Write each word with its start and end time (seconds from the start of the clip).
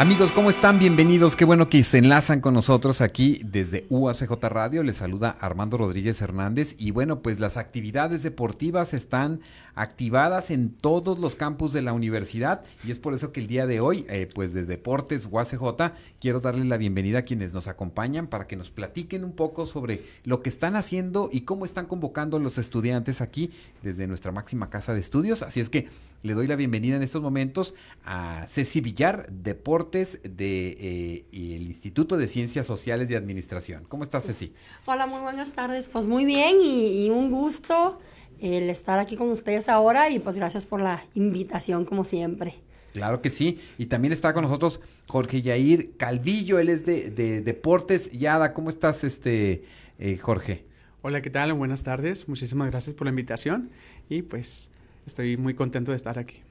Amigos, 0.00 0.32
¿cómo 0.32 0.48
están? 0.48 0.78
Bienvenidos. 0.78 1.36
Qué 1.36 1.44
bueno 1.44 1.68
que 1.68 1.84
se 1.84 1.98
enlazan 1.98 2.40
con 2.40 2.54
nosotros 2.54 3.02
aquí 3.02 3.42
desde 3.44 3.84
UACJ 3.90 4.32
Radio. 4.44 4.82
Les 4.82 4.96
saluda 4.96 5.36
Armando 5.40 5.76
Rodríguez 5.76 6.22
Hernández. 6.22 6.74
Y 6.78 6.90
bueno, 6.90 7.20
pues 7.20 7.38
las 7.38 7.58
actividades 7.58 8.22
deportivas 8.22 8.94
están 8.94 9.42
activadas 9.74 10.50
en 10.50 10.70
todos 10.70 11.18
los 11.18 11.36
campus 11.36 11.74
de 11.74 11.82
la 11.82 11.92
universidad. 11.92 12.62
Y 12.82 12.92
es 12.92 12.98
por 12.98 13.12
eso 13.12 13.30
que 13.30 13.40
el 13.40 13.46
día 13.46 13.66
de 13.66 13.80
hoy, 13.80 14.06
eh, 14.08 14.26
pues 14.34 14.54
desde 14.54 14.68
Deportes 14.68 15.28
UACJ, 15.30 15.92
quiero 16.18 16.40
darle 16.40 16.64
la 16.64 16.78
bienvenida 16.78 17.18
a 17.18 17.24
quienes 17.26 17.52
nos 17.52 17.68
acompañan 17.68 18.26
para 18.26 18.46
que 18.46 18.56
nos 18.56 18.70
platiquen 18.70 19.22
un 19.22 19.32
poco 19.32 19.66
sobre 19.66 20.00
lo 20.24 20.40
que 20.40 20.48
están 20.48 20.76
haciendo 20.76 21.28
y 21.30 21.42
cómo 21.42 21.66
están 21.66 21.84
convocando 21.84 22.38
a 22.38 22.40
los 22.40 22.56
estudiantes 22.56 23.20
aquí 23.20 23.52
desde 23.82 24.06
nuestra 24.06 24.32
máxima 24.32 24.70
casa 24.70 24.94
de 24.94 25.00
estudios. 25.00 25.42
Así 25.42 25.60
es 25.60 25.68
que 25.68 25.88
le 26.22 26.32
doy 26.32 26.46
la 26.46 26.56
bienvenida 26.56 26.96
en 26.96 27.02
estos 27.02 27.20
momentos 27.20 27.74
a 28.06 28.46
Ceci 28.48 28.80
Villar, 28.80 29.30
Deportes 29.30 29.89
del 29.90 30.36
de, 30.36 30.76
eh, 30.78 31.24
el 31.32 31.62
Instituto 31.62 32.16
de 32.16 32.28
Ciencias 32.28 32.66
Sociales 32.66 33.10
y 33.10 33.14
Administración. 33.14 33.84
¿Cómo 33.88 34.04
estás, 34.04 34.24
Ceci? 34.24 34.52
Hola, 34.86 35.06
muy 35.06 35.20
buenas 35.20 35.52
tardes. 35.52 35.88
Pues 35.88 36.06
muy 36.06 36.24
bien 36.24 36.58
y, 36.62 37.10
un 37.10 37.30
gusto 37.30 37.98
el 38.40 38.70
estar 38.70 38.98
aquí 38.98 39.16
con 39.16 39.28
ustedes 39.30 39.68
ahora 39.68 40.08
y 40.08 40.18
pues 40.18 40.36
gracias 40.36 40.64
por 40.64 40.80
la 40.80 41.04
invitación 41.14 41.84
como 41.84 42.04
siempre. 42.04 42.54
Claro 42.92 43.20
que 43.20 43.30
sí. 43.30 43.60
Y 43.78 43.86
también 43.86 44.12
está 44.12 44.32
con 44.32 44.44
nosotros 44.44 44.80
Jorge 45.08 45.42
Yair 45.42 45.96
Calvillo, 45.96 46.58
él 46.58 46.68
es 46.68 46.84
de, 46.84 47.10
Deportes 47.42 48.12
Yada. 48.12 48.54
¿Cómo 48.54 48.70
estás, 48.70 49.04
este 49.04 49.64
eh, 49.98 50.16
Jorge? 50.16 50.64
Hola, 51.02 51.22
¿qué 51.22 51.30
tal? 51.30 51.52
Buenas 51.52 51.82
tardes. 51.82 52.28
Muchísimas 52.28 52.70
gracias 52.70 52.94
por 52.94 53.06
la 53.06 53.10
invitación 53.10 53.70
y 54.08 54.22
pues 54.22 54.70
estoy 55.06 55.36
muy 55.36 55.54
contento 55.54 55.92
de 55.92 55.96
estar 55.96 56.18
aquí. 56.18 56.42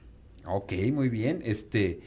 Ok, 0.46 0.72
muy 0.92 1.08
bien. 1.08 1.40
Este, 1.44 2.00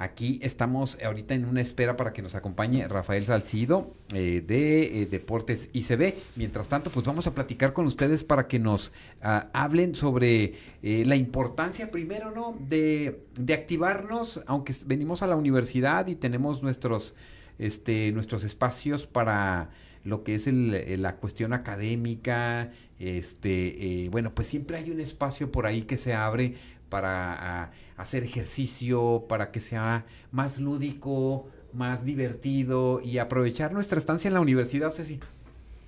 Aquí 0.00 0.38
estamos 0.44 0.96
ahorita 1.04 1.34
en 1.34 1.44
una 1.44 1.60
espera 1.60 1.96
para 1.96 2.12
que 2.12 2.22
nos 2.22 2.36
acompañe 2.36 2.86
Rafael 2.86 3.26
Salcido 3.26 3.96
eh, 4.14 4.44
de 4.46 5.02
eh, 5.02 5.06
Deportes 5.06 5.70
ICB. 5.72 6.14
Mientras 6.36 6.68
tanto, 6.68 6.88
pues 6.90 7.04
vamos 7.04 7.26
a 7.26 7.34
platicar 7.34 7.72
con 7.72 7.84
ustedes 7.84 8.22
para 8.22 8.46
que 8.46 8.60
nos 8.60 8.92
ah, 9.22 9.48
hablen 9.52 9.96
sobre 9.96 10.54
eh, 10.84 11.02
la 11.04 11.16
importancia, 11.16 11.90
primero, 11.90 12.30
¿no? 12.30 12.56
De, 12.60 13.24
de, 13.40 13.54
activarnos, 13.54 14.44
aunque 14.46 14.72
venimos 14.86 15.24
a 15.24 15.26
la 15.26 15.34
universidad 15.34 16.06
y 16.06 16.14
tenemos 16.14 16.62
nuestros, 16.62 17.16
este, 17.58 18.12
nuestros 18.12 18.44
espacios 18.44 19.04
para 19.08 19.70
lo 20.04 20.22
que 20.22 20.36
es 20.36 20.46
la 20.46 21.16
cuestión 21.16 21.52
académica, 21.52 22.70
este, 23.00 24.08
bueno, 24.12 24.32
pues 24.32 24.46
siempre 24.46 24.76
hay 24.76 24.90
un 24.90 25.00
espacio 25.00 25.50
por 25.50 25.66
ahí 25.66 25.82
que 25.82 25.98
se 25.98 26.14
abre 26.14 26.54
para 26.88 27.72
hacer 27.96 28.24
ejercicio, 28.24 29.26
para 29.28 29.50
que 29.50 29.60
sea 29.60 30.06
más 30.30 30.58
lúdico, 30.58 31.48
más 31.72 32.04
divertido 32.04 33.00
y 33.02 33.18
aprovechar 33.18 33.72
nuestra 33.72 33.98
estancia 33.98 34.28
en 34.28 34.34
la 34.34 34.40
universidad, 34.40 34.92
Ceci. 34.92 35.20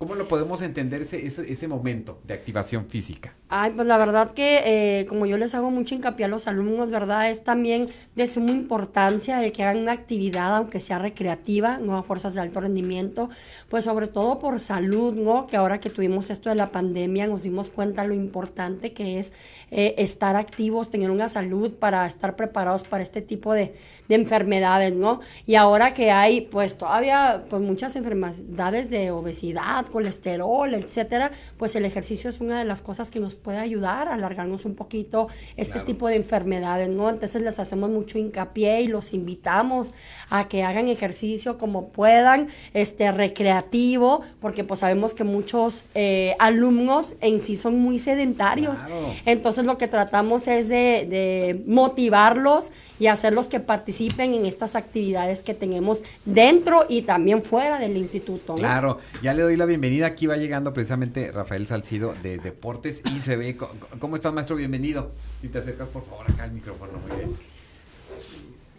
¿Cómo 0.01 0.15
lo 0.15 0.27
podemos 0.27 0.63
entender 0.63 1.03
ese, 1.03 1.27
ese, 1.27 1.67
momento 1.67 2.21
de 2.23 2.33
activación 2.33 2.87
física? 2.89 3.35
Ay, 3.49 3.71
pues 3.75 3.85
la 3.85 3.99
verdad 3.99 4.31
que 4.31 4.61
eh, 4.65 5.05
como 5.05 5.27
yo 5.27 5.37
les 5.37 5.53
hago 5.53 5.69
mucho 5.69 5.93
hincapié 5.93 6.25
a 6.25 6.27
los 6.27 6.47
alumnos, 6.47 6.89
¿verdad? 6.89 7.29
Es 7.29 7.43
también 7.43 7.87
de 8.15 8.25
suma 8.25 8.49
importancia 8.49 9.45
el 9.45 9.51
que 9.51 9.61
hagan 9.61 9.83
una 9.83 9.91
actividad, 9.91 10.55
aunque 10.55 10.79
sea 10.79 10.97
recreativa, 10.97 11.77
no 11.77 11.97
a 11.97 12.01
fuerzas 12.01 12.33
de 12.33 12.41
alto 12.41 12.61
rendimiento, 12.61 13.29
pues 13.69 13.83
sobre 13.83 14.07
todo 14.07 14.39
por 14.39 14.59
salud, 14.59 15.13
¿no? 15.13 15.45
Que 15.45 15.55
ahora 15.55 15.79
que 15.79 15.91
tuvimos 15.91 16.31
esto 16.31 16.49
de 16.49 16.55
la 16.55 16.71
pandemia 16.71 17.27
nos 17.27 17.43
dimos 17.43 17.69
cuenta 17.69 18.03
lo 18.03 18.15
importante 18.15 18.93
que 18.93 19.19
es 19.19 19.33
eh, 19.69 19.93
estar 19.99 20.35
activos, 20.35 20.89
tener 20.89 21.11
una 21.11 21.29
salud 21.29 21.73
para 21.73 22.07
estar 22.07 22.35
preparados 22.35 22.85
para 22.85 23.03
este 23.03 23.21
tipo 23.21 23.53
de, 23.53 23.75
de 24.09 24.15
enfermedades, 24.15 24.93
¿no? 24.93 25.19
Y 25.45 25.53
ahora 25.53 25.93
que 25.93 26.09
hay 26.09 26.41
pues 26.41 26.75
todavía 26.79 27.45
pues 27.51 27.61
muchas 27.61 27.95
enfermedades 27.95 28.89
de 28.89 29.11
obesidad, 29.11 29.90
colesterol, 29.91 30.73
etcétera, 30.73 31.29
pues 31.57 31.75
el 31.75 31.85
ejercicio 31.85 32.29
es 32.29 32.41
una 32.41 32.57
de 32.57 32.65
las 32.65 32.81
cosas 32.81 33.11
que 33.11 33.19
nos 33.19 33.35
puede 33.35 33.59
ayudar 33.59 34.07
a 34.07 34.15
alargarnos 34.15 34.65
un 34.65 34.75
poquito 34.75 35.27
este 35.57 35.79
tipo 35.81 36.07
de 36.07 36.15
enfermedades, 36.15 36.89
¿no? 36.89 37.09
Entonces 37.09 37.41
les 37.41 37.59
hacemos 37.59 37.89
mucho 37.89 38.17
hincapié 38.17 38.81
y 38.81 38.87
los 38.87 39.13
invitamos 39.13 39.93
a 40.29 40.47
que 40.47 40.63
hagan 40.63 40.87
ejercicio 40.87 41.57
como 41.57 41.89
puedan, 41.89 42.47
este 42.73 43.11
recreativo, 43.11 44.21
porque 44.39 44.63
pues 44.63 44.79
sabemos 44.79 45.13
que 45.13 45.23
muchos 45.23 45.83
eh, 45.93 46.35
alumnos 46.39 47.13
en 47.21 47.39
sí 47.39 47.55
son 47.55 47.79
muy 47.79 47.99
sedentarios. 47.99 48.79
Entonces 49.25 49.65
lo 49.65 49.77
que 49.77 49.87
tratamos 49.87 50.47
es 50.47 50.67
de, 50.67 51.05
de 51.09 51.63
motivarlos 51.67 52.71
y 52.99 53.07
hacerlos 53.07 53.47
que 53.47 53.59
participen 53.59 54.33
en 54.33 54.45
estas 54.45 54.75
actividades 54.75 55.43
que 55.43 55.53
tenemos 55.53 56.03
dentro 56.25 56.85
y 56.87 57.01
también 57.01 57.43
fuera 57.43 57.79
del 57.79 57.97
instituto. 57.97 58.55
Claro, 58.55 58.99
ya 59.21 59.33
le 59.33 59.41
doy 59.41 59.57
la 59.57 59.65
bienvenida 59.65 59.80
bienvenida. 59.81 60.05
Aquí 60.05 60.27
va 60.27 60.37
llegando 60.37 60.73
precisamente 60.73 61.31
Rafael 61.31 61.65
Salcido 61.65 62.13
de 62.21 62.37
Deportes 62.37 63.01
y 63.15 63.19
se 63.19 63.35
ve. 63.35 63.57
¿Cómo 63.97 64.15
estás, 64.15 64.31
maestro? 64.31 64.55
Bienvenido. 64.55 65.09
Si 65.41 65.47
te 65.47 65.57
acercas, 65.57 65.87
por 65.87 66.05
favor, 66.05 66.29
acá 66.29 66.43
al 66.43 66.51
micrófono. 66.51 66.99
Muy 66.99 67.17
bien. 67.17 67.31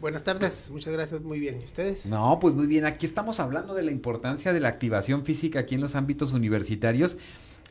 Buenas 0.00 0.22
tardes, 0.22 0.70
muchas 0.70 0.92
gracias, 0.92 1.20
muy 1.22 1.40
bien. 1.40 1.60
¿Y 1.60 1.64
ustedes? 1.64 2.06
No, 2.06 2.38
pues 2.38 2.54
muy 2.54 2.68
bien. 2.68 2.86
Aquí 2.86 3.04
estamos 3.04 3.40
hablando 3.40 3.74
de 3.74 3.82
la 3.82 3.90
importancia 3.90 4.52
de 4.52 4.60
la 4.60 4.68
activación 4.68 5.24
física 5.24 5.58
aquí 5.58 5.74
en 5.74 5.80
los 5.80 5.96
ámbitos 5.96 6.34
universitarios 6.34 7.18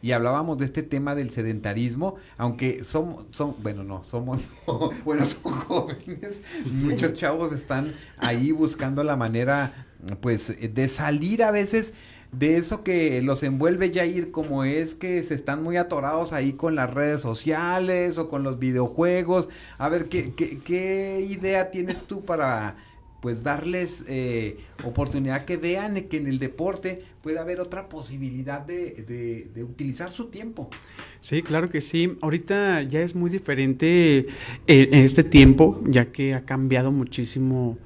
y 0.01 0.11
hablábamos 0.11 0.57
de 0.57 0.65
este 0.65 0.83
tema 0.83 1.15
del 1.15 1.29
sedentarismo, 1.29 2.15
aunque 2.37 2.83
somos, 2.83 3.27
son, 3.29 3.55
bueno, 3.63 3.85
no, 3.85 4.03
somos, 4.03 4.41
bueno, 5.05 5.25
son 5.25 5.53
jóvenes, 5.53 6.39
muchos 6.65 7.13
chavos 7.13 7.53
están 7.53 7.93
ahí 8.17 8.51
buscando 8.51 9.03
la 9.03 9.15
manera, 9.15 9.87
pues, 10.19 10.57
de 10.59 10.87
salir 10.89 11.43
a 11.43 11.51
veces 11.51 11.93
de 12.31 12.57
eso 12.57 12.83
que 12.83 13.21
los 13.21 13.43
envuelve 13.43 13.91
ya 13.91 14.05
ir 14.05 14.31
como 14.31 14.63
es 14.63 14.95
que 14.95 15.21
se 15.23 15.35
están 15.35 15.63
muy 15.63 15.77
atorados 15.77 16.31
ahí 16.31 16.53
con 16.53 16.75
las 16.75 16.93
redes 16.93 17.21
sociales 17.21 18.17
o 18.17 18.29
con 18.29 18.43
los 18.43 18.57
videojuegos. 18.57 19.49
A 19.77 19.89
ver, 19.89 20.07
¿qué, 20.07 20.33
qué, 20.33 21.25
idea 21.29 21.71
tienes 21.71 22.03
tú 22.03 22.23
para 22.23 22.77
pues 23.19 23.43
darles 23.43 24.03
eh, 24.07 24.57
oportunidad 24.83 25.45
que 25.45 25.55
vean 25.55 26.07
que 26.09 26.17
en 26.17 26.25
el 26.25 26.39
deporte 26.39 27.03
puede 27.21 27.37
haber 27.37 27.59
otra 27.59 27.87
posibilidad 27.87 28.61
de, 28.61 29.45
de, 29.53 29.63
utilizar 29.63 30.09
su 30.09 30.25
tiempo. 30.25 30.71
Sí, 31.19 31.43
claro 31.43 31.69
que 31.69 31.81
sí. 31.81 32.17
Ahorita 32.21 32.81
ya 32.81 33.01
es 33.01 33.13
muy 33.13 33.29
diferente 33.29 34.19
eh, 34.19 34.25
en 34.67 35.05
este 35.05 35.23
tiempo, 35.23 35.79
ya 35.85 36.11
que 36.11 36.33
ha 36.33 36.45
cambiado 36.45 36.91
muchísimo 36.91 37.77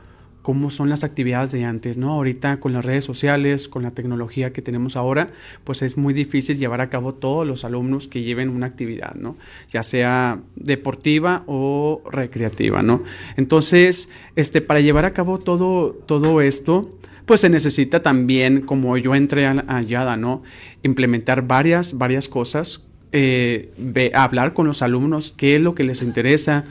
cómo 0.45 0.69
son 0.69 0.89
las 0.89 1.03
actividades 1.03 1.51
de 1.53 1.65
antes, 1.65 1.97
¿no? 1.97 2.13
Ahorita 2.13 2.59
con 2.59 2.71
las 2.71 2.85
redes 2.85 3.03
sociales, 3.03 3.67
con 3.67 3.81
la 3.81 3.89
tecnología 3.89 4.53
que 4.53 4.61
tenemos 4.61 4.95
ahora, 4.95 5.31
pues 5.63 5.81
es 5.81 5.97
muy 5.97 6.13
difícil 6.13 6.59
llevar 6.59 6.81
a 6.81 6.89
cabo 6.91 7.15
todos 7.15 7.47
los 7.47 7.65
alumnos 7.65 8.07
que 8.07 8.21
lleven 8.21 8.49
una 8.49 8.67
actividad, 8.67 9.15
¿no? 9.15 9.37
Ya 9.71 9.81
sea 9.81 10.39
deportiva 10.55 11.43
o 11.47 12.03
recreativa, 12.11 12.83
¿no? 12.83 13.01
Entonces, 13.37 14.11
este, 14.35 14.61
para 14.61 14.81
llevar 14.81 15.05
a 15.05 15.13
cabo 15.13 15.39
todo, 15.39 15.93
todo 16.05 16.41
esto, 16.41 16.91
pues 17.25 17.41
se 17.41 17.49
necesita 17.49 18.03
también, 18.03 18.61
como 18.61 18.99
yo 18.99 19.15
entré 19.15 19.47
a, 19.47 19.81
Yada, 19.81 20.15
¿no? 20.15 20.43
Implementar 20.83 21.47
varias, 21.47 21.97
varias 21.97 22.29
cosas, 22.29 22.83
eh, 23.13 24.11
hablar 24.13 24.53
con 24.53 24.67
los 24.67 24.83
alumnos, 24.83 25.31
qué 25.31 25.55
es 25.55 25.61
lo 25.63 25.73
que 25.73 25.85
les 25.85 26.03
interesa, 26.03 26.65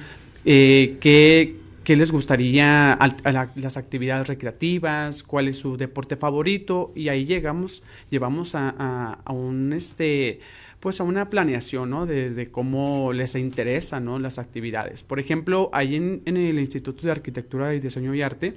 eh, 0.44 0.96
qué 1.00 1.63
qué 1.84 1.96
les 1.96 2.10
gustaría 2.10 2.94
a, 2.94 3.48
las 3.54 3.76
actividades 3.76 4.26
recreativas, 4.26 5.22
cuál 5.22 5.48
es 5.48 5.58
su 5.58 5.76
deporte 5.76 6.16
favorito 6.16 6.92
y 6.96 7.08
ahí 7.08 7.26
llegamos, 7.26 7.82
llevamos 8.10 8.54
a, 8.54 9.18
un 9.28 9.72
este 9.72 10.40
pues 10.80 11.00
a 11.00 11.04
una 11.04 11.30
planeación 11.30 11.90
¿no? 11.90 12.04
de, 12.04 12.48
cómo 12.50 13.12
les 13.12 13.36
interesan 13.36 14.04
¿no? 14.04 14.18
las 14.18 14.38
actividades. 14.38 15.02
Por 15.02 15.18
ejemplo, 15.18 15.70
ahí 15.72 15.96
en, 15.96 16.22
el 16.26 16.58
Instituto 16.58 17.02
de 17.02 17.12
Arquitectura 17.12 17.74
y 17.74 17.80
Diseño 17.80 18.14
y 18.14 18.20
Arte 18.20 18.54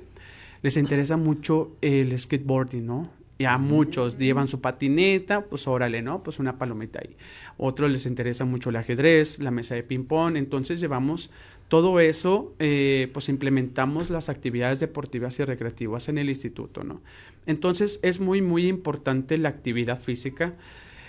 les 0.62 0.76
interesa 0.76 1.16
mucho 1.16 1.72
el 1.82 2.18
skateboarding, 2.18 2.86
¿no? 2.86 3.10
Ya 3.40 3.58
muchos 3.60 4.18
llevan 4.18 4.48
su 4.48 4.62
patineta, 4.62 5.46
pues 5.46 5.68
órale, 5.68 6.02
¿no? 6.02 6.24
Pues 6.24 6.40
una 6.40 6.58
palomita 6.58 7.00
ahí. 7.00 7.16
Otros 7.58 7.92
les 7.92 8.08
interesa 8.08 8.46
mucho 8.46 8.72
el 8.72 8.78
ajedrez, 8.78 9.38
la 9.38 9.52
mesa 9.52 9.76
de 9.76 9.84
ping-pong. 9.84 10.38
Entonces 10.38 10.80
llevamos 10.80 11.30
todo 11.68 12.00
eso, 12.00 12.56
eh, 12.60 13.10
pues 13.14 13.28
implementamos 13.30 14.10
las 14.10 14.30
actividades 14.30 14.80
deportivas 14.80 15.38
y 15.40 15.46
recreativas 15.46 16.08
en 16.08 16.18
el 16.18 16.30
instituto, 16.30 16.84
¿no? 16.84 17.02
Entonces 17.46 18.00
es 18.04 18.20
muy, 18.20 18.42
muy 18.42 18.68
importante 18.68 19.38
la 19.38 19.50
actividad 19.50 20.00
física, 20.00 20.56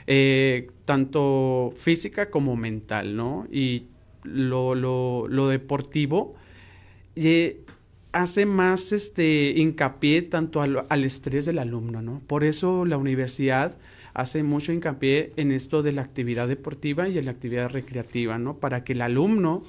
eh, 0.06 0.70
tanto 0.84 1.72
física 1.76 2.30
como 2.30 2.56
mental, 2.56 3.16
¿no? 3.16 3.46
Y 3.52 3.84
lo, 4.24 4.74
lo, 4.74 5.28
lo 5.28 5.48
deportivo 5.48 6.34
eh, 7.14 7.60
hace 8.10 8.44
más 8.44 8.90
este, 8.90 9.50
hincapié 9.56 10.22
tanto 10.22 10.60
al, 10.60 10.84
al, 10.88 11.04
estrés 11.04 11.46
del 11.46 11.60
alumno, 11.60 12.02
¿no? 12.02 12.20
Por 12.26 12.42
eso 12.42 12.84
la 12.84 12.96
universidad 12.96 13.78
hace 14.12 14.42
mucho 14.42 14.72
hincapié 14.72 15.32
en 15.36 15.52
esto 15.52 15.84
de 15.84 15.92
la 15.92 16.02
actividad 16.02 16.48
deportiva 16.48 17.08
y 17.08 17.18
en 17.18 17.26
la 17.26 17.30
actividad 17.30 17.70
recreativa, 17.70 18.38
¿no? 18.38 18.56
Para 18.56 18.82
que 18.82 18.94
el 18.94 19.02
alumno 19.02 19.62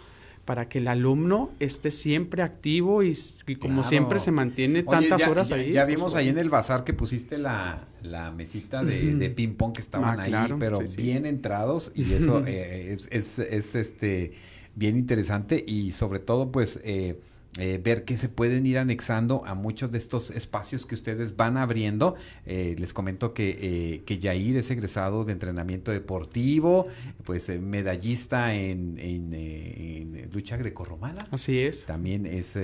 para 0.49 0.67
que 0.67 0.79
el 0.79 0.87
alumno 0.87 1.51
esté 1.59 1.91
siempre 1.91 2.41
activo 2.41 3.03
y, 3.03 3.15
como 3.59 3.83
siempre 3.83 4.19
se 4.19 4.31
mantiene 4.31 4.81
tantas 4.81 5.27
horas 5.27 5.51
ahí. 5.51 5.71
Ya 5.71 5.85
pues, 5.85 5.95
vimos 5.95 6.15
ahí 6.15 6.29
en 6.29 6.39
el 6.39 6.49
bazar 6.49 6.83
que 6.83 6.91
pusiste 6.95 7.37
la, 7.37 7.87
mesita 8.35 8.83
de, 8.83 9.29
ping 9.29 9.53
pong 9.53 9.73
que 9.73 9.81
estaban 9.81 10.19
ah, 10.19 10.23
ahí, 10.23 10.55
pero 10.57 10.79
bien 10.97 11.27
entrados 11.27 11.91
y 11.93 12.13
eso 12.13 12.43
eh, 12.47 12.93
es, 12.93 13.07
es, 13.11 13.37
es, 13.37 13.75
este 13.75 14.31
bien 14.73 14.97
interesante 14.97 15.63
y 15.67 15.91
sobre 15.91 16.17
todo 16.17 16.51
pues 16.51 16.79
eh, 16.83 17.19
eh, 17.59 17.77
ver 17.77 18.05
que 18.05 18.17
se 18.17 18.29
pueden 18.29 18.65
ir 18.65 18.77
anexando 18.77 19.43
a 19.45 19.53
muchos 19.53 19.91
de 19.91 19.97
estos 19.97 20.31
espacios 20.31 20.85
que 20.85 20.95
ustedes 20.95 21.35
van 21.35 21.57
abriendo. 21.57 22.15
Eh, 22.45 22.75
les 22.79 22.93
comento 22.93 23.33
que, 23.33 23.49
eh, 23.59 24.03
que 24.05 24.17
Yair 24.17 24.55
es 24.55 24.71
egresado 24.71 25.25
de 25.25 25.33
entrenamiento 25.33 25.91
deportivo, 25.91 26.87
pues 27.25 27.49
medallista 27.59 28.55
en, 28.55 28.97
en, 28.97 30.29
lucha 30.31 30.55
grecorromana. 30.55 31.27
Así 31.31 31.59
es. 31.59 31.85
También 31.85 32.25
es 32.25 32.57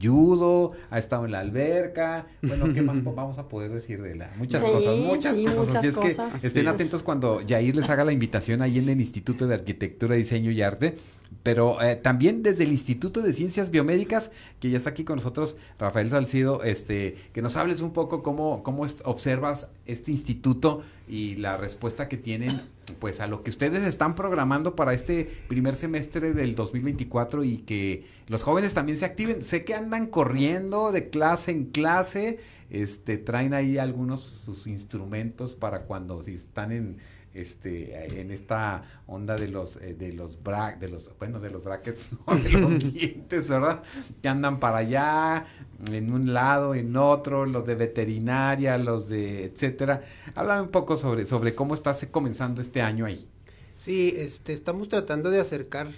judo, 0.00 0.72
ha 0.90 0.98
estado 0.98 1.26
en 1.26 1.32
la 1.32 1.40
alberca. 1.40 2.26
Bueno, 2.40 2.72
¿qué 2.72 2.80
más 2.80 3.02
vamos 3.04 3.36
a 3.38 3.46
poder 3.46 3.70
decir 3.70 4.00
de 4.00 4.14
la? 4.14 4.30
Muchas 4.38 4.62
cosas, 4.62 4.96
muchas 4.96 5.36
cosas. 5.36 5.74
Así 5.74 5.88
es 5.88 5.98
que 5.98 6.46
estén 6.46 6.68
atentos 6.68 7.02
cuando 7.02 7.42
Yair 7.42 7.76
les 7.76 7.90
haga 7.90 8.04
la 8.04 8.12
invitación 8.12 8.62
ahí 8.62 8.78
en 8.78 8.88
el 8.88 9.00
Instituto 9.00 9.46
de 9.46 9.54
Arquitectura, 9.54 10.14
Diseño 10.14 10.50
y 10.50 10.62
Arte, 10.62 10.94
pero 11.42 11.76
también 12.02 12.42
desde 12.42 12.64
el 12.64 12.70
Instituto 12.70 13.20
de 13.20 13.34
Ciencias 13.34 13.70
Biomédicas 13.70 14.29
que 14.58 14.70
ya 14.70 14.76
está 14.76 14.90
aquí 14.90 15.04
con 15.04 15.16
nosotros, 15.16 15.56
Rafael 15.78 16.10
Salcido, 16.10 16.62
este, 16.62 17.16
que 17.32 17.42
nos 17.42 17.56
hables 17.56 17.80
un 17.80 17.92
poco 17.92 18.22
cómo, 18.22 18.62
cómo 18.62 18.86
observas 19.04 19.68
este 19.86 20.10
instituto 20.10 20.82
y 21.08 21.36
la 21.36 21.56
respuesta 21.56 22.08
que 22.08 22.16
tienen 22.16 22.60
pues 22.98 23.20
a 23.20 23.26
lo 23.26 23.42
que 23.42 23.50
ustedes 23.50 23.86
están 23.86 24.14
programando 24.14 24.74
para 24.74 24.92
este 24.92 25.30
primer 25.48 25.74
semestre 25.74 26.32
del 26.32 26.54
2024 26.54 27.44
y 27.44 27.58
que 27.58 28.04
los 28.26 28.42
jóvenes 28.42 28.74
también 28.74 28.98
se 28.98 29.04
activen. 29.04 29.42
Sé 29.42 29.64
que 29.64 29.74
andan 29.74 30.06
corriendo 30.06 30.92
de 30.92 31.08
clase 31.08 31.52
en 31.52 31.66
clase, 31.66 32.38
este 32.68 33.18
traen 33.18 33.54
ahí 33.54 33.78
algunos 33.78 34.20
sus 34.22 34.66
instrumentos 34.66 35.54
para 35.54 35.82
cuando 35.82 36.22
si 36.22 36.34
están 36.34 36.72
en 36.72 36.98
este 37.32 38.20
en 38.20 38.30
esta 38.32 39.02
onda 39.06 39.36
de 39.36 39.48
los 39.48 39.76
eh, 39.76 39.94
de 39.94 40.12
los 40.12 40.42
bra 40.42 40.74
de 40.74 40.88
los 40.88 41.16
bueno 41.18 41.38
de 41.38 41.50
los 41.50 41.62
brackets 41.62 42.10
de 42.42 42.50
los 42.58 42.92
dientes 42.92 43.48
verdad 43.48 43.82
que 44.20 44.28
andan 44.28 44.58
para 44.58 44.78
allá 44.78 45.46
en 45.92 46.12
un 46.12 46.32
lado 46.32 46.74
en 46.74 46.96
otro 46.96 47.46
los 47.46 47.64
de 47.64 47.74
veterinaria 47.74 48.76
los 48.78 49.08
de 49.08 49.44
etcétera. 49.44 50.02
Habla 50.34 50.62
un 50.62 50.70
poco 50.70 50.96
sobre 50.96 51.26
sobre 51.26 51.54
cómo 51.54 51.74
está 51.74 51.94
comenzando 52.10 52.60
este 52.60 52.82
año 52.82 53.06
ahí. 53.06 53.28
Sí 53.76 54.14
este 54.16 54.52
estamos 54.52 54.88
tratando 54.88 55.30
de 55.30 55.40
acercar 55.40 55.88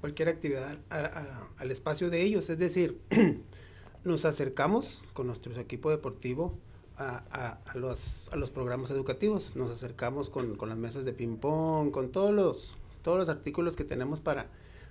cualquier 0.00 0.28
actividad 0.28 0.76
al 0.90 1.70
espacio 1.70 2.10
de 2.10 2.22
ellos. 2.22 2.50
Es 2.50 2.58
decir 2.58 3.00
nos 4.04 4.24
acercamos 4.24 5.02
con 5.14 5.26
nuestro 5.26 5.58
equipo 5.58 5.90
deportivo 5.90 6.58
a, 6.96 7.58
a, 7.64 7.76
los, 7.76 8.28
a 8.32 8.36
los 8.36 8.50
programas 8.50 8.90
educativos. 8.90 9.56
Nos 9.56 9.70
acercamos 9.70 10.30
con, 10.30 10.56
con 10.56 10.68
las 10.68 10.78
mesas 10.78 11.04
de 11.04 11.12
ping-pong, 11.12 11.90
con 11.90 12.10
todos 12.10 12.32
los, 12.32 12.74
todos 13.02 13.18
los 13.18 13.28
artículos 13.28 13.76
que 13.76 13.84
tenemos 13.84 14.20
para, 14.20 14.46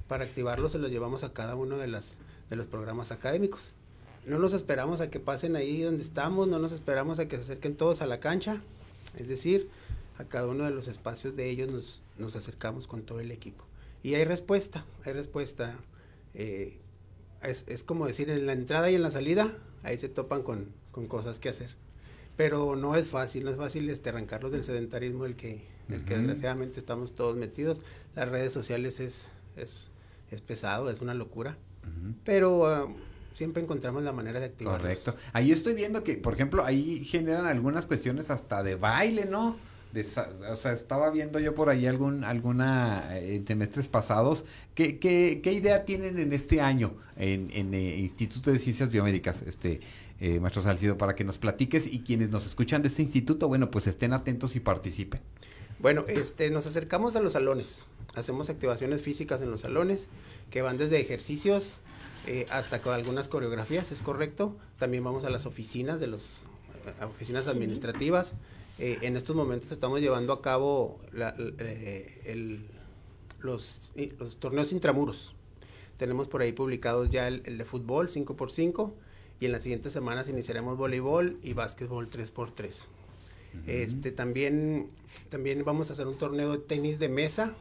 para 0.08 0.26
activarlos, 0.26 0.74
se 0.74 0.80
los 0.80 0.92
llevamos 0.92 1.24
a 1.24 1.34
cada 1.34 1.56
uno 1.56 1.78
de, 1.78 1.88
las, 1.88 2.18
de 2.50 2.56
los 2.56 2.68
programas 2.68 3.12
académicos. 3.12 3.72
No 4.26 4.40
nos 4.40 4.54
esperamos 4.54 5.02
a 5.02 5.10
que 5.10 5.20
pasen 5.20 5.56
ahí 5.56 5.82
donde 5.82 6.04
estamos, 6.04 6.48
no 6.48 6.60
nos 6.60 6.72
esperamos 6.72 7.20
a 7.20 7.28
que 7.28 7.36
se 7.36 7.42
acerquen 7.44 7.76
todos 7.76 8.02
a 8.02 8.08
la 8.08 8.20
cancha, 8.20 8.62
es 9.18 9.28
decir, 9.28 9.70
a 10.18 10.24
cada 10.24 10.48
uno 10.48 10.64
de 10.66 10.72
los 10.72 10.88
espacios 10.88 11.36
de 11.36 11.50
ellos 11.50 11.72
nos, 11.72 12.02
nos 12.18 12.36
acercamos 12.36 12.88
con 12.88 13.04
todo 13.04 13.20
el 13.20 13.32
equipo. 13.32 13.66
Y 14.02 14.16
hay 14.16 14.26
respuesta, 14.26 14.86
hay 15.06 15.14
respuesta. 15.14 15.76
Eh, 16.34 16.80
es, 17.42 17.66
es, 17.68 17.84
como 17.84 18.06
decir, 18.06 18.30
en 18.30 18.46
la 18.46 18.54
entrada 18.54 18.90
y 18.90 18.96
en 18.96 19.02
la 19.02 19.12
salida, 19.12 19.58
ahí 19.84 19.98
se 19.98 20.10
topan 20.10 20.44
con, 20.44 20.68
con 20.92 21.06
cosas 21.06 21.40
que 21.40 21.50
hacer 21.50 21.76
pero 22.36 22.76
no 22.76 22.96
es 22.96 23.08
fácil, 23.08 23.46
no 23.46 23.52
es 23.52 23.58
fácil 23.58 23.90
este, 23.90 24.10
arrancarlos 24.10 24.52
del 24.52 24.64
sedentarismo 24.64 25.24
del 25.24 25.36
que, 25.36 25.66
del 25.88 26.04
que 26.06 26.18
desgraciadamente 26.18 26.80
estamos 26.80 27.14
todos 27.14 27.36
metidos. 27.36 27.82
Las 28.16 28.30
redes 28.30 28.54
sociales 28.54 29.00
es, 29.00 29.28
es, 29.56 29.90
es 30.32 30.42
pesado, 30.42 30.90
es 30.90 31.02
una 31.02 31.14
locura, 31.14 31.58
pero 32.24 32.66
ah, 32.68 32.88
siempre 33.34 33.62
encontramos 33.62 34.04
la 34.04 34.12
manera 34.12 34.40
de 34.40 34.46
activarlos. 34.48 34.82
Correcto. 34.82 35.16
Ahí 35.34 35.52
estoy 35.52 35.74
viendo 35.74 36.04
que, 36.04 36.18
por 36.18 36.34
ejemplo, 36.34 36.66
ahí 36.66 37.04
generan 37.06 37.46
algunas 37.46 37.86
cuestiones 37.86 38.30
hasta 38.30 38.64
de 38.64 38.76
baile, 38.76 39.26
¿no? 39.26 39.58
De, 39.94 40.02
o 40.02 40.56
sea, 40.56 40.74
estaba 40.74 41.12
viendo 41.12 41.40
yo 41.40 41.54
por 41.54 41.70
ahí 41.70 41.86
algún, 41.86 42.24
alguna 42.24 43.16
eh, 43.16 43.36
en 43.36 43.46
semestres 43.46 43.88
pasados. 43.88 44.44
¿Qué, 44.74 44.98
qué, 44.98 45.40
qué 45.44 45.54
idea 45.54 45.86
tienen 45.86 46.18
en 46.18 46.34
este 46.34 46.62
año 46.62 46.96
en, 47.16 47.52
en 47.54 47.76
eh, 47.76 47.98
Instituto 48.00 48.52
de 48.52 48.58
Ciencias 48.58 48.90
Biomédicas? 48.90 49.44
Este, 49.44 49.82
eh, 50.20 50.40
maestro 50.40 50.62
Salcido, 50.62 50.98
para 50.98 51.16
que 51.16 51.24
nos 51.24 51.38
platiques 51.38 51.88
y 51.88 52.00
quienes 52.02 52.30
nos 52.30 52.46
escuchan 52.46 52.82
de 52.82 52.88
este 52.88 53.02
instituto, 53.02 53.48
bueno, 53.48 53.72
pues 53.72 53.88
estén 53.88 54.14
atentos 54.14 54.56
y 54.56 54.60
participen. 54.60 55.22
Bueno, 55.80 56.06
este, 56.08 56.50
nos 56.50 56.66
acercamos 56.66 57.16
a 57.18 57.22
los 57.22 57.34
salones, 57.34 57.86
hacemos 58.16 58.50
activaciones 58.50 59.02
físicas 59.02 59.42
en 59.42 59.52
los 59.52 59.62
salones, 59.62 60.08
que 60.50 60.62
van 60.62 60.78
desde 60.78 61.02
ejercicios 61.02 61.78
eh, 62.26 62.46
hasta 62.52 62.82
con 62.82 62.94
algunas 62.94 63.28
coreografías, 63.28 63.92
es 63.92 64.02
correcto. 64.02 64.56
También 64.80 65.04
vamos 65.04 65.26
a 65.26 65.30
las 65.30 65.46
oficinas 65.46 66.00
de 66.00 66.08
los 66.08 66.44
eh, 66.86 67.04
oficinas 67.04 67.48
administrativas. 67.48 68.36
Eh, 68.80 68.98
en 69.02 69.18
estos 69.18 69.36
momentos 69.36 69.74
estamos 69.74 70.00
llevando 70.00 70.32
a 70.32 70.42
cabo 70.42 71.02
los, 73.42 73.92
los, 74.18 74.38
torneos 74.40 74.72
intramuros. 74.72 75.34
Tenemos 75.98 76.30
por 76.30 76.42
ahí 76.42 76.54
publicados 76.54 77.10
ya 77.10 77.28
el, 77.28 77.42
el 77.46 77.58
de 77.58 77.66
fútbol 77.66 78.10
5x5 78.10 78.94
y 79.44 79.46
en 79.46 79.52
las 79.52 79.64
siguientes 79.64 79.92
semanas 79.92 80.30
iniciaremos 80.30 80.78
voleibol 80.78 81.38
y 81.44 81.52
básquetbol 81.52 82.10
3x3. 82.10 82.84
Este, 83.68 84.14
también, 84.14 84.90
también 85.28 85.66
vamos 85.66 85.90
a 85.90 85.94
hacer 85.94 86.08
un 86.08 86.18
torneo 86.18 86.54
de 86.54 86.60
tenis 86.60 86.98
de 86.98 87.10
mesa 87.10 87.54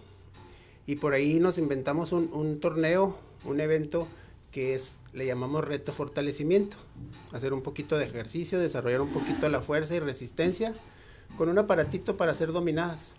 y 0.86 0.94
por 0.94 1.12
ahí 1.12 1.40
nos 1.40 1.58
inventamos 1.58 2.12
un, 2.12 2.60
torneo, 2.60 3.18
un 3.44 3.60
evento 3.60 4.06
que 4.52 4.76
es, 4.76 5.00
le 5.12 5.26
llamamos 5.26 5.64
reto 5.64 5.92
fortalecimiento. 5.92 6.76
Hacer 7.32 7.52
un 7.52 7.62
poquito 7.62 7.98
de 7.98 8.04
ejercicio, 8.04 8.60
desarrollar 8.60 9.00
un 9.00 9.12
poquito 9.12 9.48
la 9.48 9.60
fuerza 9.60 9.96
y 9.96 9.98
resistencia 9.98 10.74
con 11.36 11.48
un 11.48 11.58
aparatito 11.58 12.16
para 12.16 12.32
ser 12.32 12.52
dominadas. 12.52 13.14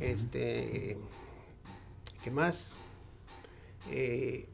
Este, 0.00 0.96
¿qué 2.24 2.30
más? 2.30 2.74
Eh, 3.90 4.48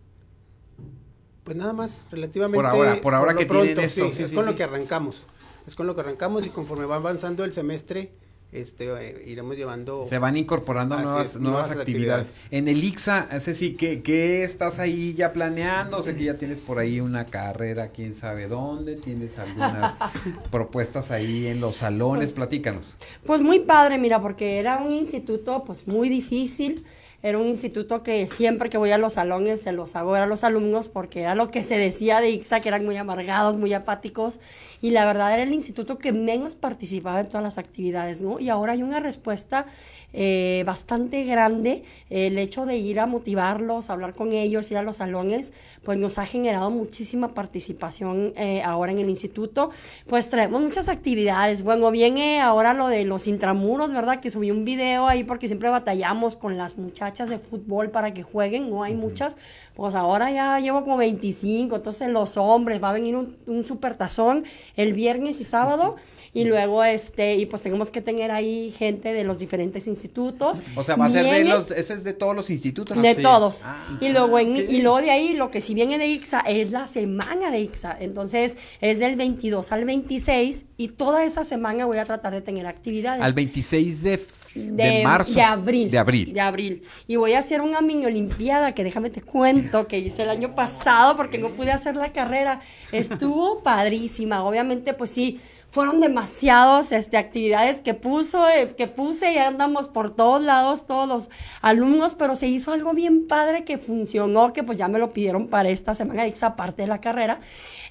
pues 1.48 1.56
nada 1.56 1.72
más, 1.72 2.02
relativamente. 2.10 2.56
Por 2.56 2.66
ahora, 2.66 3.00
por 3.00 3.14
ahora 3.14 3.34
que 3.34 3.46
tienen 3.46 3.80
eso. 3.80 4.04
es 4.04 4.34
con 4.34 4.44
lo 4.44 4.54
que 4.54 4.64
arrancamos. 4.64 5.24
Es 5.66 5.74
con 5.74 5.86
lo 5.86 5.94
que 5.94 6.02
arrancamos 6.02 6.44
y 6.44 6.50
conforme 6.50 6.84
va 6.84 6.96
avanzando 6.96 7.42
el 7.42 7.54
semestre, 7.54 8.10
este 8.52 8.88
eh, 9.00 9.24
iremos 9.26 9.56
llevando 9.56 10.04
se 10.04 10.18
van 10.18 10.36
incorporando 10.36 10.98
nuevas, 10.98 11.36
nuevas, 11.36 11.70
actividades. 11.70 12.42
en 12.50 12.68
el 12.68 12.82
IXA 12.82 13.40
sí 13.40 13.76
que 13.76 14.02
qué 14.02 14.42
estás 14.42 14.78
ahí 14.78 15.12
ya 15.12 15.34
planeando 15.34 16.00
sé 16.00 16.16
que 16.16 16.24
ya 16.24 16.38
tienes 16.38 16.60
por 16.60 16.78
ahí 16.78 17.00
una 17.00 17.26
carrera 17.26 17.88
quién 17.88 18.14
sabe 18.14 18.46
dónde 18.46 18.96
tienes 18.96 19.38
algunas 19.38 19.98
propuestas 20.50 21.10
ahí 21.10 21.46
en 21.46 21.60
los 21.60 21.76
salones 21.76 22.30
pues, 22.30 22.36
platícanos 22.36 22.96
pues 23.26 23.42
muy 23.42 23.58
padre 23.58 23.98
mira 23.98 24.22
porque 24.22 24.58
era 24.58 24.78
un 24.78 24.92
instituto 24.92 25.62
pues 25.66 25.86
muy 25.86 26.08
difícil 26.08 26.86
era 27.20 27.36
un 27.38 27.48
instituto 27.48 28.04
que 28.04 28.28
siempre 28.28 28.70
que 28.70 28.78
voy 28.78 28.92
a 28.92 28.98
los 28.98 29.14
salones 29.14 29.62
se 29.62 29.72
los 29.72 29.96
hago 29.96 30.12
ver 30.12 30.22
a 30.22 30.26
los 30.26 30.44
alumnos 30.44 30.86
porque 30.86 31.22
era 31.22 31.34
lo 31.34 31.50
que 31.50 31.64
se 31.64 31.76
decía 31.76 32.20
de 32.20 32.30
IXA, 32.30 32.60
que 32.60 32.68
eran 32.68 32.84
muy 32.84 32.96
amargados, 32.96 33.56
muy 33.56 33.72
apáticos. 33.72 34.38
Y 34.80 34.90
la 34.90 35.04
verdad 35.04 35.34
era 35.34 35.42
el 35.42 35.52
instituto 35.52 35.98
que 35.98 36.12
menos 36.12 36.54
participaba 36.54 37.20
en 37.20 37.26
todas 37.26 37.42
las 37.42 37.58
actividades, 37.58 38.20
¿no? 38.20 38.38
Y 38.38 38.50
ahora 38.50 38.74
hay 38.74 38.84
una 38.84 39.00
respuesta 39.00 39.66
eh, 40.12 40.62
bastante 40.64 41.24
grande. 41.24 41.82
El 42.08 42.38
hecho 42.38 42.66
de 42.66 42.76
ir 42.76 43.00
a 43.00 43.06
motivarlos, 43.06 43.90
hablar 43.90 44.14
con 44.14 44.32
ellos, 44.32 44.70
ir 44.70 44.76
a 44.78 44.84
los 44.84 44.96
salones, 44.96 45.52
pues 45.82 45.98
nos 45.98 46.18
ha 46.18 46.24
generado 46.24 46.70
muchísima 46.70 47.34
participación 47.34 48.32
eh, 48.36 48.62
ahora 48.62 48.92
en 48.92 48.98
el 48.98 49.10
instituto. 49.10 49.70
Pues 50.06 50.28
traemos 50.28 50.62
muchas 50.62 50.88
actividades. 50.88 51.62
Bueno, 51.62 51.90
viene 51.90 52.40
ahora 52.40 52.74
lo 52.74 52.86
de 52.86 53.04
los 53.04 53.26
intramuros, 53.26 53.92
¿verdad? 53.92 54.20
Que 54.20 54.30
subí 54.30 54.52
un 54.52 54.64
video 54.64 55.08
ahí 55.08 55.24
porque 55.24 55.48
siempre 55.48 55.68
batallamos 55.68 56.36
con 56.36 56.56
las 56.56 56.78
muchachas 56.78 57.07
muchachas 57.08 57.30
de 57.30 57.38
fútbol 57.38 57.90
para 57.90 58.12
que 58.12 58.22
jueguen, 58.22 58.68
no 58.68 58.82
hay 58.82 58.94
muchas. 58.94 59.38
Pues 59.78 59.94
ahora 59.94 60.28
ya 60.32 60.58
llevo 60.58 60.82
como 60.82 60.96
25, 60.96 61.76
entonces 61.76 62.08
los 62.08 62.36
hombres, 62.36 62.82
va 62.82 62.90
a 62.90 62.92
venir 62.94 63.14
un, 63.14 63.36
un 63.46 63.62
supertazón 63.62 64.42
el 64.76 64.92
viernes 64.92 65.40
y 65.40 65.44
sábado. 65.44 65.94
Y 66.34 66.44
luego, 66.44 66.84
este, 66.84 67.36
y 67.36 67.46
pues 67.46 67.62
tenemos 67.62 67.90
que 67.90 68.00
tener 68.02 68.30
ahí 68.30 68.72
gente 68.76 69.12
de 69.12 69.24
los 69.24 69.38
diferentes 69.38 69.86
institutos. 69.86 70.60
O 70.76 70.82
sea, 70.84 70.96
va 70.96 71.06
a 71.06 71.10
ser 71.10 71.24
de 71.24 71.44
los, 71.44 71.70
eso 71.70 71.94
es 71.94 72.04
de 72.04 72.12
todos 72.12 72.34
los 72.36 72.50
institutos. 72.50 73.00
de 73.00 73.08
Así 73.08 73.22
todos. 73.22 73.60
Ah, 73.64 73.98
y 74.00 74.08
luego 74.10 74.38
en- 74.38 74.52
ok. 74.52 74.64
y 74.68 74.82
luego 74.82 75.00
de 75.00 75.10
ahí 75.10 75.34
lo 75.34 75.50
que 75.50 75.60
si 75.60 75.74
viene 75.74 75.96
de 75.96 76.06
IXA 76.08 76.40
es 76.40 76.70
la 76.72 76.86
semana 76.86 77.50
de 77.50 77.60
IXA. 77.60 77.96
Entonces 78.00 78.56
es 78.80 78.98
del 78.98 79.14
22 79.16 79.70
al 79.72 79.84
26 79.84 80.66
y 80.76 80.88
toda 80.88 81.24
esa 81.24 81.44
semana 81.44 81.86
voy 81.86 81.98
a 81.98 82.04
tratar 82.04 82.32
de 82.34 82.42
tener 82.42 82.66
actividades. 82.66 83.22
Al 83.22 83.32
26 83.32 84.02
de, 84.02 84.16
de, 84.54 84.72
de, 84.72 85.04
marzo. 85.04 85.32
de 85.32 85.42
abril. 85.42 85.90
De 85.90 85.98
abril. 85.98 86.32
De 86.32 86.40
abril. 86.40 86.82
Y 87.06 87.16
voy 87.16 87.32
a 87.32 87.38
hacer 87.38 87.60
una 87.62 87.80
mini 87.80 88.04
olimpiada 88.04 88.74
que 88.74 88.84
déjame 88.84 89.08
te 89.10 89.22
cuento 89.22 89.67
que 89.88 89.98
hice 89.98 90.22
el 90.22 90.30
año 90.30 90.54
pasado 90.54 91.16
porque 91.16 91.38
no 91.38 91.48
pude 91.50 91.72
hacer 91.72 91.96
la 91.96 92.12
carrera. 92.12 92.60
Estuvo 92.92 93.58
padrísima. 93.62 94.42
Obviamente, 94.44 94.94
pues 94.94 95.10
sí, 95.10 95.40
fueron 95.70 96.00
demasiados 96.00 96.92
este, 96.92 97.18
actividades 97.18 97.80
que 97.80 97.92
puso, 97.94 98.48
eh, 98.48 98.74
que 98.76 98.86
puse 98.86 99.34
y 99.34 99.38
andamos 99.38 99.86
por 99.88 100.14
todos 100.14 100.40
lados, 100.40 100.86
todos 100.86 101.06
los 101.06 101.28
alumnos, 101.60 102.14
pero 102.14 102.34
se 102.34 102.46
hizo 102.46 102.72
algo 102.72 102.94
bien 102.94 103.26
padre 103.26 103.64
que 103.64 103.76
funcionó, 103.76 104.52
que 104.52 104.62
pues 104.62 104.78
ya 104.78 104.88
me 104.88 104.98
lo 104.98 105.12
pidieron 105.12 105.48
para 105.48 105.68
esta 105.68 105.94
semana 105.94 106.22
de 106.22 106.28
IXA, 106.28 106.46
aparte 106.48 106.82
de 106.82 106.88
la 106.88 107.00
carrera. 107.00 107.40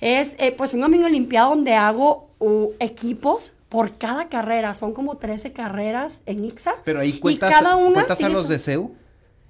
Es 0.02 0.36
eh, 0.40 0.52
pues 0.52 0.74
una 0.74 0.88
mini 0.88 1.06
olimpiada 1.06 1.50
donde 1.50 1.76
hago 1.76 2.30
uh, 2.40 2.72
equipos 2.80 3.54
por 3.70 3.98
cada 3.98 4.28
carrera. 4.28 4.74
Son 4.74 4.94
como 4.94 5.18
13 5.18 5.54
carreras 5.54 6.24
en 6.26 6.46
IXA. 6.46 6.74
Pero 6.84 7.00
ahí 7.00 7.10
Y 7.10 7.20
cuentas, 7.20 7.52
cada 7.52 7.76
una 7.76 8.06
cuentas 8.06 8.24
a 8.24 8.30
los 8.30 8.48
de 8.50 8.58
CEU. 8.58 8.92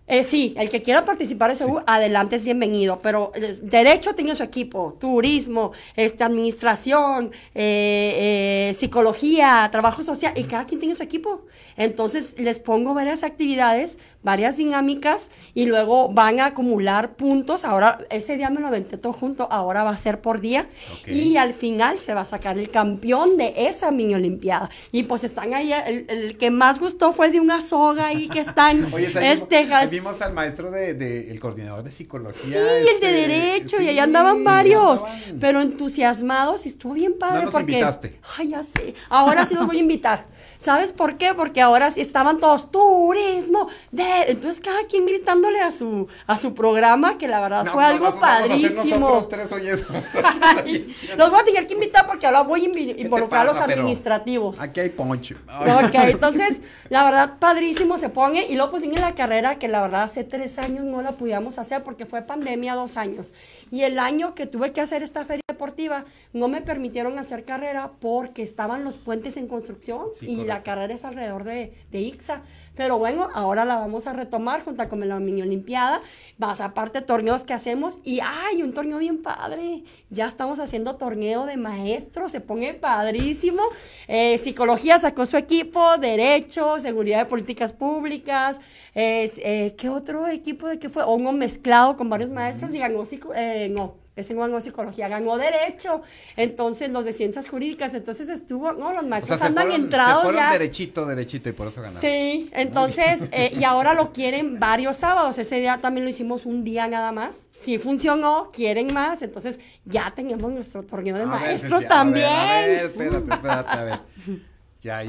Eh, 0.10 0.24
sí, 0.24 0.56
el 0.58 0.70
que 0.70 0.82
quiera 0.82 1.04
participar 1.04 1.50
de 1.50 1.58
SEU, 1.58 1.82
adelante 1.86 2.38
es 2.38 2.46
bienvenido, 2.46 3.00
pero 3.04 3.34
eh, 3.36 3.58
derecho 3.62 4.16
tiene 4.16 4.38
su 4.38 4.44
equipo, 4.44 4.96
turismo, 4.98 5.74
este, 5.98 6.24
administración, 6.24 7.32
eh, 7.54 8.70
eh, 8.70 8.74
psicología, 8.74 9.68
trabajo 9.70 10.04
social, 10.04 10.32
y 10.38 10.46
cada 10.46 10.66
quien 10.66 10.80
tiene 10.80 10.96
su 10.96 11.04
equipo. 11.04 11.42
Entonces 11.76 12.40
les 12.40 12.58
pongo 12.58 12.94
varias 12.94 13.24
actividades, 13.24 13.98
varias 14.24 14.56
dinámicas, 14.56 15.30
y 15.54 15.66
luego 15.66 16.08
van 16.08 16.40
a 16.40 16.48
acumular 16.48 17.18
puntos. 17.18 17.66
Ahora, 17.66 17.98
ese 18.10 18.38
día 18.38 18.50
me 18.50 18.62
lo 18.62 18.68
aventé 18.68 18.98
todo 18.98 19.12
junto, 19.12 19.52
ahora 19.52 19.84
va 19.84 19.90
a 19.90 19.98
ser 19.98 20.22
por 20.22 20.40
día, 20.40 20.70
y 21.06 21.36
al 21.36 21.54
final 21.54 22.00
se 22.00 22.14
va 22.14 22.22
a 22.22 22.26
sacar 22.26 22.58
el 22.58 22.70
campeón 22.70 23.36
de 23.36 23.54
esa 23.58 23.92
mini 23.92 24.16
olimpiada. 24.16 24.70
Y 24.94 25.04
pues 25.04 25.26
están 25.26 25.54
ahí, 25.54 25.74
el, 25.74 26.06
el 26.08 26.38
que 26.38 26.50
más 26.50 26.80
gustó 26.80 27.12
fue 27.12 27.30
de 27.30 27.42
una 27.42 27.60
soga 27.60 28.06
ahí 28.06 28.30
que 28.30 28.40
están, 28.40 28.88
Oye, 28.94 29.08
este, 29.08 29.66
vimos 30.00 30.22
al 30.22 30.34
maestro 30.34 30.70
de, 30.72 30.94
de- 30.94 31.32
el 31.32 31.40
coordinador 31.40 31.84
de 31.84 31.92
psicología. 31.92 32.42
Sí, 32.44 32.58
el 32.58 32.86
de 32.86 32.92
este, 32.92 33.12
derecho, 33.12 33.82
y 33.82 33.88
ahí 33.90 34.00
andaban 34.00 34.44
varios, 34.44 35.04
andaban. 35.04 35.40
pero 35.40 35.62
entusiasmados 35.62 36.66
y 36.66 36.70
estuvo 36.70 36.94
bien 36.94 37.18
padre 37.18 37.38
No 37.40 37.44
nos 37.46 37.52
porque... 37.54 37.72
invitaste. 37.74 38.20
Ay, 38.38 38.50
ya 38.50 38.64
sé. 38.64 38.94
Ahora 39.10 39.46
sí 39.46 39.56
los 39.56 39.66
voy 39.68 39.78
a 39.78 39.80
invitar. 39.82 40.26
¿Sabes 40.58 40.92
por 40.92 41.18
qué? 41.18 41.34
Porque 41.34 41.62
ahora 41.62 41.92
sí 41.92 42.02
estaban 42.02 42.40
todos 42.40 42.72
turismo, 42.72 43.68
de... 43.92 44.24
entonces 44.28 44.62
cada 44.62 44.86
quien 44.88 45.06
gritándole 45.06 45.62
a 45.62 45.72
su 45.72 46.08
a 46.26 46.38
su 46.38 46.54
programa 46.54 47.18
que 47.18 47.28
la 47.28 47.40
verdad 47.42 47.66
No, 47.66 47.74
fue 47.74 47.84
no, 47.84 47.90
algo 47.90 48.06
nos 48.06 48.20
vamos 48.20 48.30
a 48.30 48.38
hacer 48.44 48.50
padrísimo. 48.52 49.10
nosotros 49.10 49.30
tres, 49.30 49.52
los 51.18 51.30
voy 51.30 51.40
a 51.40 51.44
tener 51.44 51.68
que 51.68 51.74
invitar 51.74 52.06
porque 52.08 52.26
ahora 52.26 52.42
voy 52.42 52.66
a 52.66 53.02
involucrar 53.02 53.42
a 53.42 53.52
los 53.52 53.62
administrativos. 53.62 54.60
Aquí 54.62 54.80
hay 54.80 54.90
poncho. 54.90 55.36
Ok, 55.48 55.94
entonces, 55.96 56.58
la 56.90 57.04
verdad, 57.04 57.38
padrísimo 57.40 57.98
se 57.98 58.10
pone. 58.10 58.46
Y 58.48 58.56
luego 58.56 58.72
pues 58.72 58.84
viene 58.84 59.00
la 59.00 59.16
carrera 59.16 59.60
que 59.60 59.68
la 59.68 59.82
verdad 59.82 60.04
hace 60.04 60.24
tres 60.24 60.58
años 60.58 60.86
no 60.86 61.02
la 61.02 61.12
pudimos 61.14 61.58
hacer 61.60 61.84
porque 61.84 62.06
fue 62.06 62.22
pandemia 62.22 62.76
dos 62.76 62.98
años. 62.98 63.34
Y 63.72 63.84
el 63.84 64.00
año 64.00 64.36
que 64.36 64.46
tuve 64.46 64.72
que 64.72 64.82
hacer 64.82 65.04
esta 65.04 65.26
feria 65.26 65.44
deportiva, 65.48 66.06
no 66.34 66.48
me 66.48 66.62
permitieron 66.62 67.18
hacer 67.20 67.44
carrera 67.46 67.92
porque 68.00 68.44
estaban 68.44 68.84
los 68.84 68.96
puentes 68.96 69.38
en 69.38 69.48
construcción 69.48 70.08
Sí, 70.14 70.28
y 70.28 70.46
la 70.48 70.64
carrera 70.64 70.94
es 70.94 71.04
alrededor 71.04 71.44
de, 71.44 71.74
de 71.92 72.00
IXA. 72.00 72.42
Pero 72.76 72.98
bueno, 72.98 73.30
ahora 73.34 73.66
la 73.66 73.76
vamos 73.76 74.08
a 74.08 74.14
retomar 74.14 74.64
junto 74.64 74.88
con 74.90 75.08
la 75.08 75.20
mini 75.20 75.42
olimpiada, 75.42 76.00
más 76.38 76.62
aparte 76.62 77.02
torneos 77.02 77.44
que 77.44 77.54
hacemos 77.54 78.00
y 78.04 78.20
hay 78.22 78.64
un 78.64 78.74
torneo 78.74 79.00
bien 79.00 79.22
padre. 79.22 79.84
Ya 80.10 80.26
estamos 80.26 80.60
haciendo 80.60 80.96
torneo 80.96 81.46
de 81.46 81.58
maestros, 81.58 82.32
se 82.32 82.42
pone 82.42 82.74
padrísimo. 82.74 83.62
Eh, 84.08 84.38
psicología 84.38 85.00
sacó 85.00 85.26
su 85.26 85.38
equipo, 85.38 85.98
derecho, 85.98 86.80
seguridad 86.80 87.20
de 87.20 87.26
políticas 87.26 87.74
públicas. 87.74 88.62
es, 88.94 89.40
eh, 89.40 89.76
¿Qué 89.78 89.90
otro 89.90 90.28
equipo 90.28 90.68
de 90.68 90.80
qué 90.80 90.90
fue? 90.90 91.06
Uno 91.06 91.32
mezclado 91.32 91.98
con 91.98 92.10
varios 92.10 92.30
maestros 92.30 92.74
y 92.76 92.80
ganó 92.80 93.04
eh, 93.36 93.70
no, 93.72 93.96
ese 94.18 94.34
no 94.34 94.42
ganó 94.42 94.60
psicología, 94.60 95.08
ganó 95.08 95.38
derecho. 95.38 96.02
Entonces 96.36 96.90
los 96.90 97.06
de 97.06 97.14
ciencias 97.14 97.48
jurídicas, 97.48 97.94
entonces 97.94 98.28
estuvo, 98.30 98.74
no, 98.74 98.92
los 98.92 98.98
O 98.98 99.00
sea, 99.00 99.02
maestros 99.04 99.40
se 99.40 99.46
andan 99.46 99.66
fueron, 99.68 99.84
entrados 99.86 100.24
se 100.24 100.32
fueron 100.32 100.44
ya. 100.44 100.52
derechito, 100.52 101.06
derechito 101.06 101.50
y 101.50 101.52
por 101.54 101.68
eso 101.68 101.82
ganaron. 101.82 102.02
Sí, 102.02 102.50
entonces, 102.54 103.26
eh, 103.32 103.52
y 103.58 103.64
ahora 103.64 103.94
lo 103.94 104.12
quieren 104.12 104.60
varios 104.60 104.98
sábados. 104.98 105.38
Ese 105.38 105.60
día 105.60 105.80
también 105.82 106.04
lo 106.04 106.10
hicimos 106.10 106.46
un 106.46 106.64
día 106.64 106.88
nada 106.88 107.12
más. 107.12 107.48
Sí 107.52 107.78
funcionó, 107.78 108.50
quieren 108.52 108.94
más. 108.94 109.22
Entonces, 109.22 109.60
ya 109.86 110.12
tenemos 110.16 110.52
nuestro 110.52 110.84
torneo 110.84 111.16
de 111.16 111.24
A 111.24 111.26
ver, 111.26 111.40
maestros 111.40 111.84
Ceci, 111.84 111.94
a 111.94 112.04
ver, 112.04 112.08
también. 112.24 112.26
A 112.26 112.62
ver, 112.62 112.86
espérate, 112.86 113.34
espérate, 113.34 113.78
a 113.78 113.84
ver. 113.84 114.00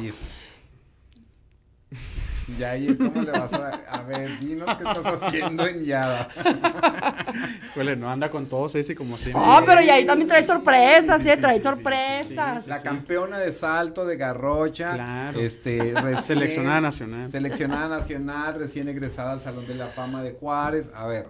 Yair. 2.56 2.96
Yair, 2.96 2.98
¿cómo 2.98 3.22
le 3.22 3.30
vas 3.32 3.52
a.? 3.52 3.68
A 3.90 4.02
ver, 4.02 4.38
dinos 4.40 4.68
qué 4.76 4.84
estás 4.88 5.22
haciendo 5.22 5.66
en 5.66 5.84
Yada. 5.84 6.28
Híjole, 7.70 7.96
no 7.96 8.10
anda 8.10 8.30
con 8.30 8.46
todos 8.46 8.74
ese 8.74 8.94
como 8.94 9.16
siempre. 9.18 9.42
Oh, 9.44 9.60
pero 9.64 9.80
y 9.82 9.88
ahí 9.90 10.04
también 10.06 10.28
trae 10.28 10.42
sorpresas, 10.42 11.22
Sí, 11.22 11.28
¿eh? 11.28 11.34
sí, 11.36 11.40
Trae 11.40 11.54
sí, 11.54 11.58
sí, 11.60 11.62
sorpresas. 11.64 12.66
La 12.66 12.82
campeona 12.82 13.38
de 13.38 13.52
salto 13.52 14.06
de 14.06 14.16
Garrocha. 14.16 14.94
Claro. 14.94 15.38
Este, 15.40 15.92
recién- 15.94 16.22
Seleccionada 16.22 16.80
nacional. 16.80 17.30
Seleccionada 17.30 17.88
nacional, 17.88 18.54
recién 18.58 18.88
egresada 18.88 19.32
al 19.32 19.40
Salón 19.40 19.66
de 19.66 19.74
la 19.74 19.86
Fama 19.86 20.22
de 20.22 20.32
Juárez. 20.32 20.90
A 20.94 21.06
ver, 21.06 21.28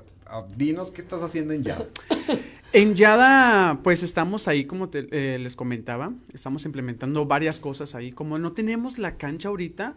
dinos 0.57 0.91
qué 0.91 1.01
estás 1.01 1.23
haciendo 1.23 1.55
en 1.55 1.65
Yada. 1.65 1.85
En 2.73 2.95
Yada, 2.95 3.81
pues 3.83 4.03
estamos 4.03 4.47
ahí, 4.47 4.67
como 4.67 4.91
te- 4.91 5.09
eh, 5.11 5.39
les 5.39 5.57
comentaba, 5.57 6.13
estamos 6.35 6.65
implementando 6.67 7.25
varias 7.25 7.61
cosas 7.61 7.95
ahí. 7.95 8.13
Como 8.13 8.39
no 8.39 8.53
tenemos 8.53 8.99
la 8.99 9.17
cancha 9.17 9.49
ahorita, 9.49 9.95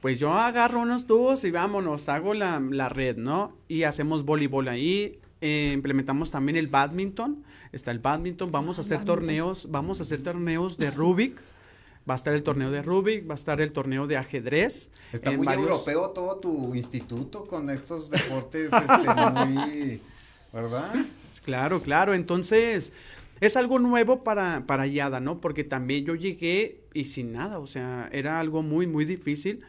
pues 0.00 0.18
yo 0.18 0.32
agarro 0.32 0.80
unos 0.80 1.06
tubos 1.06 1.44
y 1.44 1.50
vámonos, 1.50 2.08
hago 2.08 2.34
la, 2.34 2.60
la 2.60 2.88
red, 2.88 3.16
¿no? 3.16 3.56
Y 3.68 3.82
hacemos 3.84 4.24
voleibol 4.24 4.68
ahí. 4.68 5.18
eh, 5.40 5.72
implementamos 5.74 6.30
también 6.30 6.56
el 6.56 6.68
badminton. 6.68 7.44
Está 7.72 7.90
el 7.90 7.98
badminton. 7.98 8.50
Vamos 8.50 8.78
a 8.78 8.80
hacer 8.82 9.04
torneos, 9.04 9.68
vamos 9.70 10.00
a 10.00 10.02
hacer 10.02 10.20
torneos 10.22 10.78
de 10.78 10.90
Rubik. 10.90 11.40
Va 12.08 12.14
a 12.14 12.16
estar 12.16 12.32
el 12.32 12.42
torneo 12.42 12.70
de 12.70 12.80
Rubik, 12.82 13.28
va 13.28 13.34
a 13.34 13.34
estar 13.34 13.60
el 13.60 13.70
torneo 13.72 14.06
de 14.06 14.16
ajedrez. 14.16 14.90
Está 15.12 15.30
en 15.30 15.36
muy 15.38 15.46
varios- 15.46 15.66
europeo 15.70 16.10
todo 16.10 16.36
tu 16.38 16.74
instituto 16.74 17.44
con 17.46 17.68
estos 17.68 18.08
deportes 18.08 18.72
este, 18.72 19.14
muy. 19.44 20.00
¿Verdad? 20.52 20.94
Claro, 21.44 21.82
claro. 21.82 22.14
Entonces, 22.14 22.92
es 23.40 23.56
algo 23.58 23.78
nuevo 23.78 24.24
para, 24.24 24.64
para 24.66 24.86
Yada, 24.86 25.20
¿no? 25.20 25.40
Porque 25.40 25.62
también 25.64 26.06
yo 26.06 26.14
llegué 26.14 26.80
y 26.94 27.04
sin 27.04 27.32
nada, 27.32 27.58
o 27.58 27.66
sea, 27.66 28.08
era 28.12 28.40
algo 28.40 28.62
muy, 28.62 28.86
muy 28.86 29.04
difícil. 29.04 29.60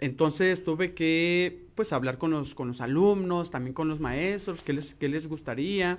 Entonces 0.00 0.62
tuve 0.64 0.94
que, 0.94 1.66
pues, 1.74 1.92
hablar 1.92 2.18
con 2.18 2.30
los, 2.30 2.54
con 2.54 2.68
los 2.68 2.80
alumnos, 2.80 3.50
también 3.50 3.74
con 3.74 3.88
los 3.88 4.00
maestros, 4.00 4.62
qué 4.62 4.72
les, 4.72 4.94
qué 4.94 5.08
les 5.08 5.26
gustaría. 5.28 5.98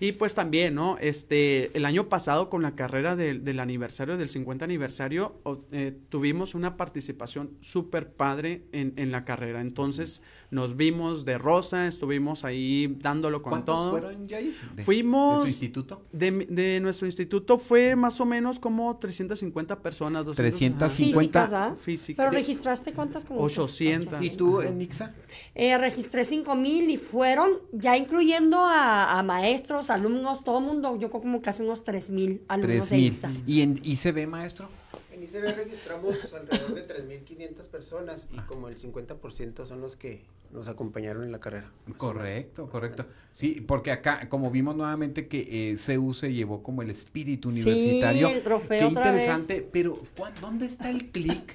Y 0.00 0.10
pues 0.12 0.34
también, 0.34 0.74
¿no? 0.74 0.98
Este, 1.00 1.70
el 1.76 1.84
año 1.84 2.08
pasado 2.08 2.50
con 2.50 2.62
la 2.62 2.74
carrera 2.74 3.14
del- 3.14 3.44
del 3.44 3.60
aniversario, 3.60 4.16
del 4.16 4.28
50 4.28 4.64
aniversario, 4.64 5.36
eh, 5.70 5.96
tuvimos 6.08 6.54
una 6.56 6.76
participación 6.76 7.50
súper 7.60 8.12
padre 8.12 8.64
en, 8.72 8.92
en 8.96 9.12
la 9.12 9.24
carrera. 9.24 9.60
Entonces 9.60 10.22
nos 10.54 10.76
vimos 10.76 11.24
de 11.24 11.36
rosa, 11.36 11.86
estuvimos 11.86 12.44
ahí 12.44 12.96
dándolo 13.00 13.42
con 13.42 13.50
¿Cuántos 13.50 13.74
todo. 13.74 13.90
fueron, 13.90 14.28
Jair? 14.28 14.54
De- 14.74 14.84
Fuimos- 14.84 15.38
¿De 15.38 15.42
tu 15.42 15.48
instituto? 15.48 16.02
De, 16.12 16.30
mi- 16.30 16.44
de 16.46 16.78
nuestro 16.80 17.06
instituto 17.06 17.58
fue 17.58 17.96
más 17.96 18.20
o 18.20 18.24
menos 18.24 18.58
como 18.58 18.96
350 18.96 19.80
personas. 19.82 20.24
200, 20.26 20.78
350. 20.78 21.42
Físicas. 21.46 21.82
Físicas. 21.82 22.16
Pero 22.24 22.30
De- 22.30 22.38
registraste 22.38 22.92
cuántas 22.92 23.24
como 23.24 23.40
800. 23.40 24.22
¿Y 24.22 24.30
tú 24.36 24.60
en 24.62 24.78
Nixa? 24.78 25.14
Eh, 25.54 25.76
registré 25.76 26.24
5 26.24 26.54
mil 26.54 26.88
y 26.88 26.96
fueron, 26.96 27.50
ya 27.72 27.96
incluyendo 27.96 28.58
a, 28.64 29.18
a 29.18 29.22
maestros, 29.22 29.90
alumnos, 29.90 30.44
todo 30.44 30.60
el 30.60 30.64
mundo, 30.64 30.96
yo 30.98 31.10
creo 31.10 31.20
como 31.20 31.42
casi 31.42 31.62
unos 31.62 31.82
3 31.84 32.10
mil 32.10 32.42
alumnos 32.48 32.88
de 32.90 32.96
3000. 32.96 33.12
IXA. 33.12 33.32
¿Y 33.46 33.62
en 33.62 33.80
ICB, 33.82 34.26
maestro? 34.28 34.68
En 35.12 35.22
ICB 35.22 35.54
registramos 35.56 36.34
alrededor 36.34 36.74
de 36.74 36.86
3.500 36.86 37.66
personas 37.68 38.28
y 38.32 38.38
como 38.40 38.68
el 38.68 38.76
50% 38.76 39.64
son 39.66 39.80
los 39.80 39.96
que 39.96 40.22
nos 40.54 40.68
acompañaron 40.68 41.24
en 41.24 41.32
la 41.32 41.40
carrera. 41.40 41.70
Correcto, 41.96 42.68
correcto. 42.70 43.06
Sí, 43.32 43.60
porque 43.66 43.90
acá, 43.90 44.28
como 44.28 44.50
vimos 44.50 44.76
nuevamente 44.76 45.26
que 45.28 45.72
eh, 45.72 45.76
CU 45.76 46.14
se 46.14 46.32
llevó 46.32 46.62
como 46.62 46.80
el 46.82 46.90
espíritu 46.90 47.50
Sí, 47.50 47.60
universitario. 47.60 48.28
el 48.28 48.42
trofeo 48.42 48.78
Qué 48.78 48.84
otra 48.86 49.10
vez. 49.10 49.22
interesante, 49.24 49.68
pero 49.70 49.98
¿cuán- 50.16 50.32
¿dónde 50.40 50.66
está 50.66 50.88
el 50.90 51.10
clic? 51.10 51.54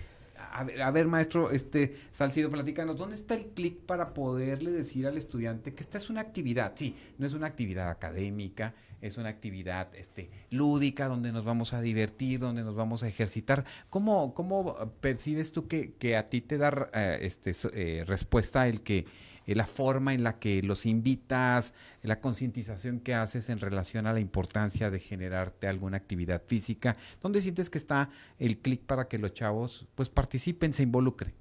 a, 0.52 0.64
ver, 0.64 0.82
a 0.82 0.92
ver, 0.92 1.08
maestro, 1.08 1.52
este, 1.52 1.96
Salcido, 2.12 2.50
platícanos, 2.50 2.98
¿dónde 2.98 3.16
está 3.16 3.36
el 3.36 3.48
clic 3.48 3.78
para 3.86 4.14
poderle 4.14 4.72
decir 4.72 5.06
al 5.08 5.18
estudiante 5.18 5.74
que 5.74 5.84
esta 5.84 5.98
es 5.98 6.10
una 6.10 6.22
actividad? 6.22 6.74
Sí, 6.76 6.96
no 7.18 7.26
es 7.28 7.34
una 7.34 7.48
actividad 7.48 7.90
académica, 7.90 8.74
es 9.02 9.18
una 9.18 9.30
actividad 9.30 9.94
este, 9.96 10.30
lúdica 10.50 11.08
donde 11.08 11.32
nos 11.32 11.46
vamos 11.46 11.74
a 11.74 11.82
divertir, 11.82 12.40
donde 12.40 12.64
nos 12.64 12.76
vamos 12.76 13.04
a 13.04 13.08
ejercitar. 13.08 13.66
¿Cómo, 13.90 14.34
cómo 14.34 14.94
percibes 15.02 15.52
tú 15.52 15.68
que, 15.68 15.94
que 15.94 16.18
a 16.18 16.30
ti 16.30 16.42
te 16.42 16.58
da 16.58 16.88
eh, 16.94 17.20
este, 17.22 17.56
eh, 17.74 18.04
respuesta 18.06 18.68
el 18.68 18.82
que 18.82 19.06
eh, 19.46 19.56
la 19.56 19.66
forma 19.66 20.14
en 20.14 20.24
la 20.24 20.40
que 20.40 20.62
los 20.62 20.86
invitas, 20.86 21.74
la 22.04 22.20
concientización 22.20 23.00
que 23.00 23.16
haces 23.16 23.50
en 23.50 23.60
relación 23.60 24.08
a 24.08 24.14
la 24.14 24.20
importancia 24.20 24.92
de 24.92 25.00
generarte 25.00 25.68
alguna 25.68 25.98
actividad 25.98 26.44
física? 26.46 26.98
¿Dónde 27.22 27.42
sientes 27.42 27.70
que 27.70 27.78
está 27.78 28.10
el 28.38 28.60
clic 28.60 28.82
para 28.82 29.08
que 29.08 29.18
los 29.18 29.34
chavos 29.34 29.88
pues 29.96 30.10
participen, 30.10 30.74
se 30.74 30.84
involucren? 30.84 31.39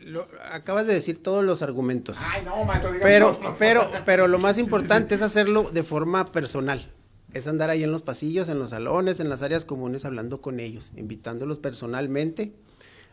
Lo, 0.00 0.26
acabas 0.50 0.86
de 0.86 0.94
decir 0.94 1.22
todos 1.22 1.44
los 1.44 1.62
argumentos. 1.62 2.18
Ay, 2.24 2.42
no, 2.44 2.64
maestro, 2.64 2.90
pero, 3.02 3.38
pero, 3.58 3.90
pero 4.06 4.28
lo 4.28 4.38
más 4.38 4.56
importante 4.58 5.14
es 5.14 5.22
hacerlo 5.22 5.70
de 5.70 5.82
forma 5.82 6.24
personal. 6.26 6.90
Es 7.32 7.46
andar 7.46 7.70
ahí 7.70 7.84
en 7.84 7.92
los 7.92 8.02
pasillos, 8.02 8.48
en 8.48 8.58
los 8.58 8.70
salones, 8.70 9.20
en 9.20 9.28
las 9.28 9.42
áreas 9.42 9.64
comunes, 9.64 10.04
hablando 10.04 10.40
con 10.40 10.58
ellos, 10.58 10.92
invitándolos 10.96 11.58
personalmente. 11.58 12.52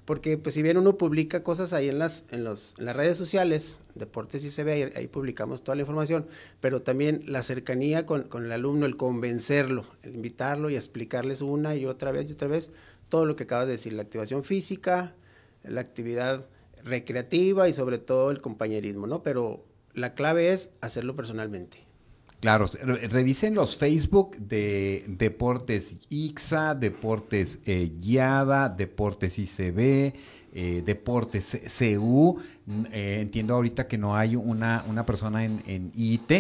Porque 0.06 0.38
pues 0.38 0.56
si 0.56 0.62
bien 0.64 0.78
uno 0.78 0.98
publica 0.98 1.44
cosas 1.44 1.74
ahí 1.74 1.90
en 1.90 2.00
las, 2.00 2.24
en 2.32 2.46
los, 2.46 2.76
en 2.80 2.86
las 2.86 2.96
redes 2.96 3.18
sociales, 3.18 3.78
Deportes 3.94 4.46
y 4.46 4.52
se 4.52 4.64
ve, 4.64 4.94
ahí, 4.96 5.08
publicamos 5.08 5.64
toda 5.64 5.76
la 5.76 5.82
información, 5.82 6.26
pero 6.62 6.82
también 6.82 7.24
la 7.26 7.44
cercanía 7.44 8.06
con, 8.06 8.24
con 8.24 8.46
el 8.46 8.54
alumno, 8.54 8.86
el 8.86 8.96
convencerlo, 8.96 9.84
el 10.04 10.16
invitarlo 10.16 10.70
y 10.70 10.78
explicarles 10.78 11.42
una 11.42 11.76
y 11.76 11.86
otra 11.86 12.14
vez 12.14 12.30
y 12.30 12.34
otra 12.34 12.48
vez 12.48 12.72
todo 13.10 13.26
lo 13.26 13.36
que 13.36 13.44
acabas 13.44 13.66
de 13.66 13.74
decir, 13.74 13.92
la 13.92 14.04
activación 14.04 14.46
física, 14.46 15.14
la 15.66 15.82
actividad 15.82 16.46
recreativa 16.84 17.70
y 17.70 17.74
sobre 17.74 17.98
todo 17.98 18.32
el 18.32 18.42
compañerismo, 18.42 19.08
¿no? 19.08 19.24
Pero 19.24 19.66
la 19.94 20.14
clave 20.14 20.54
es 20.54 20.72
hacerlo 20.82 21.16
personalmente. 21.16 21.88
Claro, 22.40 22.70
revisen 23.10 23.56
los 23.56 23.78
Facebook 23.78 24.38
de 24.38 25.04
Deportes 25.08 25.98
IXA, 26.10 26.76
Deportes 26.76 27.60
eh, 27.66 27.92
Guiada, 28.00 28.70
Deportes 28.70 29.40
ICB, 29.40 30.14
eh, 30.54 30.84
Deportes 30.86 31.60
CU. 31.80 32.40
Eh, 32.92 33.20
entiendo 33.22 33.56
ahorita 33.56 33.88
que 33.88 33.98
no 33.98 34.16
hay 34.16 34.36
una, 34.36 34.84
una 34.88 35.04
persona 35.04 35.46
en, 35.46 35.64
en 35.66 35.92
IT 35.96 36.32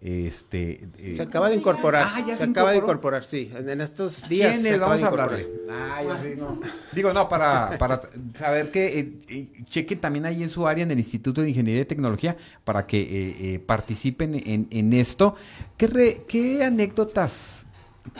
este, 0.00 0.88
eh, 0.98 1.14
se 1.16 1.22
acaba 1.22 1.48
de 1.48 1.56
incorporar. 1.56 2.06
Ah, 2.06 2.24
ya 2.24 2.34
se, 2.34 2.44
acaba 2.44 2.70
de 2.70 2.78
incorporar, 2.78 3.24
sí. 3.24 3.50
En, 3.52 3.80
estos 3.80 4.28
días. 4.28 4.60
¿Quién 4.60 4.78
Vamos 4.78 5.02
a 5.02 5.08
hablarle. 5.08 5.48
Ah, 5.68 6.02
no. 6.36 6.60
Digo, 6.92 7.12
no, 7.12 7.28
para, 7.28 7.76
para 7.78 8.00
saber 8.34 8.70
que 8.70 9.00
eh, 9.00 9.12
eh, 9.28 9.48
chequen 9.64 10.00
también 10.00 10.24
ahí 10.24 10.44
en 10.44 10.50
su 10.50 10.68
área, 10.68 10.84
en 10.84 10.90
el 10.92 10.98
Instituto 11.00 11.42
de 11.42 11.48
Ingeniería 11.48 11.82
y 11.82 11.86
Tecnología, 11.86 12.36
para 12.64 12.86
que 12.86 13.60
participen 13.66 14.36
en, 14.36 14.68
en, 14.70 14.92
esto. 14.92 15.34
¿Qué, 15.76 16.22
¿Qué 16.28 16.62
anécdotas 16.62 17.66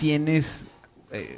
tienes, 0.01 0.67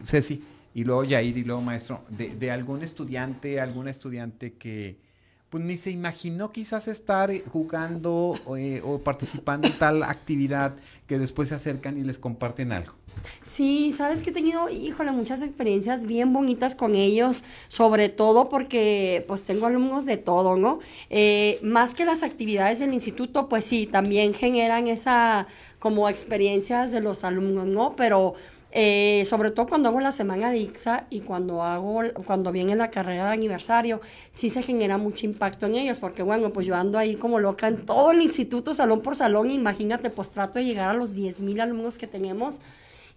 Ceci? 0.04 0.42
Y 0.72 0.84
luego 0.84 1.04
Yair 1.04 1.36
y 1.36 1.44
luego 1.44 1.60
maestro, 1.60 2.02
de, 2.08 2.36
de 2.36 2.50
algún 2.50 2.82
estudiante, 2.82 3.60
alguna 3.60 3.90
estudiante 3.90 4.54
que 4.54 5.09
pues 5.50 5.64
ni 5.64 5.76
se 5.76 5.90
imaginó 5.90 6.52
quizás 6.52 6.88
estar 6.88 7.30
eh, 7.30 7.42
jugando 7.46 8.38
eh, 8.56 8.80
o 8.84 9.00
participando 9.00 9.66
en 9.66 9.76
tal 9.78 10.02
actividad 10.04 10.76
que 11.06 11.18
después 11.18 11.48
se 11.48 11.56
acercan 11.56 11.96
y 11.96 12.04
les 12.04 12.18
comparten 12.18 12.72
algo. 12.72 12.94
Sí, 13.42 13.92
sabes 13.92 14.22
que 14.22 14.30
he 14.30 14.32
tenido, 14.32 14.68
híjole, 14.70 15.12
muchas 15.12 15.42
experiencias 15.42 16.06
bien 16.06 16.32
bonitas 16.32 16.74
con 16.74 16.94
ellos, 16.94 17.44
sobre 17.68 18.08
todo 18.08 18.48
porque 18.48 19.24
pues 19.28 19.44
tengo 19.44 19.66
alumnos 19.66 20.06
de 20.06 20.16
todo, 20.16 20.56
¿no? 20.56 20.78
Eh, 21.10 21.58
más 21.62 21.94
que 21.94 22.04
las 22.04 22.22
actividades 22.22 22.78
del 22.78 22.94
instituto, 22.94 23.48
pues 23.48 23.64
sí, 23.64 23.86
también 23.86 24.32
generan 24.32 24.86
esa 24.86 25.46
como 25.78 26.08
experiencias 26.08 26.92
de 26.92 27.00
los 27.00 27.24
alumnos, 27.24 27.66
¿no? 27.66 27.96
Pero 27.96 28.34
eh, 28.72 29.24
sobre 29.26 29.50
todo 29.50 29.66
cuando 29.66 29.88
hago 29.88 30.00
la 30.00 30.12
semana 30.12 30.50
de 30.50 30.58
IXA 30.58 31.06
y 31.10 31.20
cuando 31.20 31.62
hago, 31.62 32.02
cuando 32.24 32.52
viene 32.52 32.76
la 32.76 32.90
carrera 32.90 33.26
de 33.26 33.32
aniversario, 33.32 34.00
sí 34.32 34.50
se 34.50 34.62
genera 34.62 34.98
mucho 34.98 35.26
impacto 35.26 35.66
en 35.66 35.74
ellos, 35.74 35.98
porque 35.98 36.22
bueno, 36.22 36.50
pues 36.50 36.66
yo 36.66 36.76
ando 36.76 36.98
ahí 36.98 37.16
como 37.16 37.40
loca 37.40 37.68
en 37.68 37.84
todo 37.84 38.12
el 38.12 38.22
instituto, 38.22 38.72
salón 38.74 39.00
por 39.00 39.16
salón, 39.16 39.50
imagínate, 39.50 40.10
pues 40.10 40.30
trato 40.30 40.58
de 40.58 40.64
llegar 40.64 40.90
a 40.90 40.94
los 40.94 41.14
10 41.14 41.40
mil 41.40 41.60
alumnos 41.60 41.98
que 41.98 42.06
tenemos 42.06 42.60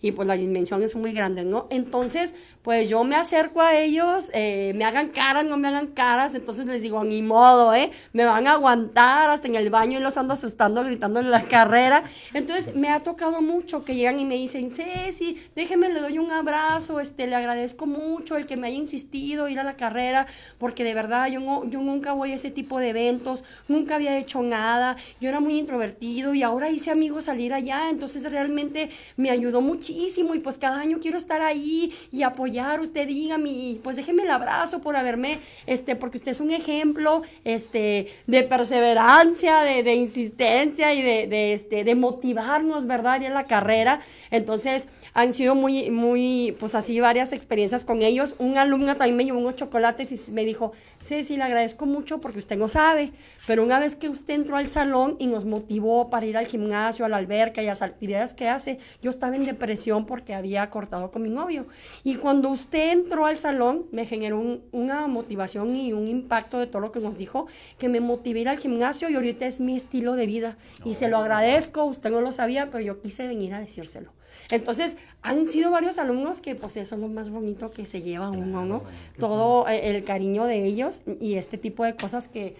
y 0.03 0.11
pues 0.11 0.27
la 0.27 0.35
dimensión 0.35 0.83
es 0.83 0.95
muy 0.95 1.13
grande, 1.13 1.45
¿no? 1.45 1.65
Entonces, 1.69 2.35
pues 2.61 2.89
yo 2.89 3.05
me 3.05 3.15
acerco 3.15 3.61
a 3.61 3.77
ellos, 3.77 4.31
eh, 4.33 4.73
me 4.75 4.83
hagan 4.83 5.07
caras, 5.07 5.45
no 5.45 5.55
me 5.55 5.69
hagan 5.69 5.87
caras, 5.87 6.35
entonces 6.35 6.65
les 6.65 6.81
digo, 6.81 7.05
ni 7.05 7.21
modo, 7.21 7.73
¿eh? 7.73 7.89
Me 8.11 8.25
van 8.25 8.45
a 8.45 8.51
aguantar 8.51 9.29
hasta 9.29 9.47
en 9.47 9.55
el 9.55 9.69
baño 9.69 9.97
y 9.97 10.01
los 10.01 10.17
ando 10.17 10.33
asustando, 10.33 10.83
gritando 10.83 11.21
en 11.21 11.31
la 11.31 11.41
carrera. 11.41 12.03
Entonces, 12.33 12.75
me 12.75 12.89
ha 12.89 12.99
tocado 12.99 13.41
mucho 13.41 13.85
que 13.85 13.95
llegan 13.95 14.19
y 14.19 14.25
me 14.25 14.35
dicen, 14.35 14.69
Ceci, 14.69 15.37
déjeme, 15.55 15.87
le 15.87 16.01
doy 16.01 16.19
un 16.19 16.31
abrazo, 16.31 16.99
este, 16.99 17.25
le 17.25 17.37
agradezco 17.37 17.85
mucho 17.85 18.35
el 18.35 18.45
que 18.45 18.57
me 18.57 18.67
haya 18.67 18.77
insistido 18.77 19.47
ir 19.47 19.61
a 19.61 19.63
la 19.63 19.77
carrera, 19.77 20.27
porque 20.57 20.83
de 20.83 20.93
verdad 20.93 21.27
yo, 21.27 21.39
no, 21.39 21.63
yo 21.63 21.79
nunca 21.79 22.11
voy 22.11 22.33
a 22.33 22.35
ese 22.35 22.51
tipo 22.51 22.77
de 22.77 22.89
eventos, 22.89 23.45
nunca 23.69 23.95
había 23.95 24.17
hecho 24.17 24.41
nada, 24.41 24.97
yo 25.21 25.29
era 25.29 25.39
muy 25.39 25.57
introvertido 25.57 26.33
y 26.33 26.43
ahora 26.43 26.69
hice 26.69 26.91
amigos 26.91 27.23
salir 27.23 27.53
allá, 27.53 27.89
entonces 27.89 28.29
realmente 28.29 28.89
me 29.15 29.29
ayudó 29.29 29.61
muchísimo 29.61 29.92
y 30.35 30.39
pues 30.39 30.57
cada 30.57 30.79
año 30.79 30.99
quiero 31.01 31.17
estar 31.17 31.41
ahí 31.41 31.93
y 32.11 32.23
apoyar, 32.23 32.79
usted 32.81 33.07
dígame 33.07 33.49
y 33.49 33.79
pues 33.83 33.95
déjeme 33.95 34.23
el 34.23 34.31
abrazo 34.31 34.81
por 34.81 34.95
haberme, 34.95 35.39
este, 35.67 35.95
porque 35.95 36.17
usted 36.17 36.31
es 36.31 36.39
un 36.39 36.51
ejemplo, 36.51 37.21
este, 37.43 38.07
de 38.27 38.43
perseverancia, 38.43 39.61
de, 39.61 39.93
insistencia 39.93 40.93
y 40.93 41.01
de, 41.01 41.27
de, 41.27 41.53
este, 41.53 41.83
de 41.83 41.95
motivarnos, 41.95 42.87
¿verdad? 42.87 43.21
Y 43.21 43.25
en 43.25 43.33
la 43.33 43.45
carrera. 43.45 43.99
Entonces, 44.31 44.87
han 45.13 45.33
sido 45.33 45.55
muy, 45.55 45.91
muy, 45.91 46.55
pues 46.59 46.75
así 46.75 46.99
varias 46.99 47.33
experiencias 47.33 47.83
con 47.83 48.01
ellos. 48.01 48.35
Un 48.39 48.57
alumno 48.57 48.97
también 48.97 49.15
me 49.15 49.25
llevó 49.25 49.39
unos 49.39 49.55
chocolates 49.55 50.11
y 50.11 50.31
me 50.31 50.43
dijo, 50.43 50.71
sí, 50.99 51.23
sí, 51.23 51.37
le 51.37 51.43
agradezco 51.43 51.85
mucho 51.85 52.19
porque 52.19 52.39
usted 52.39 52.57
no 52.57 52.67
sabe, 52.67 53.11
pero 53.45 53.63
una 53.63 53.79
vez 53.79 53.95
que 53.95 54.09
usted 54.09 54.33
entró 54.33 54.57
al 54.57 54.67
salón 54.67 55.15
y 55.19 55.27
nos 55.27 55.45
motivó 55.45 56.09
para 56.09 56.25
ir 56.25 56.37
al 56.37 56.47
gimnasio, 56.47 57.05
a 57.05 57.09
la 57.09 57.17
alberca 57.17 57.61
y 57.61 57.67
a 57.67 57.69
las 57.69 57.81
actividades 57.81 58.33
que 58.33 58.49
hace, 58.49 58.79
yo 59.01 59.09
estaba 59.09 59.35
en 59.35 59.45
depresión 59.45 60.05
porque 60.05 60.33
había 60.33 60.69
cortado 60.69 61.11
con 61.11 61.21
mi 61.21 61.29
novio. 61.29 61.67
Y 62.03 62.15
cuando 62.15 62.49
usted 62.49 62.91
entró 62.91 63.25
al 63.25 63.37
salón, 63.37 63.85
me 63.91 64.05
generó 64.05 64.61
una 64.71 65.07
motivación 65.07 65.75
y 65.75 65.93
un 65.93 66.07
impacto 66.07 66.57
de 66.59 66.67
todo 66.67 66.81
lo 66.81 66.91
que 66.91 66.99
nos 66.99 67.17
dijo, 67.17 67.47
que 67.77 67.89
me 67.89 67.99
motivé 67.99 68.39
a 68.39 68.41
ir 68.41 68.49
al 68.49 68.57
gimnasio 68.57 69.09
y 69.09 69.15
ahorita 69.15 69.45
es 69.45 69.59
mi 69.59 69.75
estilo 69.75 70.15
de 70.15 70.25
vida. 70.25 70.57
Y 70.83 70.95
se 70.95 71.07
lo 71.07 71.17
agradezco, 71.17 71.85
usted 71.85 72.09
no 72.09 72.21
lo 72.21 72.31
sabía, 72.31 72.69
pero 72.71 72.83
yo 72.83 73.01
quise 73.01 73.27
venir 73.27 73.53
a 73.53 73.59
decírselo. 73.59 74.11
Entonces, 74.51 74.97
han 75.21 75.47
sido 75.47 75.71
varios 75.71 75.97
alumnos 75.97 76.41
que 76.41 76.55
pues 76.55 76.77
eso 76.77 76.95
es 76.95 77.01
lo 77.01 77.07
más 77.07 77.29
bonito 77.29 77.71
que 77.71 77.85
se 77.85 78.01
lleva 78.01 78.29
uno, 78.29 78.65
¿no? 78.65 78.83
Todo 79.19 79.67
eh, 79.67 79.89
el 79.89 80.03
cariño 80.03 80.45
de 80.45 80.65
ellos 80.65 81.01
y 81.19 81.35
este 81.35 81.57
tipo 81.57 81.83
de 81.83 81.95
cosas 81.95 82.27
que 82.27 82.55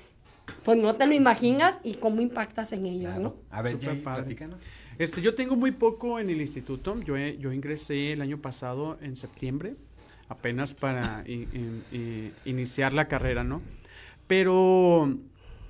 pues 0.63 0.77
no 0.77 0.95
te 0.95 1.07
lo 1.07 1.13
imaginas 1.13 1.79
y 1.83 1.95
cómo 1.95 2.21
impactas 2.21 2.73
en 2.73 2.85
ellos, 2.85 3.17
¿no? 3.17 3.35
A 3.49 3.61
ver, 3.61 3.77
ya 3.79 3.93
platícanos. 3.93 4.63
Este, 4.97 5.21
yo 5.21 5.35
tengo 5.35 5.55
muy 5.55 5.71
poco 5.71 6.19
en 6.19 6.29
el 6.29 6.39
instituto. 6.41 6.99
Yo, 7.01 7.17
yo 7.17 7.51
ingresé 7.51 8.13
el 8.13 8.21
año 8.21 8.39
pasado 8.39 8.97
en 9.01 9.15
septiembre, 9.15 9.75
apenas 10.29 10.73
para 10.73 11.23
iniciar 12.45 12.93
la 12.93 13.07
carrera, 13.07 13.43
¿no? 13.43 13.61
Pero 14.27 15.17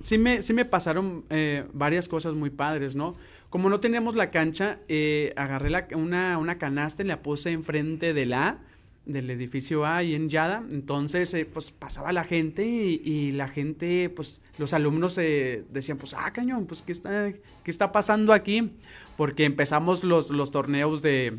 sí 0.00 0.18
me, 0.18 0.42
sí 0.42 0.52
me 0.52 0.64
pasaron 0.64 1.24
eh, 1.30 1.64
varias 1.72 2.08
cosas 2.08 2.34
muy 2.34 2.50
padres, 2.50 2.94
¿no? 2.94 3.14
Como 3.54 3.70
no 3.70 3.78
teníamos 3.78 4.16
la 4.16 4.32
cancha, 4.32 4.80
eh, 4.88 5.32
agarré 5.36 5.70
una, 5.94 6.38
una, 6.38 6.58
canasta 6.58 7.04
y 7.04 7.06
la 7.06 7.22
puse 7.22 7.52
enfrente 7.52 8.12
del 8.12 8.32
A, 8.32 8.58
del 9.06 9.30
edificio 9.30 9.86
A 9.86 10.02
y 10.02 10.16
en 10.16 10.28
Yada. 10.28 10.64
Entonces, 10.72 11.32
eh, 11.34 11.46
pues 11.46 11.70
pasaba 11.70 12.12
la 12.12 12.24
gente 12.24 12.66
y, 12.66 13.30
la 13.30 13.46
gente, 13.46 14.10
pues 14.10 14.42
los 14.58 14.72
alumnos 14.72 15.16
eh, 15.18 15.62
decían, 15.70 15.98
pues, 15.98 16.14
ah, 16.14 16.32
cañón, 16.32 16.66
pues, 16.66 16.82
¿qué 16.82 16.90
está, 16.90 17.32
qué 17.32 17.70
está 17.70 17.92
pasando 17.92 18.32
aquí? 18.32 18.72
Porque 19.16 19.44
empezamos 19.44 20.02
los, 20.02 20.30
los 20.30 20.50
torneos 20.50 21.00
de 21.00 21.38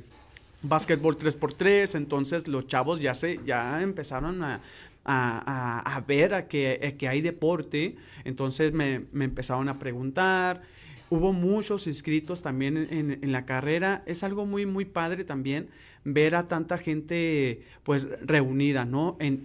básquetbol 0.62 1.18
3x3, 1.18 1.98
entonces 1.98 2.48
los 2.48 2.66
chavos 2.66 3.02
ya, 3.02 3.14
se, 3.14 3.42
ya 3.46 3.82
empezaron 3.82 4.42
a, 4.42 4.62
a, 5.04 6.04
ver 6.08 6.34
a 6.34 6.48
que, 6.48 6.96
que, 6.98 7.10
hay 7.10 7.20
deporte, 7.20 7.98
entonces 8.24 8.72
me, 8.72 9.04
me 9.12 9.26
empezaron 9.26 9.68
a 9.68 9.80
preguntar 9.80 10.62
Hubo 11.10 11.34
muchos 11.34 11.86
inscritos 11.86 12.42
también 12.42 12.78
en, 12.78 13.32
la 13.32 13.46
carrera. 13.46 14.04
Es 14.08 14.24
algo 14.24 14.46
muy, 14.46 14.66
muy 14.66 14.86
padre 14.86 15.24
también 15.24 15.70
ver 16.04 16.36
a 16.36 16.48
tanta 16.48 16.78
gente 16.78 17.62
pues 17.84 18.08
reunida, 18.22 18.86
¿no? 18.86 19.16
En, 19.20 19.42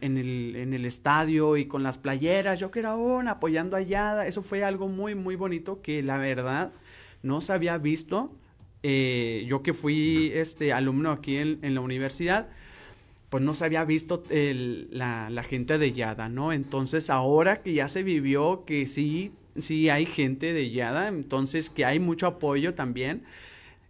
el, 0.00 0.84
estadio 0.86 1.56
y 1.56 1.66
con 1.66 1.82
las 1.82 1.98
playeras, 1.98 2.60
yo 2.60 2.70
que 2.70 2.80
era 2.80 2.96
una, 2.96 3.32
apoyando 3.32 3.76
allá. 3.76 4.26
Eso 4.26 4.42
fue 4.42 4.64
algo 4.64 4.88
muy, 4.88 5.14
muy 5.14 5.36
bonito 5.36 5.82
que 5.82 6.02
la 6.02 6.16
verdad 6.16 6.72
no 7.22 7.42
se 7.42 7.52
había 7.52 7.76
visto. 7.76 8.32
Eh, 8.82 9.44
yo 9.46 9.62
que 9.62 9.74
fui 9.74 10.32
este 10.34 10.72
alumno 10.72 11.10
aquí 11.10 11.36
en, 11.36 11.74
la 11.74 11.80
universidad, 11.82 12.48
pues 13.28 13.42
no 13.42 13.52
se 13.52 13.66
había 13.66 13.84
visto 13.84 14.24
el, 14.30 14.88
la, 14.90 15.28
la, 15.30 15.42
gente 15.42 15.78
de 15.78 15.92
Yada, 15.92 16.28
¿no? 16.28 16.52
Entonces 16.52 17.08
ahora 17.10 17.62
que 17.62 17.74
ya 17.74 17.86
se 17.88 18.02
vivió 18.02 18.64
que 18.64 18.86
sí, 18.86 19.32
sí 19.56 19.90
hay 19.90 20.06
gente 20.06 20.52
de 20.52 20.70
Yada, 20.70 21.08
entonces 21.08 21.70
que 21.70 21.84
hay 21.84 21.98
mucho 21.98 22.26
apoyo 22.26 22.74
también. 22.74 23.22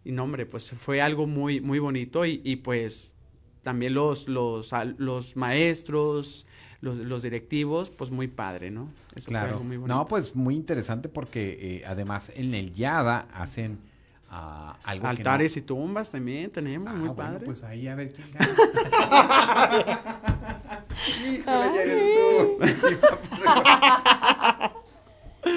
Y 0.05 0.13
no, 0.13 0.25
hombre, 0.25 0.47
pues 0.47 0.71
fue 0.71 1.01
algo 1.01 1.27
muy, 1.27 1.61
muy 1.61 1.79
bonito 1.79 2.27
y, 2.27 2.41
y 2.45 2.57
pues 2.57 3.15
también 3.63 3.95
los, 3.95 4.27
los, 4.27 4.73
los 4.99 5.37
maestros, 5.37 6.47
los, 6.81 6.99
los, 6.99 7.23
directivos, 7.23 7.91
pues 7.91 8.11
muy 8.11 8.27
padre, 8.27 8.71
¿no? 8.73 8.89
Eso 9.15 9.29
claro. 9.29 9.47
Fue 9.47 9.53
algo 9.53 9.65
muy 9.65 9.77
bonito. 9.77 9.95
No, 9.95 10.07
pues 10.07 10.35
muy 10.35 10.57
interesante 10.57 11.09
porque 11.09 11.59
eh, 11.61 11.85
además 11.87 12.33
en 12.35 12.55
el 12.55 12.75
Yada 12.75 13.29
hacen 13.33 13.79
uh, 14.31 14.73
algo 14.83 15.07
Altares 15.07 15.55
no... 15.57 15.61
y 15.61 15.63
tumbas 15.63 16.11
también 16.11 16.51
tenemos, 16.51 16.89
ah, 16.89 16.93
muy 16.93 17.09
bueno, 17.09 17.15
padre. 17.15 17.45
pues 17.45 17.63
ahí 17.63 17.87
a 17.87 17.95
ver 17.95 18.13
quién 18.13 18.27
gana. 18.33 18.49
Híjole, 21.33 21.75
ya 21.75 21.83
eres 21.83 22.81
tú. 22.81 22.93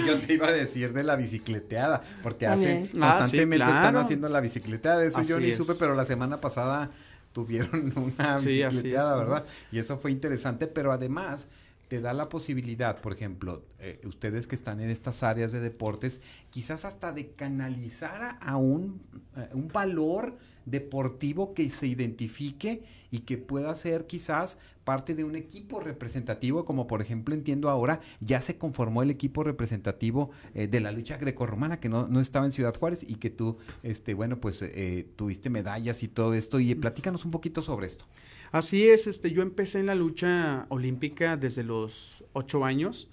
Yo 0.07 0.19
te 0.19 0.33
iba 0.33 0.47
a 0.47 0.51
decir 0.51 0.93
de 0.93 1.03
la 1.03 1.15
bicicleteada, 1.15 2.01
porque 2.23 2.47
hacen 2.47 2.89
Ah, 3.01 3.17
constantemente 3.19 3.65
sí, 3.65 3.71
claro. 3.71 3.87
están 3.87 3.97
haciendo 3.97 4.29
la 4.29 4.41
bicicleteada. 4.41 5.03
Eso 5.03 5.19
Así 5.19 5.29
yo 5.29 5.39
ni 5.39 5.49
es. 5.49 5.57
supe, 5.57 5.75
pero 5.75 5.93
la 5.95 6.05
semana 6.05 6.41
pasada 6.41 6.89
tuvieron 7.33 7.93
una 8.17 8.37
bicicleteada. 8.37 9.17
¿verdad? 9.17 9.45
Y 9.71 9.79
eso 9.79 9.97
fue 9.99 10.11
interesante, 10.11 10.67
pero 10.67 10.91
además 10.91 11.47
te 11.87 12.01
da 12.01 12.13
la 12.15 12.29
posibilidad, 12.29 12.99
por 12.99 13.13
ejemplo, 13.13 13.63
eh, 13.77 13.99
ustedes 14.05 14.47
que 14.47 14.55
están 14.55 14.79
en 14.79 14.89
estas 14.89 15.21
áreas 15.21 15.51
de 15.51 15.59
deportes, 15.59 16.19
quizás 16.49 16.83
hasta 16.83 17.11
de 17.11 17.29
canalizar 17.33 18.23
a, 18.23 18.29
a 18.31 18.57
un, 18.57 19.01
eh, 19.37 19.49
un 19.53 19.67
valor 19.67 20.35
deportivo 20.65 21.53
que 21.53 21.69
se 21.69 21.87
identifique 21.87 22.83
y 23.11 23.19
que 23.19 23.37
pueda 23.37 23.75
ser 23.75 24.07
quizás 24.07 24.57
parte 24.83 25.15
de 25.15 25.23
un 25.23 25.35
equipo 25.35 25.79
representativo, 25.79 26.65
como 26.65 26.87
por 26.87 27.01
ejemplo 27.01 27.33
entiendo 27.33 27.69
ahora, 27.69 28.01
ya 28.19 28.41
se 28.41 28.57
conformó 28.57 29.03
el 29.03 29.09
equipo 29.09 29.43
representativo 29.43 30.31
eh, 30.53 30.67
de 30.67 30.79
la 30.79 30.91
lucha 30.91 31.17
grecorromana 31.17 31.79
que 31.79 31.89
no, 31.89 32.07
no 32.07 32.19
estaba 32.19 32.45
en 32.45 32.51
Ciudad 32.51 32.75
Juárez 32.75 33.05
y 33.07 33.15
que 33.15 33.29
tú, 33.29 33.57
este, 33.83 34.13
bueno, 34.13 34.39
pues 34.39 34.61
eh, 34.61 35.07
tuviste 35.15 35.49
medallas 35.49 36.03
y 36.03 36.07
todo 36.07 36.33
esto. 36.33 36.59
Y 36.59 36.75
platícanos 36.75 37.25
un 37.25 37.31
poquito 37.31 37.61
sobre 37.61 37.87
esto. 37.87 38.05
Así 38.51 38.87
es, 38.87 39.07
este, 39.07 39.31
yo 39.31 39.41
empecé 39.41 39.79
en 39.79 39.87
la 39.87 39.95
lucha 39.95 40.65
olímpica 40.69 41.37
desde 41.37 41.63
los 41.63 42.23
ocho 42.33 42.63
años. 42.63 43.09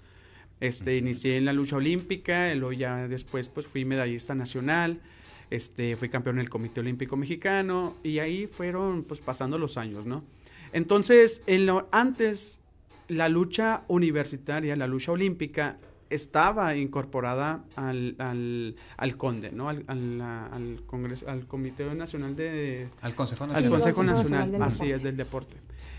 Este, 0.59 0.95
inicié 0.95 1.37
en 1.37 1.45
la 1.45 1.51
lucha 1.53 1.75
olímpica, 1.75 2.53
luego 2.55 2.71
ya 2.71 3.07
después 3.07 3.49
pues 3.49 3.67
fui 3.67 3.83
medallista 3.83 4.33
nacional, 4.35 5.01
este, 5.49 5.95
fui 5.95 6.09
campeón 6.09 6.37
del 6.37 6.49
Comité 6.49 6.79
Olímpico 6.79 7.15
Mexicano 7.17 7.95
y 8.03 8.19
ahí 8.19 8.47
fueron 8.47 9.03
pues 9.03 9.21
pasando 9.21 9.57
los 9.57 9.77
años, 9.77 10.05
¿no? 10.05 10.23
Entonces, 10.71 11.43
en 11.47 11.65
lo, 11.65 11.87
antes 11.91 12.59
la 13.07 13.29
lucha 13.29 13.83
universitaria, 13.87 14.75
la 14.75 14.87
lucha 14.87 15.11
olímpica 15.11 15.77
estaba 16.09 16.75
incorporada 16.75 17.63
al, 17.75 18.15
al, 18.19 18.75
al 18.97 19.17
CONDE, 19.17 19.51
¿no? 19.51 19.69
Al, 19.69 19.83
al, 19.87 20.21
al 20.21 20.83
Congreso, 20.85 21.27
al 21.29 21.47
Comité 21.47 21.85
Nacional 21.95 22.35
de... 22.35 22.87
Al 23.01 23.15
Consejo 23.15 23.43
Al 23.45 23.49
Nacional. 23.51 23.71
Consejo 23.71 24.03
Nacional, 24.03 24.61
así 24.61 24.85
Deporte. 24.87 24.95
es, 24.95 25.03
del 25.03 25.17
deporte. 25.17 25.55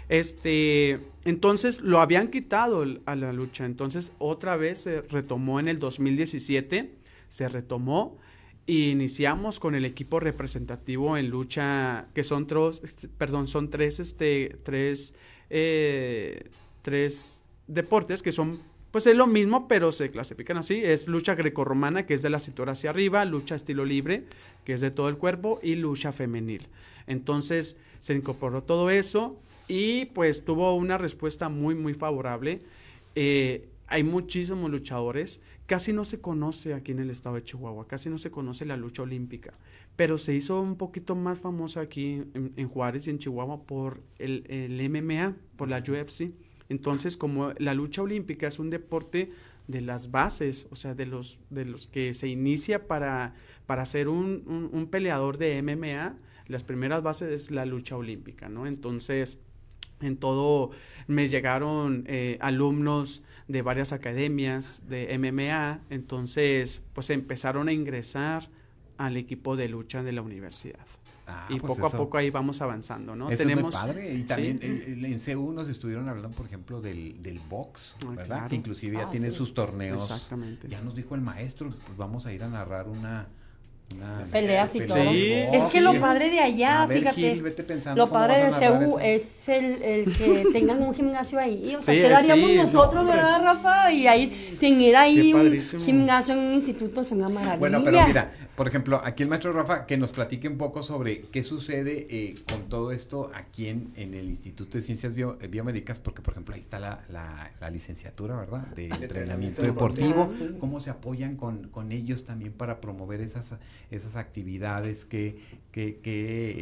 Este, 0.08 1.00
entonces 1.24 1.80
lo 1.80 2.00
habían 2.00 2.28
quitado 2.28 2.82
el- 2.82 3.00
a 3.06 3.16
la 3.16 3.32
lucha, 3.32 3.64
entonces 3.66 4.12
otra 4.18 4.56
vez 4.56 4.80
se 4.80 5.00
retomó 5.02 5.58
en 5.60 5.66
el 5.68 5.78
2017, 5.78 6.94
se 7.28 7.48
retomó 7.48 8.16
y 8.66 8.90
iniciamos 8.90 9.60
con 9.60 9.74
el 9.74 9.84
equipo 9.84 10.20
representativo 10.20 11.16
en 11.16 11.28
lucha, 11.28 12.06
que 12.14 12.24
son 12.24 12.46
tres, 12.46 12.80
perdón, 13.18 13.46
son 13.46 13.70
tres, 13.70 14.00
este, 14.00 14.56
tres, 14.62 15.14
eh, 15.50 16.44
tres 16.82 17.42
deportes 17.66 18.22
que 18.22 18.32
son, 18.32 18.60
pues 18.90 19.06
es 19.06 19.16
lo 19.16 19.26
mismo, 19.26 19.68
pero 19.68 19.92
se 19.92 20.10
clasifican 20.10 20.56
así, 20.56 20.80
es 20.82 21.08
lucha 21.08 21.34
grecorromana, 21.34 22.06
que 22.06 22.14
es 22.14 22.22
de 22.22 22.30
la 22.30 22.38
cintura 22.38 22.72
hacia 22.72 22.90
arriba, 22.90 23.24
lucha 23.24 23.54
estilo 23.54 23.84
libre, 23.84 24.24
que 24.64 24.72
es 24.72 24.80
de 24.80 24.90
todo 24.90 25.08
el 25.08 25.18
cuerpo, 25.18 25.60
y 25.62 25.74
lucha 25.74 26.12
femenil. 26.12 26.66
Entonces 27.06 27.76
se 28.00 28.14
incorporó 28.14 28.62
todo 28.62 28.88
eso 28.88 29.38
y 29.68 30.06
pues 30.06 30.44
tuvo 30.44 30.74
una 30.74 30.96
respuesta 30.96 31.50
muy, 31.50 31.74
muy 31.74 31.92
favorable. 31.92 32.60
Eh, 33.14 33.68
hay 33.86 34.02
muchísimos 34.04 34.70
luchadores, 34.70 35.40
casi 35.66 35.92
no 35.92 36.04
se 36.04 36.20
conoce 36.20 36.74
aquí 36.74 36.92
en 36.92 37.00
el 37.00 37.10
estado 37.10 37.36
de 37.36 37.42
Chihuahua, 37.42 37.86
casi 37.86 38.10
no 38.10 38.18
se 38.18 38.30
conoce 38.30 38.64
la 38.66 38.76
lucha 38.76 39.02
olímpica, 39.02 39.52
pero 39.96 40.18
se 40.18 40.34
hizo 40.34 40.60
un 40.60 40.76
poquito 40.76 41.14
más 41.14 41.40
famosa 41.40 41.80
aquí 41.80 42.22
en, 42.34 42.52
en 42.56 42.68
Juárez 42.68 43.06
y 43.06 43.10
en 43.10 43.18
Chihuahua 43.18 43.62
por 43.64 44.02
el, 44.18 44.44
el 44.48 44.80
MMA, 44.90 45.36
por 45.56 45.68
la 45.68 45.78
UFC. 45.78 46.32
Entonces, 46.68 47.16
como 47.16 47.52
la 47.58 47.74
lucha 47.74 48.02
olímpica 48.02 48.46
es 48.46 48.58
un 48.58 48.70
deporte 48.70 49.28
de 49.68 49.80
las 49.80 50.10
bases, 50.10 50.66
o 50.70 50.76
sea, 50.76 50.94
de 50.94 51.06
los, 51.06 51.40
de 51.50 51.64
los 51.64 51.86
que 51.86 52.14
se 52.14 52.28
inicia 52.28 52.86
para, 52.86 53.34
para 53.66 53.86
ser 53.86 54.08
un, 54.08 54.42
un- 54.46 54.70
un 54.72 54.86
peleador 54.88 55.38
de 55.38 55.58
MMA, 55.62 56.18
las 56.48 56.64
primeras 56.64 57.02
bases 57.02 57.30
es 57.32 57.50
la 57.50 57.64
lucha 57.66 57.96
olímpica, 57.96 58.48
¿no? 58.48 58.66
Entonces, 58.66 59.42
en 60.04 60.16
todo 60.16 60.70
me 61.06 61.28
llegaron 61.28 62.04
eh, 62.06 62.38
alumnos 62.40 63.22
de 63.48 63.62
varias 63.62 63.92
academias 63.92 64.84
de 64.88 65.16
MMA, 65.18 65.82
entonces 65.90 66.80
pues 66.94 67.10
empezaron 67.10 67.68
a 67.68 67.72
ingresar 67.72 68.48
al 68.96 69.16
equipo 69.16 69.56
de 69.56 69.68
lucha 69.68 70.02
de 70.02 70.12
la 70.12 70.22
universidad. 70.22 70.86
Ah, 71.26 71.46
y 71.48 71.58
pues 71.58 71.72
poco 71.74 71.86
eso- 71.86 71.96
a 71.96 71.98
poco 71.98 72.18
ahí 72.18 72.28
vamos 72.30 72.60
avanzando, 72.60 73.16
¿no? 73.16 73.30
Eso 73.30 73.38
Tenemos 73.38 73.74
es 73.74 73.80
muy 73.80 73.88
padre. 73.94 74.14
Y 74.14 74.18
sí. 74.18 74.24
también 74.24 74.58
en, 74.62 75.04
en 75.06 75.18
CU 75.18 75.52
nos 75.54 75.68
estuvieron 75.70 76.06
hablando, 76.08 76.30
por 76.36 76.44
ejemplo, 76.46 76.82
del, 76.82 77.22
del 77.22 77.40
box, 77.40 77.96
Ah, 78.02 78.08
¿verdad? 78.10 78.24
claro. 78.26 78.48
Que 78.50 78.56
inclusive 78.56 78.98
ya 78.98 79.06
Ah, 79.06 79.10
tienen 79.10 79.32
sí. 79.32 79.38
sus 79.38 79.54
torneos. 79.54 80.02
Exactamente. 80.10 80.68
Ya 80.68 80.82
nos 80.82 80.94
dijo 80.94 81.14
el 81.14 81.22
maestro, 81.22 81.70
pues 81.70 81.96
vamos 81.96 82.26
a 82.26 82.32
ir 82.32 82.44
a 82.44 82.48
narrar 82.48 82.88
una... 82.88 83.28
Peleas 84.32 84.74
y 84.74 84.80
todo. 84.80 84.98
Es 84.98 85.70
que 85.70 85.80
lo 85.80 85.98
padre 86.00 86.28
de 86.28 86.40
allá, 86.40 86.84
ver, 86.86 86.98
fíjate. 86.98 87.20
Gil, 87.34 87.42
vete 87.42 87.62
pensando 87.62 88.04
Lo 88.04 88.10
padre 88.10 88.44
de 88.44 88.50
CEU 88.50 88.98
es 88.98 89.48
el, 89.48 89.82
el 89.82 90.12
que 90.12 90.46
tengan 90.52 90.82
un 90.82 90.92
gimnasio 90.92 91.38
ahí. 91.38 91.74
O 91.76 91.80
sea, 91.80 91.94
Sí, 91.94 92.00
¿qué 92.00 92.08
daríamos 92.08 92.50
sí, 92.50 92.56
no, 92.56 92.62
nosotros, 92.62 93.06
verdad, 93.06 93.42
Rafa? 93.42 93.92
Y 93.92 94.06
ahí 94.08 94.56
tener 94.58 94.96
ahí 94.96 95.32
un 95.32 95.60
gimnasio 95.80 96.34
en 96.34 96.40
un 96.40 96.54
instituto 96.54 97.02
es 97.02 97.12
una 97.12 97.28
maravilla. 97.28 97.58
Bueno, 97.58 97.82
pero 97.84 98.04
mira, 98.06 98.32
por 98.56 98.66
ejemplo, 98.66 99.00
aquí 99.04 99.22
el 99.22 99.28
maestro 99.28 99.52
Rafa, 99.52 99.86
que 99.86 99.96
nos 99.96 100.12
platique 100.12 100.48
un 100.48 100.58
poco 100.58 100.82
sobre 100.82 101.22
qué 101.22 101.42
sucede 101.44 102.06
eh, 102.10 102.34
con 102.48 102.68
todo 102.68 102.90
esto 102.92 103.30
aquí 103.34 103.68
en, 103.68 103.92
en 103.94 104.14
el 104.14 104.26
Instituto 104.26 104.76
de 104.76 104.82
Ciencias 104.82 105.14
Bio- 105.14 105.38
eh, 105.40 105.46
Biomédicas, 105.48 106.00
porque, 106.00 106.20
por 106.20 106.32
ejemplo, 106.34 106.54
ahí 106.54 106.60
está 106.60 106.80
la, 106.80 107.00
la- 107.10 107.50
la 107.60 107.70
licenciatura, 107.70 108.34
¿verdad? 108.36 108.66
De 108.74 108.86
entrenamiento 109.00 109.62
deportivo. 109.62 110.08
deportivo. 110.08 110.28
Ah, 110.28 110.48
sí. 110.50 110.56
¿Cómo 110.58 110.80
se 110.80 110.90
apoyan 110.90 111.36
con, 111.36 111.68
con 111.68 111.92
ellos 111.92 112.24
también 112.24 112.52
para 112.52 112.80
promover 112.80 113.20
esas, 113.20 113.54
esas 113.90 114.16
actividades? 114.16 115.04
¿Qué, 115.04 115.36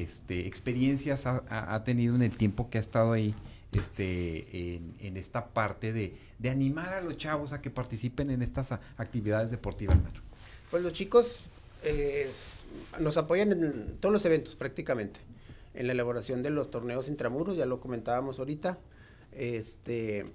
este, 0.02 0.46
experiencias 0.46 1.26
ha, 1.26 1.42
ha- 1.48 1.84
tenido 1.84 2.14
en 2.14 2.22
el 2.22 2.36
tiempo 2.36 2.70
que 2.70 2.78
ha 2.78 2.80
estado 2.80 3.12
ahí? 3.12 3.34
Este, 3.72 4.74
en, 4.76 4.92
en 5.00 5.16
esta 5.16 5.46
parte 5.48 5.94
de, 5.94 6.14
de 6.38 6.50
animar 6.50 6.92
a 6.92 7.00
los 7.00 7.16
chavos 7.16 7.54
a 7.54 7.62
que 7.62 7.70
participen 7.70 8.28
en 8.30 8.42
estas 8.42 8.72
actividades 8.98 9.50
deportivas, 9.50 9.98
maestro. 9.98 10.22
Pues 10.70 10.82
los 10.82 10.92
chicos 10.92 11.40
eh, 11.82 12.30
nos 13.00 13.16
apoyan 13.16 13.50
en 13.52 13.96
todos 13.98 14.12
los 14.12 14.24
eventos 14.26 14.56
prácticamente. 14.56 15.20
En 15.72 15.86
la 15.86 15.94
elaboración 15.94 16.42
de 16.42 16.50
los 16.50 16.70
torneos 16.70 17.08
intramuros, 17.08 17.56
ya 17.56 17.64
lo 17.64 17.80
comentábamos 17.80 18.38
ahorita. 18.38 18.78
Este, 19.32 20.26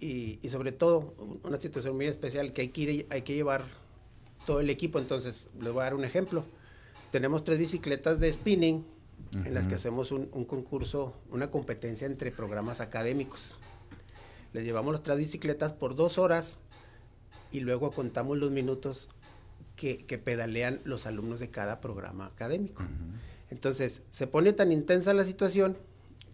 y, 0.00 0.40
y 0.42 0.48
sobre 0.48 0.72
todo, 0.72 1.14
una 1.44 1.60
situación 1.60 1.94
muy 1.94 2.06
especial 2.06 2.52
que 2.52 2.62
hay 2.62 2.68
que, 2.70 2.80
ir- 2.82 3.06
hay 3.10 3.22
que 3.22 3.34
llevar 3.34 3.62
todo 4.46 4.60
el 4.60 4.70
equipo. 4.70 4.98
Entonces, 4.98 5.48
les 5.60 5.72
voy 5.72 5.80
a 5.80 5.84
dar 5.84 5.94
un 5.94 6.04
ejemplo. 6.04 6.44
Tenemos 7.10 7.44
tres 7.44 7.58
bicicletas 7.58 8.20
de 8.20 8.32
spinning 8.32 8.84
en 9.44 9.54
las 9.54 9.66
que 9.66 9.74
hacemos 9.74 10.10
un, 10.12 10.28
un 10.32 10.44
concurso, 10.44 11.14
una 11.30 11.50
competencia 11.50 12.06
entre 12.06 12.30
programas 12.30 12.80
académicos. 12.80 13.58
Les 14.52 14.64
llevamos 14.64 14.92
las 14.92 15.02
tres 15.02 15.18
bicicletas 15.18 15.72
por 15.72 15.94
dos 15.94 16.18
horas 16.18 16.58
y 17.50 17.60
luego 17.60 17.90
contamos 17.92 18.38
los 18.38 18.50
minutos 18.50 19.08
que, 19.76 19.98
que 19.98 20.18
pedalean 20.18 20.80
los 20.84 21.06
alumnos 21.06 21.40
de 21.40 21.50
cada 21.50 21.80
programa 21.80 22.26
académico. 22.26 22.82
Entonces, 23.50 24.02
se 24.10 24.26
pone 24.26 24.52
tan 24.52 24.72
intensa 24.72 25.12
la 25.14 25.24
situación 25.24 25.76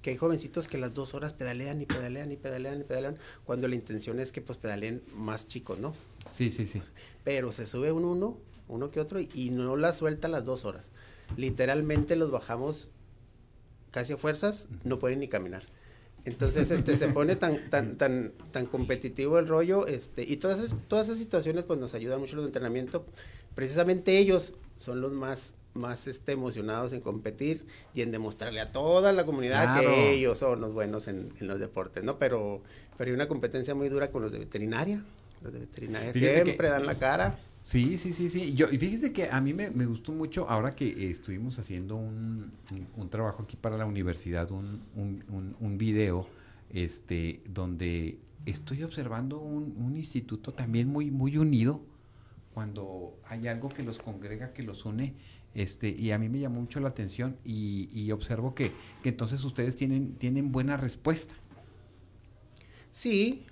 que 0.03 0.11
hay 0.11 0.17
jovencitos 0.17 0.69
que 0.69 0.79
las 0.79 0.95
dos 0.95 1.15
horas 1.15 1.35
pedalean 1.35 1.81
y 1.81 1.87
pedalean 1.87 2.31
y 2.33 2.37
pedalean 2.37 2.81
y 2.81 2.85
pedalean, 2.85 3.19
cuando 3.45 3.69
la 3.69 3.75
intención 3.75 4.21
es 4.21 4.33
que 4.33 4.41
pues 4.41 4.59
pedaleen 4.59 5.03
más 5.15 5.49
chicos, 5.49 5.79
¿no? 5.79 5.95
Sí, 6.31 6.51
sí, 6.51 6.67
sí. 6.67 6.81
Pero 7.25 7.53
se 7.53 7.67
sube 7.67 7.93
un 7.93 8.05
uno, 8.05 8.39
uno 8.69 8.91
que 8.91 9.01
otro, 9.01 9.21
y 9.21 9.51
no 9.51 9.77
la 9.77 9.93
suelta 9.93 10.29
las 10.29 10.45
dos 10.45 10.65
horas. 10.65 10.91
Literalmente 11.37 12.17
los 12.17 12.31
bajamos 12.31 12.91
casi 13.91 14.13
a 14.13 14.17
fuerzas, 14.17 14.69
no 14.85 14.99
pueden 14.99 15.21
ni 15.21 15.29
caminar. 15.29 15.65
Entonces, 16.25 16.71
este, 16.71 16.95
se 16.95 17.09
pone 17.09 17.37
tan, 17.37 17.71
tan, 17.71 17.97
tan, 17.97 18.33
tan 18.51 18.67
competitivo 18.67 19.39
el 19.39 19.49
rollo, 19.49 19.87
este, 19.87 20.23
y 20.23 20.37
todas 20.37 20.59
esas, 20.59 20.79
todas 20.89 21.07
esas 21.07 21.19
situaciones, 21.19 21.65
pues, 21.65 21.79
nos 21.81 21.95
ayudan 21.95 22.21
mucho 22.21 22.37
los 22.37 22.45
entrenamiento. 22.45 23.07
Precisamente 23.55 24.19
ellos 24.19 24.55
son 24.77 25.01
los 25.01 25.13
más, 25.13 25.55
más 25.79 26.07
este, 26.07 26.33
emocionados 26.33 26.93
en 26.93 27.01
competir 27.01 27.64
y 27.95 28.03
en 28.03 28.11
demostrarle 28.12 28.61
a 28.61 28.69
toda 28.71 29.12
la 29.12 29.25
comunidad 29.25 29.64
Claro. 29.64 29.88
que 29.91 30.12
ellos 30.14 30.37
son 30.38 30.61
los 30.61 30.75
buenos 30.75 31.09
en, 31.09 31.33
en 31.41 31.47
los 31.47 31.59
deportes, 31.59 32.05
¿no? 32.05 32.19
Pero, 32.19 32.62
pero 32.99 33.09
hay 33.11 33.14
una 33.14 33.29
competencia 33.29 33.75
muy 33.75 33.88
dura 33.88 34.11
con 34.11 34.21
los 34.23 34.33
de 34.33 34.41
veterinaria. 34.41 35.03
Los 35.41 35.53
de 35.53 35.61
veterinaria 35.61 36.12
Fíjese 36.12 36.43
siempre 36.45 36.67
que- 36.67 36.73
dan 36.73 36.85
la 36.85 36.99
cara. 36.99 37.38
Sí, 37.62 37.97
sí, 37.99 38.12
sí, 38.12 38.29
sí. 38.29 38.55
Yo, 38.55 38.67
y 38.71 38.79
fíjese 38.79 39.12
que 39.12 39.29
a 39.31 39.41
mí 39.41 39.53
me, 39.53 39.71
me 39.71 39.85
gustó 39.87 40.12
mucho 40.12 40.49
ahora 40.49 40.75
que 40.75 40.87
eh, 40.87 41.11
estuvimos 41.11 41.59
haciendo 41.59 41.97
un, 41.97 42.51
un- 42.73 42.88
un 42.97 43.09
trabajo 43.11 43.43
aquí 43.43 43.57
para 43.57 43.77
la 43.77 43.85
universidad, 43.87 44.51
un, 44.51 44.83
un, 44.95 45.23
un, 45.31 45.55
un 45.61 45.79
video, 45.79 46.27
este, 46.73 47.41
donde 47.51 48.19
estoy 48.47 48.83
observando 48.85 49.38
un, 49.41 49.75
un 49.77 49.97
instituto 49.97 50.53
también 50.55 50.88
muy, 50.88 51.11
muy 51.11 51.37
unido, 51.37 51.83
cuando 52.55 53.14
hay 53.29 53.47
algo 53.49 53.69
que 53.69 53.83
los 53.83 53.99
congrega, 53.99 54.53
que 54.53 54.62
los 54.62 54.85
une, 54.85 55.14
este, 55.59 55.88
y 55.88 56.12
a 56.12 56.18
mí 56.18 56.29
me 56.29 56.38
llamó 56.38 56.61
mucho 56.61 56.79
la 56.79 56.88
atención 56.88 57.37
y, 57.44 57.88
y 57.92 58.12
observo 58.12 58.55
que, 58.55 58.71
que 59.03 59.09
entonces 59.09 59.42
ustedes 59.42 59.75
tienen, 59.75 60.14
tienen 60.14 60.53
buena 60.53 60.77
respuesta. 60.77 61.35
Sí, 62.92 63.44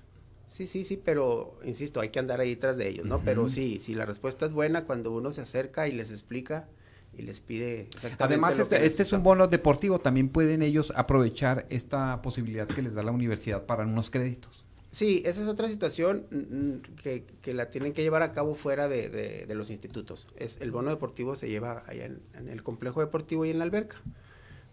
sí, 0.47 0.69
sí, 0.69 0.85
sí, 0.85 1.01
pero 1.03 1.59
insisto, 1.64 2.01
hay 2.01 2.11
que 2.11 2.21
andar 2.21 2.40
ahí 2.40 2.55
tras 2.55 2.77
de 2.77 2.88
ellos, 2.88 3.07
¿no? 3.07 3.21
Pero 3.25 3.49
sí, 3.49 3.81
si 3.83 3.95
la 3.95 4.07
respuesta 4.07 4.47
es 4.47 4.53
buena 4.53 4.85
cuando 4.85 5.11
uno 5.11 5.33
se 5.33 5.40
acerca 5.40 5.88
y 5.88 5.92
les 5.92 6.11
explica 6.11 6.69
y 7.16 7.23
les 7.23 7.40
pide 7.40 7.83
exactamente 7.83 8.25
Además, 8.25 8.59
este, 8.59 8.87
este 8.87 9.03
es 9.03 9.12
un 9.12 9.25
bono 9.25 9.49
deportivo, 9.49 9.99
también 9.99 10.29
pueden 10.29 10.62
ellos 10.62 10.92
aprovechar 10.95 11.66
esta 11.71 12.23
posibilidad 12.23 12.69
que 12.69 12.83
les 12.83 12.95
da 12.95 13.03
la 13.03 13.11
universidad 13.11 13.66
para 13.66 13.85
unos 13.85 14.11
créditos. 14.11 14.66
Sí, 14.97 15.21
esa 15.27 15.43
es 15.43 15.49
otra 15.49 15.69
situación 15.69 16.25
mm, 16.31 16.95
que, 17.03 17.27
que 17.43 17.53
la 17.53 17.69
tienen 17.69 17.93
que 17.93 18.01
llevar 18.01 18.23
a 18.23 18.33
cabo 18.33 18.55
fuera 18.55 18.89
de, 18.89 19.11
de- 19.11 19.55
los 19.55 19.69
institutos. 19.69 20.27
Es 20.39 20.57
El 20.63 20.71
bono 20.71 20.89
deportivo 20.89 21.37
se 21.37 21.51
lleva 21.51 21.83
allá 21.87 22.07
en 22.07 22.49
el 22.49 22.63
complejo 22.63 23.01
deportivo 23.01 23.45
y 23.45 23.51
en 23.51 23.59
la 23.59 23.65
alberca. 23.65 23.99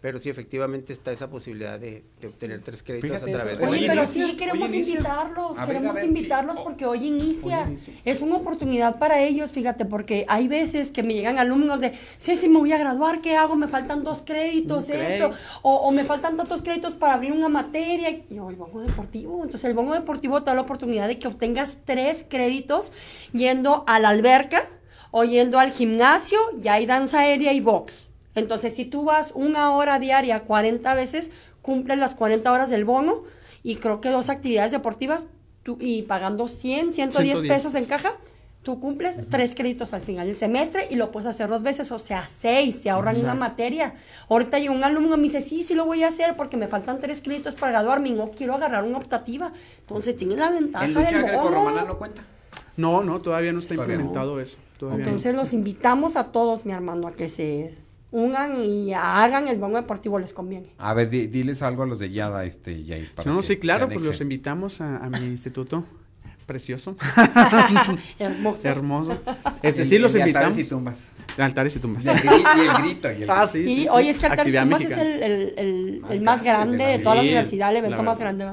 Pero 0.04 0.20
sí, 0.20 0.28
efectivamente 0.28 0.92
está 0.92 1.12
esa 1.12 1.30
posibilidad 1.30 1.80
de, 1.80 2.04
de 2.20 2.26
obtener 2.28 2.60
tres 2.62 2.82
créditos 2.82 3.08
Fíjate 3.08 3.32
a 3.32 3.36
eso. 3.36 3.38
través 3.38 3.58
de... 3.58 3.66
Oye, 3.66 3.86
pero 3.88 4.04
sí 4.04 4.36
queremos 4.36 4.74
invitarlos, 4.74 5.56
ver, 5.56 5.66
queremos 5.66 5.94
ver, 5.94 6.04
invitarlos 6.04 6.56
sí. 6.56 6.62
Porque 6.62 6.84
hoy 6.84 7.06
inicia. 7.06 7.60
Hoy 7.60 7.68
inicia. 7.68 7.94
Es 8.04 8.20
una 8.20 8.36
oportunidad 8.36 8.98
para 8.98 9.22
ellos, 9.22 9.52
fíjate, 9.52 9.86
porque 9.86 10.26
hay 10.28 10.46
veces 10.46 10.90
que 10.90 11.02
me 11.02 11.14
llegan 11.14 11.38
alumnos 11.38 11.80
de, 11.80 11.94
sí, 12.18 12.36
sí, 12.36 12.50
me 12.50 12.58
voy 12.58 12.72
a 12.72 12.76
graduar, 12.76 13.22
¿qué 13.22 13.34
hago? 13.34 13.56
Me 13.56 13.66
faltan 13.66 14.04
dos 14.04 14.20
créditos, 14.20 14.90
esto, 14.90 14.98
crédito. 14.98 15.30
o, 15.62 15.74
o 15.74 15.90
me 15.90 16.04
faltan 16.04 16.36
tantos 16.36 16.60
créditos 16.60 16.92
para 16.92 17.14
abrir 17.14 17.32
una 17.32 17.48
materia. 17.48 18.10
Y 18.10 18.26
yo, 18.28 18.50
el 18.50 18.56
bono 18.56 18.82
deportivo. 18.82 19.36
Entonces, 19.42 19.64
el 19.64 19.72
bono 19.72 19.94
deportivo 19.94 20.42
te 20.42 20.50
da 20.50 20.54
la 20.54 20.60
oportunidad 20.60 21.08
de 21.08 21.18
que 21.18 21.28
obtengas 21.28 21.78
tres 21.86 22.26
créditos 22.28 22.92
yendo 23.32 23.84
a 23.86 23.98
la 24.00 24.10
alberca 24.10 24.68
o 25.12 25.24
yendo 25.24 25.58
al 25.58 25.70
gimnasio, 25.70 26.38
ya 26.58 26.74
hay 26.74 26.84
danza 26.84 27.20
aérea 27.20 27.54
y 27.54 27.60
box. 27.60 28.10
Entonces, 28.34 28.74
si 28.74 28.84
tú 28.84 29.04
vas 29.04 29.32
una 29.34 29.70
hora 29.72 29.98
diaria 29.98 30.44
40 30.44 30.94
veces, 30.94 31.30
cumples 31.62 31.98
las 31.98 32.14
40 32.14 32.50
horas 32.52 32.70
del 32.70 32.84
bono 32.84 33.22
y 33.62 33.76
creo 33.76 34.00
que 34.00 34.08
dos 34.10 34.28
actividades 34.28 34.72
deportivas 34.72 35.26
tú- 35.62 35.78
y 35.80 36.02
pagando 36.02 36.48
100, 36.48 36.92
110 36.92 37.38
110. 37.38 37.48
pesos 37.54 37.74
en 37.74 37.86
caja, 37.86 38.12
tú 38.62 38.80
cumples 38.80 39.20
tres 39.30 39.54
créditos 39.54 39.92
al 39.92 40.00
final 40.00 40.26
del 40.26 40.36
semestre 40.36 40.86
y 40.90 40.96
lo 40.96 41.10
puedes 41.12 41.26
hacer 41.26 41.48
dos 41.48 41.62
veces, 41.62 41.90
o 41.92 41.98
sea, 41.98 42.26
seis, 42.26 42.80
se 42.82 42.90
ahorran 42.90 43.14
una 43.16 43.32
Exacto. 43.34 43.40
materia. 43.40 43.94
Ahorita 44.28 44.58
llegó 44.58 44.74
un 44.74 44.84
alumno 44.84 45.14
y 45.14 45.18
me 45.18 45.22
dice, 45.24 45.40
sí, 45.40 45.62
sí 45.62 45.74
lo 45.74 45.84
voy 45.84 46.02
a 46.02 46.08
hacer 46.08 46.34
porque 46.36 46.56
me 46.56 46.66
faltan 46.66 46.98
tres 47.00 47.20
créditos 47.20 47.54
para 47.54 47.72
graduarme 47.72 48.08
y 48.08 48.12
no 48.12 48.30
quiero 48.30 48.54
agarrar 48.54 48.84
una 48.84 48.98
optativa. 48.98 49.52
Entonces, 49.80 50.16
tiene 50.16 50.36
la 50.36 50.50
ventaja 50.50 50.84
¿En 50.86 50.94
lucha 50.94 51.10
del 51.18 51.22
grecorromana 51.26 51.84
no 51.84 51.98
cuenta? 51.98 52.24
No, 52.76 53.04
no, 53.04 53.20
todavía 53.20 53.52
no 53.52 53.58
está 53.60 53.74
Todavía 53.74 53.96
no. 53.98 54.02
implementado 54.04 54.40
eso. 54.40 54.56
Todavía 54.78 55.04
no. 55.04 55.10
Entonces 55.10 55.34
los 55.34 55.52
invitamos 55.52 56.16
a 56.16 56.32
todos, 56.32 56.64
mi 56.66 56.72
hermano, 56.72 57.06
a 57.06 57.12
que 57.12 57.28
se 57.28 57.72
unan 58.14 58.56
y 58.62 58.92
hagan 58.94 59.48
el 59.48 59.58
bono 59.58 59.76
deportivo, 59.76 60.18
les 60.20 60.32
conviene. 60.32 60.68
A 60.78 60.94
ver, 60.94 61.10
di- 61.10 61.26
diles 61.26 61.62
algo 61.62 61.82
a 61.82 61.86
los 61.86 61.98
de 61.98 62.10
Yada, 62.10 62.44
este, 62.44 62.84
Yair. 62.84 63.10
para 63.12 63.28
No, 63.28 63.36
no, 63.36 63.42
sí, 63.42 63.56
claro, 63.56 63.88
pues 63.88 64.04
los 64.06 64.20
invitamos 64.20 64.80
a, 64.80 64.98
a 64.98 65.10
mi 65.10 65.26
instituto 65.26 65.84
precioso, 66.46 66.94
Hermoso. 68.18 68.68
hermoso. 68.68 69.18
Ese 69.62 69.84
sí 69.84 69.98
los 69.98 70.14
invitamos. 70.14 70.48
Altares 70.48 70.66
y 70.66 70.68
tumbas. 70.68 71.12
Altares 71.38 71.76
y 71.76 71.78
tumbas. 71.80 72.04
Y 72.04 72.08
el 72.10 72.20
grito. 72.20 72.48
Y 72.56 72.60
el 72.60 72.74
grito, 72.82 73.12
y 73.12 73.22
el 73.22 73.30
Ah, 73.30 73.48
sí, 73.50 73.58
Y 73.58 73.76
sí. 73.82 73.88
oye, 73.90 74.10
es 74.10 74.18
que 74.18 74.26
Altares 74.26 74.54
Actividad 74.54 74.62
Tumbas 74.62 74.82
es 74.82 74.98
el, 74.98 75.22
el- 75.22 75.54
el- 75.58 76.00
Más 76.02 76.10
el 76.12 76.22
más 76.22 76.42
grande 76.44 76.86
de 76.86 76.98
toda 77.00 77.16
la 77.16 77.22
universidad, 77.22 77.70
el 77.70 77.76
evento 77.78 78.02
más 78.02 78.18
grande. 78.18 78.46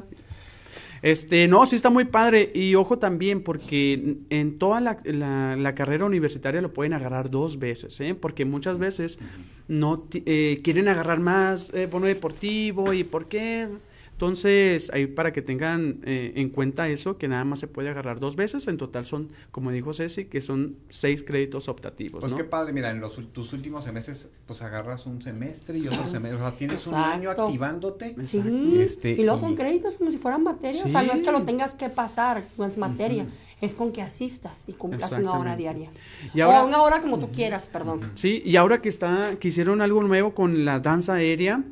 Este, 1.01 1.47
no, 1.47 1.65
sí 1.65 1.75
está 1.75 1.89
muy 1.89 2.05
padre. 2.05 2.51
Y 2.53 2.75
ojo 2.75 2.99
también, 2.99 3.41
porque 3.43 4.17
en 4.29 4.57
toda 4.59 4.81
la, 4.81 4.97
la- 5.05 5.55
la 5.55 5.75
carrera 5.75 6.05
universitaria 6.05 6.61
lo 6.61 6.73
pueden 6.73 6.93
agarrar 6.93 7.29
dos 7.31 7.57
veces, 7.59 7.99
¿eh? 8.01 8.13
Porque 8.15 8.45
muchas 8.45 8.77
veces 8.77 9.19
no 9.67 10.07
eh, 10.13 10.61
quieren 10.63 10.87
agarrar 10.87 11.19
más 11.19 11.73
eh, 11.73 11.87
bono 11.87 12.05
deportivo 12.05 12.93
y 12.93 13.03
por 13.03 13.27
qué. 13.27 13.67
Entonces, 14.25 14.91
ahí 14.93 15.07
para 15.07 15.33
que 15.33 15.41
tengan 15.41 15.99
eh, 16.05 16.33
en 16.35 16.49
cuenta 16.49 16.87
eso, 16.87 17.17
que 17.17 17.27
nada 17.27 17.43
más 17.43 17.57
se 17.57 17.67
puede 17.67 17.89
agarrar 17.89 18.19
dos 18.19 18.35
veces. 18.35 18.67
En 18.67 18.77
total 18.77 19.03
son, 19.03 19.29
como 19.49 19.71
dijo 19.71 19.93
Ceci, 19.93 20.25
que 20.25 20.41
son 20.41 20.75
seis 20.89 21.23
créditos 21.23 21.67
optativos, 21.67 22.19
Pues 22.21 22.31
¿no? 22.31 22.37
qué 22.37 22.43
padre, 22.43 22.71
mira, 22.71 22.91
en 22.91 22.99
los, 22.99 23.15
tus 23.33 23.51
últimos 23.53 23.83
semestres, 23.83 24.29
pues 24.45 24.61
agarras 24.61 25.07
un 25.07 25.23
semestre 25.23 25.79
y 25.79 25.87
otro 25.87 26.03
semestre, 26.07 26.35
o 26.35 26.37
sea, 26.39 26.55
tienes 26.55 26.85
un 26.85 26.93
año 26.93 27.31
activándote. 27.31 28.15
Sí, 28.23 28.77
Este, 28.79 29.13
y 29.13 29.23
luego 29.23 29.37
y- 29.37 29.41
con 29.41 29.55
créditos 29.55 29.95
como 29.95 30.11
si 30.11 30.19
fueran 30.19 30.43
materia. 30.43 30.83
O 30.85 30.87
sea, 30.87 31.01
no 31.01 31.13
es 31.13 31.23
que 31.23 31.31
lo 31.31 31.39
Sí. 31.39 31.45
tengas 31.45 31.73
que 31.73 31.89
pasar, 31.89 32.43
no 32.59 32.65
es 32.65 32.77
materia. 32.77 33.25
Es 33.59 33.73
con 33.73 33.91
que 33.91 34.03
asistas 34.03 34.65
y 34.67 34.73
cumplas 34.73 35.11
una 35.13 35.33
hora 35.33 35.55
diaria. 35.55 35.89
Y 36.35 36.41
ahora- 36.41 36.63
o 36.63 36.67
una 36.67 36.81
hora 36.83 37.01
como 37.01 37.17
tú 37.17 37.31
quieras, 37.31 37.65
perdón. 37.65 38.11
Sí, 38.13 38.43
y 38.45 38.55
ahora 38.55 38.83
que 38.83 38.89
está, 38.89 39.35
que 39.39 39.47
hicieron 39.47 39.81
algo 39.81 40.03
nuevo 40.03 40.35
con 40.35 40.63
la 40.63 40.79
danza 40.79 41.15
aérea, 41.15 41.63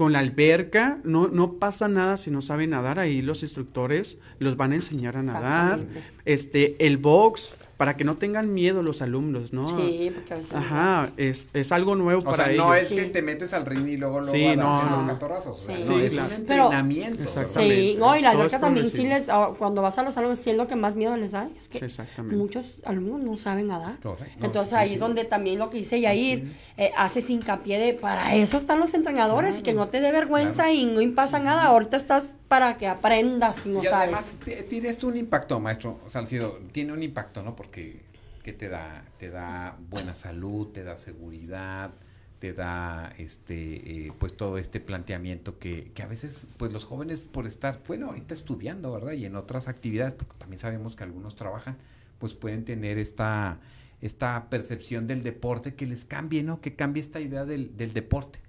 con 0.00 0.14
la 0.14 0.20
alberca, 0.20 0.98
no, 1.04 1.28
no 1.28 1.58
pasa 1.58 1.86
nada 1.86 2.16
si 2.16 2.30
no 2.30 2.40
saben 2.40 2.70
nadar, 2.70 2.98
ahí 2.98 3.20
los 3.20 3.42
instructores 3.42 4.18
los 4.38 4.56
van 4.56 4.72
a 4.72 4.76
enseñar 4.76 5.18
a 5.18 5.22
nadar. 5.22 5.84
Este, 6.24 6.74
el 6.86 6.96
box, 6.96 7.58
para 7.80 7.96
que 7.96 8.04
no 8.04 8.18
tengan 8.18 8.52
miedo 8.52 8.82
los 8.82 9.00
alumnos, 9.00 9.54
¿no? 9.54 9.66
Sí, 9.80 10.12
porque 10.14 10.34
a 10.34 10.36
veces. 10.36 10.54
Ajá, 10.54 11.08
es, 11.16 11.48
es 11.54 11.72
algo 11.72 11.96
nuevo 11.96 12.20
O 12.20 12.24
para 12.24 12.44
sea, 12.44 12.52
ellos. 12.52 12.66
no 12.66 12.74
es 12.74 12.88
Sí. 12.88 12.94
que 12.94 13.04
te 13.06 13.22
metes 13.22 13.54
al 13.54 13.64
ring 13.64 13.88
y 13.88 13.96
luego 13.96 14.20
luego 14.20 14.30
Sí, 14.34 14.44
a 14.48 14.54
no, 14.54 14.82
los 14.98 15.04
catorrazos. 15.06 15.56
O 15.58 15.60
sea, 15.62 15.76
Sí. 15.78 15.84
no, 15.88 15.98
es 15.98 16.12
claro. 16.12 16.28
un 16.36 16.44
Pero- 16.44 16.62
entrenamiento. 16.64 17.22
Exactamente. 17.22 17.74
Sí, 17.76 17.96
no, 17.98 18.14
y 18.14 18.20
la 18.20 18.32
Todo 18.32 18.40
alberca 18.42 18.60
también 18.60 18.86
sí 18.86 19.04
les, 19.04 19.30
ah, 19.30 19.54
cuando 19.58 19.80
vas 19.80 19.96
a 19.96 20.02
los 20.02 20.12
salones, 20.12 20.38
sí 20.40 20.50
es 20.50 20.58
lo 20.58 20.66
que 20.66 20.76
más 20.76 20.94
miedo 20.94 21.16
les 21.16 21.30
da, 21.30 21.48
es 21.56 21.68
que 21.68 21.78
Sí, 21.78 21.84
exactamente. 21.86 22.36
muchos 22.36 22.76
alumnos 22.84 23.20
no 23.22 23.38
saben 23.38 23.68
nadar. 23.68 23.98
Correcto. 24.02 24.44
Entonces 24.44 24.74
ahí 24.74 24.88
sí, 24.88 24.94
es 24.96 25.00
donde 25.00 25.24
también 25.24 25.58
lo 25.58 25.70
que 25.70 25.78
dice 25.78 25.98
Yair, 26.02 26.52
eh, 26.76 26.90
haces 26.98 27.30
hincapié 27.30 27.78
de, 27.78 27.94
para 27.94 28.34
eso 28.34 28.58
están 28.58 28.78
los 28.78 28.92
entrenadores 28.92 29.58
y 29.60 29.62
que 29.62 29.72
no 29.72 29.88
te 29.88 30.02
dé 30.02 30.12
vergüenza 30.12 30.70
y 30.70 30.84
no 30.84 31.00
pasa 31.14 31.38
nada, 31.38 31.64
ahorita 31.64 31.96
estás 31.96 32.34
para 32.50 32.76
que 32.78 32.88
aprendas 32.88 33.62
si 33.62 33.68
no 33.68 33.80
y 33.80 33.84
sabes. 33.84 34.36
además 34.42 34.68
tiene 34.68 34.88
esto 34.88 35.06
un 35.06 35.16
impacto, 35.16 35.60
maestro 35.60 36.00
Salcido, 36.08 36.58
tiene 36.72 36.92
un 36.92 37.00
impacto, 37.00 37.44
¿no? 37.44 37.54
Porque 37.54 38.02
que 38.42 38.52
te 38.52 38.68
da, 38.68 39.04
te 39.18 39.30
da 39.30 39.78
buena 39.88 40.16
salud, 40.16 40.66
te 40.66 40.82
da 40.82 40.96
seguridad, 40.96 41.92
te 42.40 42.52
da 42.52 43.12
este, 43.18 44.06
eh, 44.06 44.12
pues 44.18 44.36
todo 44.36 44.58
este 44.58 44.80
planteamiento 44.80 45.60
que, 45.60 45.92
que 45.94 46.02
a 46.02 46.08
veces, 46.08 46.48
pues 46.56 46.72
los 46.72 46.84
jóvenes 46.84 47.20
por 47.20 47.46
estar, 47.46 47.80
bueno, 47.86 48.08
ahorita 48.08 48.34
estudiando, 48.34 48.90
¿verdad? 48.90 49.12
Y 49.12 49.26
en 49.26 49.36
otras 49.36 49.68
actividades, 49.68 50.14
porque 50.14 50.34
también 50.36 50.58
sabemos 50.58 50.96
que 50.96 51.04
algunos 51.04 51.36
trabajan, 51.36 51.78
pues 52.18 52.34
pueden 52.34 52.64
tener 52.64 52.98
esta, 52.98 53.60
esta 54.00 54.50
percepción 54.50 55.06
del 55.06 55.22
deporte 55.22 55.76
que 55.76 55.86
les 55.86 56.04
cambie, 56.04 56.42
¿no? 56.42 56.60
Que 56.60 56.74
cambie 56.74 57.00
esta 57.00 57.20
idea 57.20 57.44
del, 57.44 57.76
del 57.76 57.92
deporte. 57.92 58.40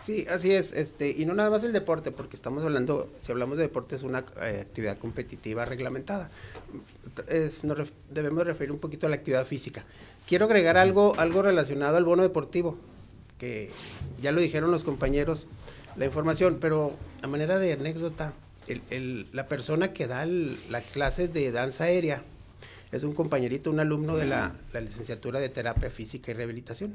Sí, 0.00 0.26
así 0.28 0.52
es, 0.52 0.72
este, 0.72 1.10
y 1.10 1.24
no 1.24 1.32
nada 1.34 1.48
más 1.50 1.64
el 1.64 1.72
deporte, 1.72 2.10
porque 2.12 2.36
estamos 2.36 2.62
hablando, 2.62 3.08
si 3.22 3.32
hablamos 3.32 3.56
de 3.56 3.62
deporte 3.64 3.96
es 3.96 4.02
una 4.02 4.24
eh, 4.42 4.58
actividad 4.60 4.98
competitiva 4.98 5.64
reglamentada. 5.64 6.30
Es- 7.28 7.64
nos 7.64 7.78
ref- 7.78 7.92
debemos 8.10 8.44
referir 8.46 8.72
un 8.72 8.78
poquito 8.78 9.06
a 9.06 9.10
la 9.10 9.16
actividad 9.16 9.46
física. 9.46 9.84
Quiero 10.28 10.44
agregar 10.44 10.76
algo, 10.76 11.14
algo 11.18 11.40
relacionado 11.42 11.96
al 11.96 12.04
bono 12.04 12.22
deportivo, 12.22 12.76
que 13.38 13.70
ya 14.20 14.32
lo 14.32 14.40
dijeron 14.42 14.70
los 14.70 14.84
compañeros, 14.84 15.46
la 15.96 16.04
información, 16.04 16.58
pero 16.60 16.92
a 17.22 17.26
manera 17.26 17.58
de 17.58 17.72
anécdota, 17.72 18.34
el- 18.68 18.82
el- 18.90 19.28
la 19.32 19.48
persona 19.48 19.94
que 19.94 20.06
da 20.06 20.24
el- 20.24 20.58
la 20.70 20.82
clase 20.82 21.26
de 21.26 21.52
danza 21.52 21.84
aérea 21.84 22.22
es 22.92 23.02
un 23.02 23.14
compañerito, 23.14 23.70
un 23.70 23.80
alumno 23.80 24.14
de 24.16 24.26
la, 24.26 24.54
la 24.74 24.80
licenciatura 24.82 25.40
de 25.40 25.48
terapia 25.48 25.88
física 25.90 26.30
y 26.32 26.34
rehabilitación. 26.34 26.94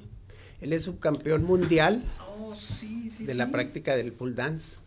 Él 0.62 0.74
es 0.74 0.84
subcampeón 0.84 1.44
mundial 1.44 2.04
Oh, 2.40 2.56
sí, 2.56 3.10
sí, 3.10 3.26
de 3.26 3.34
la 3.34 3.50
práctica 3.52 3.96
del 3.96 4.14
pool 4.14 4.36
dance 4.36 4.80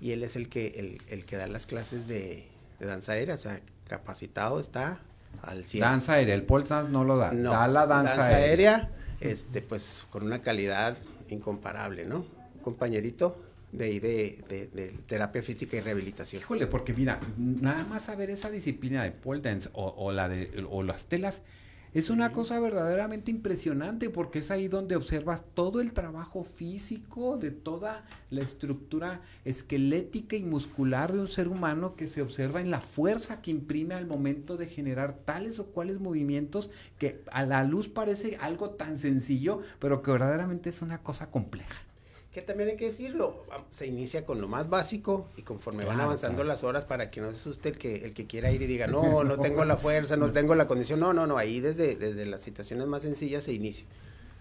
y 0.00 0.12
él 0.12 0.22
es 0.24 0.36
el 0.36 0.48
que 0.48 0.68
el, 0.76 1.02
el 1.08 1.24
que 1.24 1.36
da 1.36 1.46
las 1.46 1.66
clases 1.66 2.06
de, 2.08 2.46
de 2.78 2.86
danza 2.86 3.12
aérea, 3.12 3.34
o 3.34 3.38
sea, 3.38 3.60
capacitado 3.86 4.60
está 4.60 5.00
al 5.42 5.64
100. 5.64 5.80
Danza 5.80 6.14
aérea, 6.14 6.34
el 6.34 6.42
pole 6.44 6.64
dance 6.66 6.90
no 6.90 7.04
lo 7.04 7.16
da, 7.16 7.32
No, 7.32 7.50
da 7.52 7.68
la 7.68 7.86
danza, 7.86 8.24
aérea. 8.24 8.36
aérea, 8.76 8.90
este 9.20 9.60
pues 9.62 10.04
con 10.10 10.22
una 10.24 10.40
calidad 10.42 10.96
incomparable, 11.28 12.04
¿no? 12.06 12.24
Un 12.56 12.60
compañerito 12.62 13.40
de 13.72 13.84
ahí 13.84 14.00
de, 14.00 14.42
de- 14.48 14.66
de 14.68 14.88
terapia 15.06 15.42
física 15.42 15.76
y 15.76 15.80
rehabilitación. 15.80 16.42
Híjole, 16.42 16.66
porque 16.66 16.92
mira, 16.92 17.20
nada 17.36 17.84
más 17.84 18.02
saber 18.02 18.30
esa 18.30 18.50
disciplina 18.50 19.04
de 19.04 19.12
pole 19.12 19.40
dance 19.40 19.68
o, 19.74 19.94
o 19.96 20.12
la 20.12 20.28
de 20.28 20.64
o 20.68 20.82
las 20.82 21.06
telas 21.06 21.42
Es 21.92 22.08
una 22.08 22.30
cosa 22.30 22.60
verdaderamente 22.60 23.32
impresionante 23.32 24.10
porque 24.10 24.38
es 24.38 24.52
ahí 24.52 24.68
donde 24.68 24.94
observas 24.94 25.42
todo 25.54 25.80
el 25.80 25.92
trabajo 25.92 26.44
físico 26.44 27.36
de 27.36 27.50
toda 27.50 28.04
la 28.30 28.42
estructura 28.42 29.22
esquelética 29.44 30.36
y 30.36 30.44
muscular 30.44 31.12
de 31.12 31.18
un 31.18 31.26
ser 31.26 31.48
humano 31.48 31.96
que 31.96 32.06
se 32.06 32.22
observa 32.22 32.60
en 32.60 32.70
la 32.70 32.80
fuerza 32.80 33.42
que 33.42 33.50
imprime 33.50 33.96
al 33.96 34.06
momento 34.06 34.56
de 34.56 34.68
generar 34.68 35.14
tales 35.14 35.58
o 35.58 35.66
cuales 35.66 35.98
movimientos 35.98 36.70
que 36.96 37.24
a 37.32 37.44
la 37.44 37.64
luz 37.64 37.88
parece 37.88 38.36
algo 38.40 38.70
tan 38.70 38.96
sencillo, 38.96 39.58
pero 39.80 40.00
que 40.00 40.12
verdaderamente 40.12 40.70
es 40.70 40.82
una 40.82 41.02
cosa 41.02 41.32
compleja. 41.32 41.89
Que 42.32 42.42
también 42.42 42.68
hay 42.68 42.76
que 42.76 42.86
decirlo, 42.86 43.44
se 43.70 43.88
inicia 43.88 44.24
con 44.24 44.40
lo 44.40 44.46
más 44.46 44.70
básico 44.70 45.28
y 45.36 45.42
conforme 45.42 45.84
van 45.84 46.00
avanzando 46.00 46.36
claro. 46.36 46.48
las 46.48 46.62
horas 46.62 46.84
para 46.84 47.10
que 47.10 47.20
no 47.20 47.28
se 47.32 47.34
asuste 47.34 47.70
el 47.70 47.78
que, 47.78 47.96
el 48.04 48.14
que 48.14 48.28
quiera 48.28 48.52
ir 48.52 48.62
y 48.62 48.66
diga, 48.66 48.86
no, 48.86 49.24
no 49.24 49.36
tengo 49.38 49.64
la 49.64 49.76
fuerza, 49.76 50.16
no 50.16 50.30
tengo 50.32 50.54
la 50.54 50.68
condición. 50.68 51.00
No, 51.00 51.12
no, 51.12 51.26
no, 51.26 51.36
ahí 51.38 51.58
desde, 51.58 51.96
desde 51.96 52.26
las 52.26 52.40
situaciones 52.42 52.86
más 52.86 53.02
sencillas 53.02 53.42
se 53.44 53.52
inicia. 53.52 53.84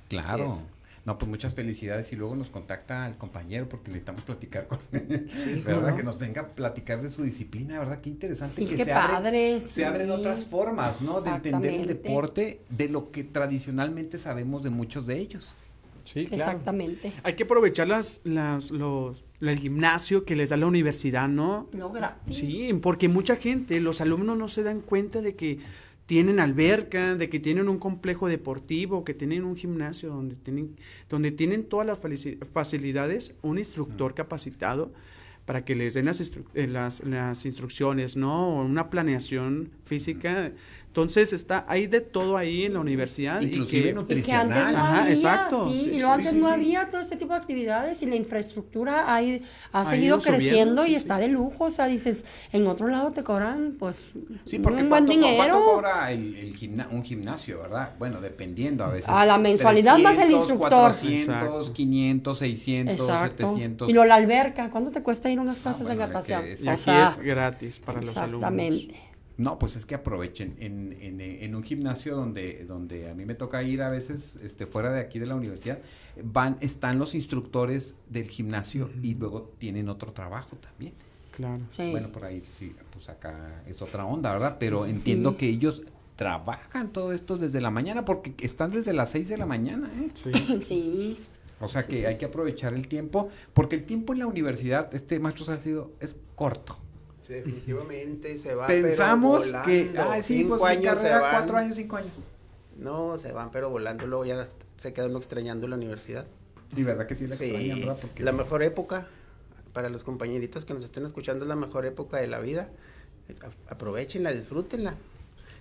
Claro. 0.08 0.56
No, 1.06 1.17
pues 1.17 1.30
muchas 1.30 1.56
felicidades 1.56 2.12
y 2.12 2.15
luego 2.15 2.36
nos 2.36 2.52
contacta 2.52 3.08
el 3.08 3.15
compañero 3.17 3.67
porque 3.67 3.88
necesitamos 3.88 4.21
platicar 4.21 4.67
con 4.67 4.80
él, 4.91 5.28
Sí, 5.34 5.62
¿verdad? 5.65 5.95
Que 5.95 6.04
nos 6.04 6.19
venga 6.19 6.41
a 6.41 6.47
platicar 6.49 7.02
de 7.02 7.10
su 7.10 7.23
disciplina, 7.23 7.80
¿verdad? 7.80 7.99
Qué 7.99 8.10
interesante 8.10 8.56
Sí, 8.62 8.67
que 8.67 8.75
qué 8.75 8.86
se 8.86 8.93
abren- 8.93 9.08
padre, 9.08 9.62
se 9.62 9.86
abren 9.86 10.12
otras 10.12 10.45
formas, 10.45 11.02
¿no? 11.02 11.21
De 11.21 11.32
entender 11.32 11.73
el 11.73 11.88
deporte 11.88 12.62
de 12.69 12.89
lo 12.89 13.10
que 13.12 13.23
tradicionalmente 13.23 14.19
sabemos 14.19 14.62
de 14.62 14.69
muchos 14.69 15.08
de 15.08 15.17
ellos. 15.17 15.56
Sí, 16.13 16.26
claro. 16.26 16.43
Exactamente. 16.43 17.12
Hay 17.24 17.34
que 17.36 17.43
aprovechar 17.43 17.88
las, 17.88 18.22
las, 18.24 18.72
los, 18.72 19.24
el 19.41 19.58
gimnasio 19.60 20.26
que 20.26 20.36
les 20.36 20.50
da 20.50 20.58
la 20.58 20.65
universidad, 20.65 21.28
¿no? 21.30 21.67
No 21.78 21.91
gratis. 21.91 22.38
Sí, 22.38 22.72
porque 22.82 23.08
mucha 23.08 23.36
gente, 23.36 23.80
los 23.80 24.02
alumnos 24.02 24.38
no 24.38 24.48
se 24.48 24.63
dan 24.63 24.82
cuenta 24.82 25.22
de 25.22 25.36
que 25.36 25.60
tienen 26.08 26.39
alberca, 26.39 27.15
de 27.15 27.30
que 27.30 27.39
tienen 27.39 27.69
un 27.69 27.78
complejo 27.78 28.28
deportivo, 28.28 29.04
que 29.04 29.13
tienen 29.13 29.43
un 29.43 29.56
gimnasio 29.56 30.10
donde 30.10 30.36
tienen, 30.36 30.76
donde 31.08 31.30
tienen 31.32 31.63
todas 31.65 31.86
las 31.86 32.00
facilidades, 32.52 33.36
un 33.43 33.60
instructor 33.60 34.13
capacitado 34.15 34.91
para 35.45 35.65
que 35.65 35.76
les 35.76 35.93
den 35.95 36.06
las, 36.06 36.19
instru- 36.22 36.45
eh, 36.54 36.67
las, 36.67 37.04
las 37.04 37.45
instrucciones, 37.45 38.17
¿no? 38.17 38.60
O 38.60 38.63
Una 38.65 38.89
planeación 38.89 39.69
física. 39.84 40.52
Entonces 40.89 41.34
está, 41.34 41.65
hay 41.67 41.86
de 41.86 42.02
todo 42.02 42.36
ahí 42.36 42.65
en 42.65 42.73
la 42.73 42.80
universidad. 42.80 43.39
Inclusive 43.41 43.89
y 43.89 43.93
que, 43.93 44.15
Y 44.17 44.21
que 44.23 44.34
antes 44.34 44.56
nutricional. 44.58 44.73
no 44.73 44.80
Ajá, 44.80 44.99
había, 45.02 45.13
exacto. 45.13 45.69
sí, 45.71 45.78
Sí, 45.78 45.89
y 45.91 45.99
sí, 45.99 46.02
antes 46.02 46.32
sí, 46.32 46.38
no 46.39 46.47
sí. 46.47 46.54
había 46.54 46.89
todo 46.89 46.99
este 46.99 47.15
tipo 47.15 47.34
de 47.34 47.38
actividades 47.39 48.02
y 48.02 48.08
la 48.08 48.15
infraestructura 48.15 49.02
ha, 49.02 49.17
ha 49.17 49.21
Ha 49.82 49.86
seguido 49.86 50.19
creciendo 50.19 50.84
sí, 50.84 50.88
y 50.89 50.91
sí. 50.91 50.95
está 50.97 51.17
de 51.19 51.28
lujo, 51.28 51.65
o 51.65 51.71
sea, 51.71 51.86
dices, 51.86 52.25
en 52.52 52.65
otro 52.65 52.88
lado 52.88 53.12
te 53.12 53.23
cobran, 53.23 53.75
pues, 53.78 53.97
Sí, 54.47 54.58
porque 54.58 54.82
un 54.82 54.89
buen 54.89 55.06
¿cuánto, 55.06 55.12
dinero. 55.12 55.36
cuánto 55.38 55.63
cobra 55.63 56.12
el, 56.12 56.36
el 56.36 56.56
gimna- 56.56 56.88
un 56.89 57.04
gimnasio, 57.04 57.60
verdad? 57.60 57.93
Bueno, 57.99 58.19
dependiendo 58.19 58.84
a 58.84 58.89
veces. 58.89 59.10
A 59.10 59.25
la 59.28 59.38
mensualidad 59.38 59.99
más 59.99 60.17
el 60.17 60.30
300, 60.30 60.39
instructor. 60.49 60.69
400, 60.69 61.21
Exacto. 61.21 61.73
500, 61.73 62.38
600, 62.39 62.99
Exacto. 62.99 63.43
700. 63.47 63.89
Y 63.91 63.93
lo 63.93 64.06
la 64.06 64.15
alberca, 64.15 64.71
¿cuánto 64.71 64.89
te 64.89 65.04
cuesta 65.04 65.30
ir 65.30 65.38
a 65.38 65.43
unas 65.43 65.60
Ah, 65.60 65.63
clases 65.69 65.84
bueno, 65.86 66.02
de 66.02 66.08
natación? 66.08 66.43
y 66.63 66.67
O 66.67 66.71
aquí 66.71 66.82
sea, 66.84 67.08
es 67.10 67.17
gratis 67.19 67.80
para 67.80 68.02
los 68.02 68.17
alumnos. 68.17 68.49
exactamente. 68.52 69.09
No, 69.39 69.58
pues 69.58 69.75
es 69.78 69.86
que 69.86 69.95
aprovechen. 69.95 70.56
En, 70.60 70.95
en, 70.99 71.21
en 71.21 71.56
un 71.56 71.63
gimnasio 71.63 72.15
donde, 72.15 72.65
donde 72.65 73.10
a 73.10 73.15
mí 73.15 73.25
me 73.25 73.36
toca 73.36 73.63
ir 73.63 73.82
a 73.82 73.89
veces, 73.89 74.36
este, 74.43 74.67
fuera 74.67 74.91
de 74.91 74.99
aquí 74.99 75.17
de 75.17 75.25
la 75.25 75.36
universidad, 75.36 75.80
van, 76.21 76.58
están 76.60 76.99
los 76.99 77.15
instructores 77.15 77.95
del 78.10 78.30
gimnasio 78.30 78.89
y 79.02 79.15
luego 79.15 79.52
tienen 79.58 79.88
otro 79.89 80.12
trabajo 80.13 80.58
también. 80.58 80.93
Claro. 81.32 81.62
Sí. 81.75 81.89
Bueno, 81.91 82.12
por 82.12 82.25
ahí 82.25 82.41
sí, 82.41 82.75
pues 82.91 83.08
acá 83.08 83.63
es 83.65 83.82
otra 83.82 84.06
onda, 84.06 84.32
¿verdad? 84.34 84.58
Pero 84.60 84.86
entiendo 84.86 85.32
Sí. 85.32 85.36
que 85.38 85.47
ellos 85.47 85.84
trabajan 86.17 86.91
todo 86.91 87.13
esto 87.13 87.38
desde 87.38 87.62
la 87.62 87.71
mañana 87.71 88.04
porque 88.04 88.34
están 88.45 88.71
desde 88.71 88.91
las 88.91 89.10
6 89.12 89.30
de 89.30 89.38
la 89.38 89.45
mañana, 89.45 89.89
¿eh? 90.02 90.10
Sí. 90.13 90.32
Sí, 90.62 91.17
O 91.62 91.69
sea 91.69 91.84
que 91.84 92.08
hay 92.08 92.17
que 92.17 92.25
aprovechar 92.25 92.73
el 92.73 92.89
tiempo, 92.89 93.30
porque 93.54 93.78
el 93.78 93.84
tiempo 93.84 94.12
en 94.12 94.19
la 94.19 94.28
universidad, 94.28 94.93
este 94.93 95.17
maestro 95.21 95.45
Salcido, 95.45 95.93
es 96.02 96.17
corto. 96.36 96.78
Definitivamente 97.35 98.37
se 98.37 98.55
va. 98.55 98.67
Pensamos 98.67 99.43
pero 99.45 99.63
que, 99.63 99.93
ah, 99.97 100.21
sí, 100.21 100.43
pues 100.43 100.61
mi 100.61 100.83
carrera, 100.83 101.21
van. 101.21 101.35
cuatro 101.35 101.57
años, 101.57 101.75
cinco 101.75 101.97
años. 101.97 102.13
No, 102.77 103.17
se 103.17 103.31
van, 103.31 103.51
pero 103.51 103.69
volando, 103.69 104.07
luego 104.07 104.25
ya 104.25 104.47
se 104.77 104.93
queda 104.93 105.05
uno 105.07 105.17
extrañando 105.17 105.67
la 105.67 105.75
universidad. 105.75 106.25
Y 106.75 106.83
verdad 106.83 107.07
que 107.07 107.15
sí 107.15 107.27
la 107.27 107.35
Sí, 107.35 107.45
extrañan, 107.45 107.79
¿verdad? 107.79 107.97
Porque 108.01 108.23
la 108.23 108.31
mejor 108.31 108.63
época 108.63 109.07
para 109.73 109.89
los 109.89 110.03
compañeritos 110.03 110.65
que 110.65 110.73
nos 110.73 110.83
estén 110.83 111.05
escuchando 111.05 111.45
es 111.45 111.49
la 111.49 111.55
mejor 111.55 111.85
época 111.85 112.17
de 112.17 112.27
la 112.27 112.39
vida. 112.39 112.69
Aprovechenla, 113.67 114.31
disfrútenla. 114.31 114.95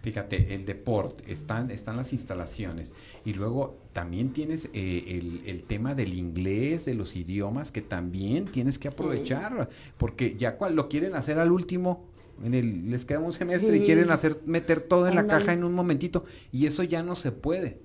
Fíjate, 0.09 0.55
el 0.55 0.64
deporte, 0.64 1.31
están, 1.31 1.71
están 1.71 1.99
las 1.99 2.14
instalaciones 2.14 2.94
y 3.27 3.35
luego 3.35 3.77
también 3.92 4.33
tienes 4.33 4.71
eh, 4.73 5.05
el, 5.21 5.42
el 5.44 5.64
tema 5.64 5.94
del 5.94 6.14
inglés, 6.14 6.87
de 6.87 6.94
los 6.94 7.14
idiomas, 7.14 7.73
que 7.73 7.83
también 7.83 8.47
tienes 8.47 8.79
que 8.79 8.88
aprovechar, 8.88 9.68
porque 9.99 10.35
ya 10.35 10.57
cual 10.57 10.77
lo 10.77 10.88
quieren 10.88 11.14
hacer 11.14 11.38
al 11.38 11.53
último, 11.53 12.07
en 12.42 12.55
el, 12.55 12.90
les 12.90 13.05
queda 13.05 13.18
un 13.18 13.35
semestre 13.35 13.77
y 13.77 13.81
quieren 13.81 14.11
hacer, 14.11 14.40
meter 14.47 14.81
todo 14.81 15.09
en 15.09 15.14
la 15.14 15.27
caja 15.27 15.53
en 15.53 15.62
un 15.62 15.75
momentito 15.75 16.25
y 16.53 16.64
eso 16.64 16.85
ya 16.85 17.03
no 17.03 17.14
se 17.14 17.31
puede, 17.31 17.83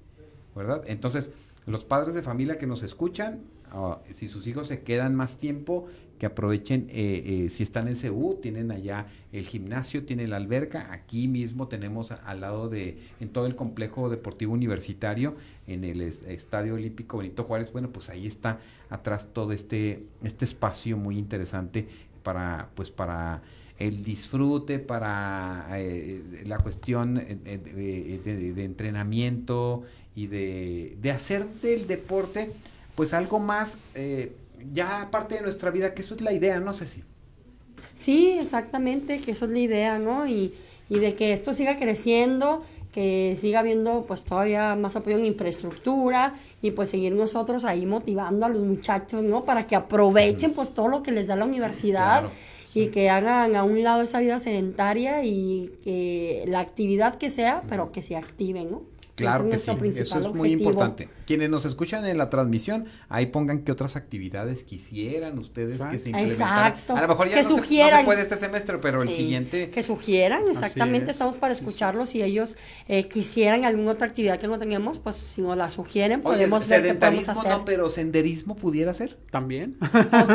¿verdad? 0.55 0.81
Entonces, 0.88 1.31
los 1.65 1.83
padres 1.83 2.15
de 2.15 2.21
familia 2.21 2.57
que 2.57 2.67
nos 2.67 2.83
escuchan, 2.83 3.41
ah, 3.69 4.01
si 4.09 4.29
sus 4.29 4.47
hijos 4.47 4.67
se 4.67 4.81
quedan 4.83 5.13
más 5.13 5.38
tiempo, 5.38 5.88
que 6.23 6.27
aprovechen, 6.27 6.88
eh, 6.89 7.43
eh, 7.43 7.49
si 7.49 7.63
están 7.63 7.89
en 7.89 7.97
CU, 7.97 8.39
tienen 8.41 8.71
allá 8.71 9.07
el 9.33 9.45
gimnasio, 9.45 10.05
tienen 10.05 10.29
la 10.29 10.38
alberca, 10.38 10.93
aquí 10.93 11.27
mismo 11.27 11.67
tenemos 11.67 12.12
al 12.12 12.39
lado 12.39 12.69
de, 12.69 12.97
en 13.19 13.27
todo 13.27 13.45
el 13.45 13.57
complejo 13.57 14.09
deportivo 14.09 14.53
universitario, 14.53 15.36
en 15.67 15.83
el 15.83 15.99
es- 15.99 16.23
Estadio 16.23 16.75
Olímpico 16.75 17.17
Benito 17.17 17.43
Juárez, 17.43 17.73
bueno, 17.73 17.89
pues 17.89 18.09
ahí 18.09 18.25
está 18.25 18.62
atrás 18.89 19.33
todo 19.33 19.51
este, 19.51 20.05
este 20.23 20.45
espacio 20.45 20.95
muy 20.95 21.17
interesante 21.17 21.89
para, 22.23 22.69
pues 22.73 22.89
para 22.89 23.41
el 23.77 24.05
disfrute, 24.05 24.79
para 24.79 25.67
eh, 25.73 26.23
la 26.45 26.57
cuestión 26.57 27.15
de, 27.15 28.63
entrenamiento 28.63 29.83
y 30.15 30.27
de, 30.27 30.95
de 31.01 31.12
hacer 31.12 31.45
del 31.62 31.86
deporte, 31.86 32.53
pues 32.95 33.13
algo 33.13 33.39
más, 33.41 33.77
ya 34.71 35.10
parte 35.12 35.36
de 35.36 35.41
nuestra 35.41 35.71
vida, 35.71 35.93
que 35.93 36.02
eso 36.02 36.15
es 36.15 36.21
la 36.21 36.34
idea, 36.34 36.60
no 36.60 36.73
sé 36.73 36.86
si. 36.86 37.04
Sí, 37.95 38.38
exactamente, 38.39 39.19
que 39.19 39.32
eso 39.32 39.45
es 39.45 39.52
la 39.52 39.60
idea, 39.60 39.99
¿no? 39.99 40.28
Y, 40.28 40.54
y 40.89 40.99
de 40.99 41.15
que 41.15 41.34
esto 41.34 41.54
siga 41.54 41.78
creciendo, 41.78 42.63
que 42.91 43.36
siga 43.39 43.60
habiendo 43.60 44.06
pues 44.06 44.23
todavía 44.23 44.76
más 44.76 44.95
apoyo 44.95 45.17
en 45.17 45.26
infraestructura 45.26 46.34
y 46.62 46.71
pues 46.71 46.91
seguir 46.91 47.13
nosotros 47.13 47.65
ahí 47.65 47.86
motivando 47.86 48.45
a 48.45 48.49
los 48.49 48.62
muchachos, 48.62 49.23
¿no? 49.23 49.43
Para 49.43 49.65
que 49.65 49.76
aprovechen 49.76 50.54
pues 50.54 50.73
todo 50.73 50.88
lo 50.88 51.02
que 51.02 51.12
les 51.12 51.28
da 51.28 51.36
la 51.36 51.45
universidad 51.45 52.21
Claro, 52.21 52.32
y 52.76 52.88
que 52.88 53.10
hagan 53.10 53.56
a 53.56 53.63
un 53.63 53.84
lado 53.84 54.04
esa 54.04 54.19
vida 54.19 54.39
sedentaria 54.39 55.23
y 55.23 55.73
que 55.84 56.43
la 56.47 56.60
actividad 56.60 57.15
que 57.15 57.30
sea, 57.30 57.62
pero 57.67 57.91
que 57.91 58.02
se 58.04 58.15
activen, 58.15 58.71
¿no? 58.71 58.84
Claro 59.15 59.47
que 59.47 59.60
sí, 59.60 59.69
eso 59.69 60.02
es 60.02 60.12
muy 60.12 60.54
objetivo. 60.54 60.69
importante. 60.71 61.08
Quienes 61.28 61.49
nos 61.49 61.65
escuchan 61.65 62.04
en 62.06 62.17
la 62.17 62.32
transmisión, 62.32 62.86
ahí 63.10 63.28
pongan 63.28 63.60
qué 63.63 63.71
otras 63.71 63.95
actividades 63.95 64.63
quisieran 64.63 65.38
ustedes 65.38 65.78
que 65.80 65.99
se 65.99 66.10
implementaran. 66.10 66.67
Exacto. 66.73 66.95
A 66.95 67.02
lo 67.02 67.08
mejor 67.10 67.28
ya 67.30 67.36
Que 67.36 67.43
no 67.43 67.49
se, 67.49 67.78
no 67.84 67.97
se 67.99 68.04
puede 68.06 68.21
este 68.23 68.38
semestre, 68.38 68.80
pero 68.80 69.04
el 69.04 69.10
Sí, 69.10 69.15
siguiente... 69.15 69.69
Que 69.69 69.84
sugieran, 69.84 70.43
exactamente, 70.49 71.12
es. 71.12 71.17
estamos 71.17 71.36
para 71.36 71.54
escucharlos. 71.54 72.10
Si 72.10 72.23
ellos 72.23 72.58
eh, 72.88 73.08
quisieran 73.08 73.65
alguna 73.65 73.91
otra 73.91 74.08
actividad 74.08 74.39
que 74.39 74.47
no 74.47 74.58
tengamos, 74.58 74.97
pues 74.97 75.15
si 75.17 75.41
nos 75.41 75.56
la 75.58 75.69
sugieren, 75.69 76.21
Oye, 76.23 76.47
podemos 76.47 76.67
ver 76.67 76.82
qué 76.82 76.93
podemos 76.93 77.23
sedentarismo 77.23 77.32
hacer. 77.39 77.52
no, 77.52 77.65
pero 77.65 77.89
senderismo 77.89 78.56
pudiera 78.56 78.93
ser. 78.95 79.15
También. 79.30 79.78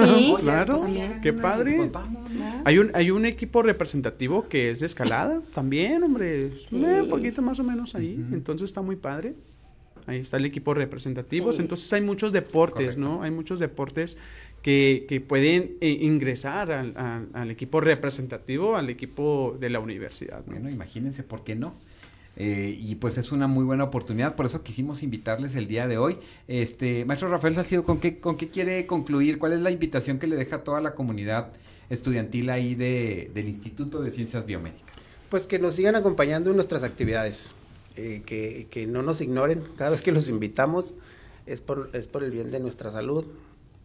Sí. 0.05 0.33
Oye, 0.35 0.43
Claro, 0.43 0.77
pues 0.79 0.87
sí, 0.93 1.01
hagan 1.01 1.21
qué 1.21 1.33
padre. 1.33 1.77
pues, 1.79 1.93
vamos, 1.93 2.31
¿no? 2.31 2.63
Hay 2.65 2.79
un, 2.79 2.91
hay 2.95 3.11
un 3.11 3.27
equipo 3.27 3.63
representativo 3.63 4.49
que 4.49 4.71
es 4.71 4.81
de 4.81 4.87
escalada 4.87 5.41
también, 5.53 6.03
hombre. 6.03 6.51
Sí. 6.51 6.83
Eh, 6.85 7.03
un 7.03 7.09
poquito 7.09 7.43
más 7.43 7.59
o 7.59 7.65
menos 7.65 7.95
ahí. 7.95 8.15
Entonces 8.33 8.68
está 8.69 8.83
muy 8.83 8.97
padre. 8.97 9.35
Ahí 10.07 10.19
está 10.21 10.37
el 10.39 10.47
equipo 10.47 10.73
representativo. 10.73 11.53
Sí. 11.53 11.61
Entonces 11.61 11.93
hay 11.93 12.01
muchos 12.01 12.33
deportes, 12.33 12.95
Correcto. 12.97 13.01
¿no? 13.01 13.23
Hay 13.23 13.31
muchos 13.31 13.59
deportes 13.61 14.17
que, 14.63 15.05
que 15.09 15.21
pueden 15.21 15.77
eh, 15.81 15.99
ingresar 16.01 16.73
al, 16.73 16.95
al- 16.97 17.29
al 17.35 17.51
equipo 17.51 17.81
representativo, 17.81 18.77
al 18.77 18.89
equipo 18.89 19.57
de 19.61 19.69
la 19.71 19.81
universidad. 19.81 20.39
¿no? 20.47 20.53
Bueno, 20.53 20.71
imagínense, 20.71 21.23
¿por 21.25 21.45
qué 21.45 21.57
no? 21.57 21.75
Eh, 22.41 22.79
y 22.81 22.95
pues 22.95 23.19
es 23.19 23.33
una 23.33 23.49
muy 23.49 23.65
buena 23.65 23.83
oportunidad, 23.85 24.37
por 24.37 24.47
eso 24.47 24.63
quisimos 24.63 25.03
invitarles 25.03 25.57
el 25.57 25.67
día 25.67 25.89
de 25.89 25.99
hoy. 25.99 26.19
Este, 26.47 27.05
maestro 27.05 27.29
Rafael 27.29 27.55
Salcido, 27.57 27.83
¿con 27.83 27.99
qué, 27.99 28.21
¿con 28.21 28.37
qué 28.37 28.47
quiere 28.49 28.87
concluir? 28.87 29.39
¿Cuál 29.39 29.55
es 29.55 29.61
la 29.61 29.73
invitación 29.73 30.21
que 30.21 30.29
le 30.29 30.37
deja 30.37 30.57
a 30.57 30.65
toda 30.65 30.81
la 30.81 30.95
comunidad 30.95 31.49
estudiantil 31.91 32.49
ahí 32.51 32.77
de, 32.77 33.31
del 33.35 33.49
Instituto 33.49 34.01
de 34.01 34.13
Ciencias 34.13 34.47
Biomédicas? 34.47 35.09
Pues 35.31 35.49
que 35.49 35.59
nos 35.59 35.75
sigan 35.75 35.97
acompañando 35.97 36.51
en 36.51 36.57
nuestras 36.57 36.85
actividades, 36.85 37.51
eh, 37.99 38.23
que, 38.25 38.69
que 38.71 38.87
no 38.87 39.03
nos 39.03 39.21
ignoren 39.21 39.65
cada 39.77 39.91
vez 39.91 40.03
que 40.03 40.13
los 40.13 40.29
invitamos, 40.29 40.95
es 41.47 41.61
por, 41.61 41.91
es 41.95 42.07
por 42.07 42.23
el 42.23 42.31
bien 42.31 42.53
de 42.53 42.61
nuestra 42.61 42.93
salud, 42.93 43.25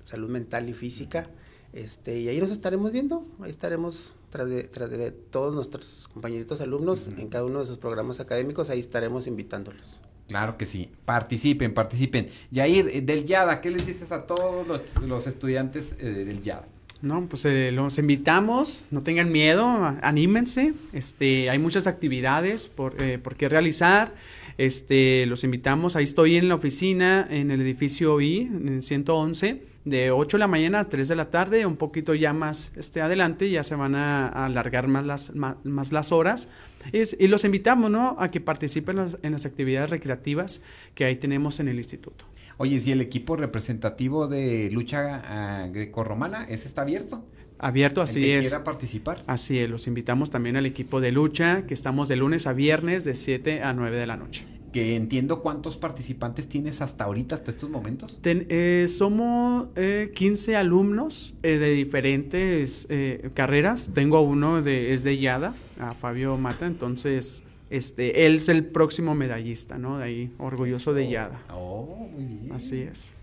salud 0.05 0.29
mental 0.29 0.69
y 0.69 0.73
física, 0.73 1.31
este, 1.73 2.19
y 2.19 2.29
ahí 2.29 2.39
nos 2.39 2.51
estaremos 2.51 2.91
viendo, 2.91 3.25
ahí 3.41 3.49
estaremos 3.49 4.13
tras 4.29 4.47
de, 4.47 4.65
tras 4.65 4.91
de 4.91 5.09
todos 5.09 5.55
nuestros 5.55 6.07
compañeritos 6.13 6.61
alumnos 6.61 7.07
en 7.07 7.27
cada 7.27 7.45
uno 7.45 7.61
de 7.61 7.65
sus 7.65 7.79
programas 7.79 8.19
académicos, 8.19 8.69
ahí 8.69 8.79
estaremos 8.79 9.25
invitándolos. 9.25 10.01
Claro 10.27 10.57
que 10.57 10.67
sí. 10.67 10.91
Participen, 11.05 11.73
participen. 11.73 12.29
Yair, 12.51 12.89
eh, 12.89 13.01
del 13.01 13.25
YADA, 13.25 13.61
¿qué 13.61 13.71
les 13.71 13.87
dices 13.87 14.11
a 14.11 14.27
todos 14.27 14.67
los, 14.67 14.81
los 15.01 15.25
estudiantes 15.25 15.95
eh, 15.99 16.05
del 16.05 16.43
YADA? 16.43 16.67
No, 17.03 17.25
pues 17.27 17.43
eh, 17.43 17.73
los 17.73 17.97
invitamos, 17.97 18.87
no 18.89 19.01
tengan 19.01 19.29
miedo, 19.29 19.67
anímense. 20.01 20.73
Este, 20.93 21.49
hay 21.49 21.59
muchas 21.59 21.85
actividades 21.85 22.69
por, 22.69 22.95
eh, 23.01 23.17
por 23.17 23.35
qué 23.35 23.49
realizar. 23.49 24.13
Este, 24.57 25.25
los 25.25 25.43
invitamos, 25.43 25.95
ahí 25.95 26.03
estoy 26.03 26.37
en 26.37 26.47
la 26.47 26.55
oficina, 26.55 27.25
en 27.29 27.51
el 27.51 27.61
edificio 27.61 28.19
I, 28.21 28.41
en 28.41 28.69
el 28.69 28.83
111, 28.83 29.61
de 29.85 30.11
8 30.11 30.37
de 30.37 30.39
la 30.39 30.47
mañana 30.47 30.81
a 30.81 30.89
3 30.89 31.07
de 31.07 31.15
la 31.15 31.29
tarde, 31.29 31.65
un 31.65 31.75
poquito 31.75 32.13
ya 32.13 32.33
más 32.33 32.71
este, 32.75 33.01
adelante, 33.01 33.49
ya 33.49 33.63
se 33.63 33.75
van 33.75 33.95
a, 33.95 34.27
alargar 34.27 34.87
más 34.87 35.05
las, 35.05 35.35
más, 35.35 35.91
las 35.91 36.11
horas. 36.11 36.49
Y 36.91 37.27
los 37.27 37.45
invitamos, 37.45 37.89
¿no? 37.89 38.15
A 38.19 38.29
que 38.29 38.41
participen 38.41 38.97
en 39.21 39.31
las 39.31 39.45
actividades 39.45 39.89
recreativas 39.89 40.61
que 40.95 41.05
ahí 41.05 41.15
tenemos 41.15 41.59
en 41.59 41.67
el 41.67 41.77
instituto. 41.77 42.25
Oye, 42.57 42.79
si 42.79 42.91
el 42.91 43.01
equipo 43.01 43.35
representativo 43.35 44.27
de 44.27 44.69
lucha 44.71 45.21
ah, 45.25 45.67
grecorromana, 45.67 46.45
¿ese 46.45 46.67
está 46.67 46.83
abierto? 46.83 47.25
Abierto, 47.63 48.01
El 48.01 48.03
así 48.03 48.21
que 48.21 48.35
es. 48.35 48.41
quiera 48.41 48.63
participar. 48.63 49.23
Así 49.27 49.57
es, 49.59 49.69
los 49.69 49.87
invitamos 49.87 50.29
también 50.29 50.57
al 50.57 50.65
equipo 50.65 50.99
de 51.01 51.11
lucha, 51.11 51.65
que 51.65 51.73
estamos 51.73 52.07
de 52.09 52.15
lunes 52.17 52.45
a 52.47 52.53
viernes 52.53 53.03
de 53.05 53.15
7 53.15 53.63
a 53.63 53.73
9 53.73 53.97
de 53.97 54.05
la 54.07 54.17
noche. 54.17 54.45
Que 54.73 54.95
entiendo 54.95 55.41
cuántos 55.43 55.77
participantes 55.77 56.47
tienes 56.49 56.81
hasta 56.81 57.03
ahorita, 57.03 57.35
hasta 57.35 57.51
estos 57.51 57.69
momentos. 57.69 58.19
Ten- 58.21 58.47
eh, 58.49 58.87
somos 58.89 59.67
eh, 59.75 60.11
15 60.15 60.55
alumnos 60.55 61.35
eh, 61.43 61.57
de 61.59 61.69
diferentes 61.71 62.87
eh, 62.89 63.29
carreras. 63.35 63.91
Tengo 63.93 64.17
a 64.17 64.21
uno 64.21 64.61
de, 64.63 64.93
es 64.93 65.03
de 65.03 65.17
YADA, 65.19 65.53
a 65.79 65.93
Fabio 65.93 66.37
Mata, 66.37 66.65
entonces 66.65 67.43
este, 67.69 68.25
él 68.25 68.37
es 68.37 68.49
el 68.49 68.65
próximo 68.65 69.13
medallista, 69.13 69.77
¿no? 69.77 69.99
De 69.99 70.05
ahí, 70.05 70.31
orgulloso 70.39 70.93
de 70.93 71.07
YADA. 71.07 71.41
Oh, 71.53 72.09
muy 72.11 72.23
bien. 72.25 72.51
Así 72.53 72.81
es. 72.81 73.15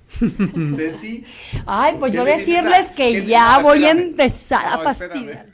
Ceci. 0.77 1.25
Ay, 1.67 1.97
pues 1.99 2.11
¿Qué 2.11 2.19
yo 2.19 2.25
decirles 2.25 2.93
que 2.93 3.25
ya 3.25 3.61
voy 3.61 3.85
a 3.85 3.91
empezar 3.91 4.67
a 4.67 4.77
No, 4.77 4.83
fastidiar. 4.83 5.47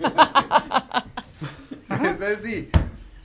Ceci. 2.18 2.68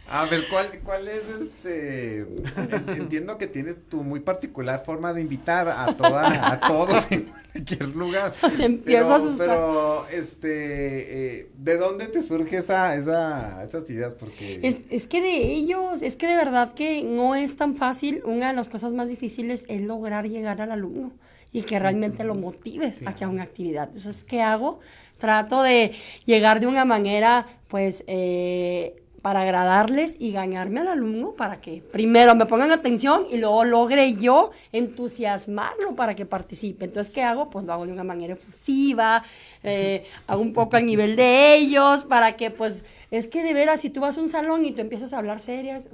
A 0.09 0.25
ver, 0.25 0.47
¿cuál, 0.47 0.67
cuál 0.83 1.07
es 1.07 1.27
este? 1.27 2.19
en- 2.19 2.89
Entiendo 2.95 3.37
que 3.37 3.47
tienes 3.47 3.75
tu 3.89 4.03
muy 4.03 4.21
particular 4.21 4.83
forma 4.85 5.13
de 5.13 5.21
invitar 5.21 5.67
a 5.67 5.95
toda, 5.97 6.51
a 6.51 6.59
todos 6.61 7.11
en 7.11 7.29
cualquier 7.51 7.89
lugar. 7.89 8.33
Se 8.55 8.65
empieza 8.65 9.01
pero, 9.03 9.11
a 9.11 9.15
asustar. 9.17 9.47
Pero, 9.47 10.07
este, 10.09 11.39
eh, 11.41 11.51
¿de 11.57 11.77
dónde 11.77 12.07
te 12.07 12.21
surge 12.21 12.57
esa, 12.57 12.95
esa, 12.95 13.63
esas 13.63 13.89
ideas? 13.89 14.13
Porque 14.13 14.59
Es, 14.63 14.81
es 14.89 15.07
que 15.07 15.21
de 15.21 15.35
ellos, 15.53 16.01
es 16.01 16.15
que 16.15 16.27
de 16.27 16.37
verdad 16.37 16.73
que 16.73 17.03
no 17.03 17.35
es 17.35 17.57
tan 17.57 17.75
fácil. 17.75 18.21
Una 18.23 18.47
de 18.49 18.53
las 18.55 18.69
cosas 18.69 18.93
más 18.93 19.09
difíciles 19.09 19.65
es 19.67 19.81
lograr 19.81 20.27
llegar 20.29 20.61
al 20.61 20.71
alumno 20.71 21.11
y 21.51 21.63
que 21.63 21.79
realmente 21.79 22.23
lo 22.23 22.35
motives 22.35 23.01
a 23.05 23.13
que 23.13 23.23
haga 23.25 23.33
una 23.33 23.43
actividad. 23.43 23.89
Entonces, 23.93 24.23
¿qué 24.23 24.41
hago? 24.41 24.79
Trato 25.17 25.63
de 25.63 25.91
llegar 26.25 26.59
de 26.61 26.67
una 26.67 26.85
manera, 26.85 27.45
pues, 27.67 28.03
eh, 28.07 29.01
para 29.27 29.41
agradarles 29.41 30.15
y 30.19 30.31
ganarme 30.31 30.79
al 30.79 30.87
alumno 30.87 31.33
para 31.33 31.59
que 31.59 31.81
primero 31.81 32.33
me 32.33 32.45
pongan 32.45 32.71
atención 32.71 33.25
y 33.29 33.35
luego 33.35 33.65
logre 33.65 34.13
yo 34.13 34.51
entusiasmarlo 34.71 35.97
para 35.97 36.15
que 36.15 36.25
participe. 36.25 36.85
Entonces, 36.85 37.13
¿qué 37.13 37.23
hago? 37.23 37.49
Pues 37.49 37.65
lo 37.65 37.73
hago 37.73 37.85
de 37.85 37.91
una 37.91 38.05
manera 38.05 38.35
efusiva, 38.35 39.21
eh, 39.63 40.05
hago 40.27 40.41
un 40.41 40.53
poco 40.53 40.77
al 40.77 40.85
nivel 40.85 41.17
de 41.17 41.55
ellos 41.55 42.05
para 42.05 42.37
que, 42.37 42.51
pues, 42.51 42.85
es 43.11 43.27
que 43.27 43.43
de 43.43 43.53
veras, 43.53 43.81
si 43.81 43.89
tú 43.89 43.99
vas 43.99 44.17
a 44.17 44.21
un 44.21 44.29
salón 44.29 44.63
y 44.63 44.71
tú 44.71 44.79
empiezas 44.79 45.11
a 45.11 45.17
hablar 45.17 45.41
serias, 45.41 45.89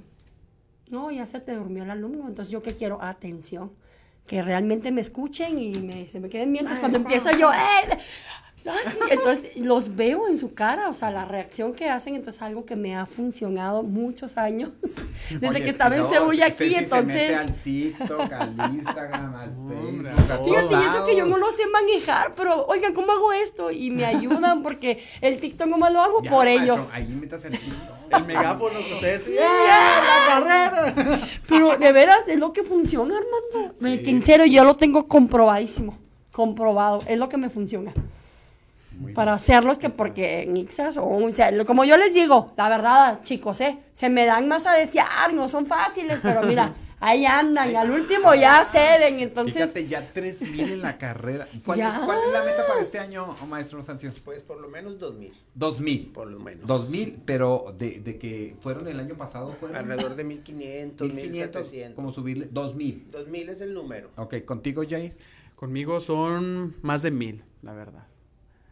no, 0.91 1.09
ya 1.09 1.25
se 1.25 1.39
te 1.39 1.55
durmió 1.55 1.81
el 1.81 1.89
alumno. 1.89 2.27
Entonces, 2.27 2.51
¿yo 2.51 2.61
qué 2.61 2.75
quiero? 2.75 3.01
Atención. 3.01 3.71
Que 4.27 4.43
realmente 4.43 4.91
me 4.91 5.01
escuchen 5.01 5.57
y 5.57 5.71
me, 5.79 6.07
se 6.07 6.19
me 6.19 6.29
queden 6.29 6.51
mientras 6.51 6.79
cuando 6.79 6.99
empiezo 6.99 7.31
yo, 7.31 7.51
¡eh! 7.51 7.97
Ah, 8.65 8.75
sí, 8.89 8.99
Entonces, 9.09 9.57
los 9.57 9.95
veo 9.95 10.27
en 10.27 10.37
su 10.37 10.53
cara, 10.53 10.89
o 10.89 10.93
sea, 10.93 11.11
la 11.11 11.25
reacción 11.25 11.73
que 11.73 11.89
hacen, 11.89 12.15
entonces 12.15 12.41
algo 12.41 12.65
que 12.65 12.75
me 12.75 12.95
ha 12.95 13.05
funcionado 13.05 13.83
muchos 13.83 14.37
años, 14.37 14.69
desde 15.29 15.47
Oye, 15.47 15.59
que 15.59 15.65
es 15.65 15.71
estaba 15.71 15.97
en 15.97 16.07
Seúl 16.07 16.35
y 16.35 16.41
aquí, 16.41 16.55
se 16.55 16.65
mete 16.65 16.83
entonces... 16.83 17.37
al 17.37 17.53
TikTok, 17.55 18.31
al 18.31 18.73
Instagram, 18.73 19.35
al 19.35 19.49
Facebook, 19.69 20.07
a 20.07 20.43
Fíjate, 20.43 20.75
y 20.75 20.77
eso 20.77 21.05
que 21.05 21.15
yo 21.15 21.25
no 21.25 21.37
lo 21.37 21.51
sé 21.51 21.67
manejar, 21.67 22.35
pero 22.35 22.65
oigan, 22.67 22.93
¿cómo 22.93 23.11
hago 23.11 23.33
esto? 23.33 23.71
Y 23.71 23.91
me 23.91 24.05
ayudan 24.05 24.63
porque 24.63 25.03
el 25.21 25.39
TikTok 25.39 25.67
nomás 25.67 25.91
lo 25.91 26.01
hago 26.01 26.23
Ya, 26.23 26.29
por 26.29 26.45
maestro, 26.45 26.63
ellos. 26.63 26.89
Ahí 26.93 27.15
metas 27.15 27.45
el 27.45 27.57
TikTok. 27.57 27.95
El 28.11 28.25
megáfono, 28.25 28.79
ustedes. 28.79 29.23
Pero 31.49 31.77
de 31.77 31.91
veras 31.91 32.27
es 32.27 32.37
lo 32.37 32.53
que 32.53 32.63
funciona, 32.63 33.15
Armando. 33.17 33.73
Que 33.79 34.09
en 34.09 34.23
serio, 34.23 34.45
yo 34.45 34.63
lo 34.63 34.75
tengo 34.75 35.07
comprobadísimo. 35.07 35.97
Comprobado. 36.31 36.99
Es 37.07 37.17
lo 37.17 37.29
que 37.29 37.37
me 37.37 37.49
funciona. 37.49 37.93
Para 39.13 39.33
hacerlos 39.33 39.77
que 39.77 39.89
porque 39.89 40.43
en 40.43 40.57
Ixas 40.57 40.97
o, 40.97 41.05
o 41.05 41.31
sea, 41.31 41.51
como 41.65 41.83
yo 41.85 41.97
les 41.97 42.13
digo, 42.13 42.53
la 42.57 42.69
verdad, 42.69 43.21
chicos, 43.23 43.61
eh, 43.61 43.77
se 43.91 44.09
me 44.09 44.25
dan 44.25 44.47
más 44.47 44.65
a 44.65 44.73
desear, 44.73 45.33
no 45.33 45.47
son 45.47 45.65
fáciles, 45.65 46.19
pero 46.21 46.43
mira, 46.43 46.73
ahí 46.99 47.25
andan, 47.25 47.71
y 47.71 47.75
al 47.75 47.91
último 47.91 48.33
ya 48.33 48.63
ceden, 48.63 49.19
entonces 49.19 49.55
Fíjate, 49.55 49.87
ya 49.87 50.01
3000 50.13 50.71
en 50.71 50.81
la 50.81 50.97
carrera. 50.97 51.47
¿Cuál, 51.65 51.77
Ya. 51.77 52.01
¿Cuál 52.05 52.17
es 52.17 52.31
la 52.31 52.39
meta 52.39 52.63
para 52.67 52.81
este 52.81 52.99
año, 52.99 53.25
oh, 53.25 53.45
maestro 53.47 53.83
Sanción? 53.83 54.13
Pues 54.23 54.43
por 54.43 54.61
lo 54.61 54.69
menos 54.69 54.99
dos 54.99 55.15
mil, 55.15 55.33
2000. 55.55 56.11
por 56.13 56.27
lo 56.27 56.39
menos. 56.39 56.65
2000, 56.65 57.21
pero 57.25 57.75
de, 57.77 57.99
de 57.99 58.17
que 58.17 58.55
fueron 58.61 58.87
el 58.87 58.99
año 58.99 59.15
pasado, 59.15 59.53
fueron 59.59 59.77
Alrededor 59.77 60.15
de 60.15 60.23
1500, 60.23 61.07
1500. 61.07 61.61
1700. 61.61 61.95
Como 61.95 62.11
subirle 62.11 62.47
2000. 62.51 63.11
2000 63.11 63.49
es 63.49 63.61
el 63.61 63.73
número. 63.73 64.09
Ok, 64.15 64.45
contigo, 64.45 64.83
Jair. 64.87 65.13
Conmigo 65.55 65.99
son 65.99 66.75
más 66.81 67.03
de 67.03 67.11
mil, 67.11 67.43
la 67.61 67.73
verdad. 67.73 68.07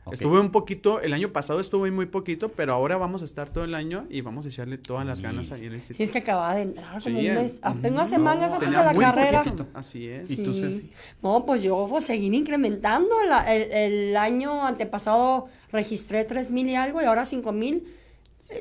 Ok. 0.04 0.14
Estuve 0.14 0.40
un 0.40 0.50
poquito, 0.52 1.00
el 1.00 1.14
año 1.14 1.32
pasado 1.32 1.60
estuve 1.60 1.92
muy 1.92 2.08
poquito, 2.08 2.50
pero 2.50 2.74
ahora 2.74 2.98
vamos 2.98 3.22
a 3.22 3.26
estar 3.26 3.52
todo 3.52 3.64
el 3.66 3.76
año 3.76 4.08
y 4.10 4.22
vamos 4.22 4.46
a 4.46 4.50
echarle 4.50 4.80
todas 4.80 5.06
las 5.06 5.22
ganas 5.22 5.52
ahí 5.52 5.62
en 5.62 5.68
el 5.68 5.76
instituto. 5.76 5.98
si 5.98 6.04
es 6.04 6.10
que 6.12 6.18
acababa 6.18 6.56
de 6.56 6.64
entrar 6.64 6.88
como 7.04 7.20
Sí, 7.20 7.30
un 7.30 7.36
mes, 7.36 7.60
apenas 7.62 8.02
ujú. 8.08 8.10
semanas 8.10 8.54
antes 8.54 8.70
de 8.72 8.76
la 8.78 8.96
carrera. 8.96 9.44
poquito. 9.44 9.68
Así 9.76 10.08
es. 10.08 10.32
¿Y 10.32 10.44
tú, 10.44 10.54
Ceci? 10.56 10.90
No, 11.22 11.46
pues 11.46 11.62
yo 11.62 11.86
pues, 11.88 12.04
seguir 12.06 12.34
incrementando. 12.34 13.14
La- 13.30 13.54
el, 13.54 13.72
el 13.72 14.18
año 14.18 14.66
antepasado 14.66 15.48
registré 15.72 16.24
3 16.26 16.50
mil 16.50 16.68
y 16.68 16.74
algo 16.76 17.00
y 17.02 17.06
ahora 17.06 17.24
5 17.26 17.52
mil. 17.52 17.88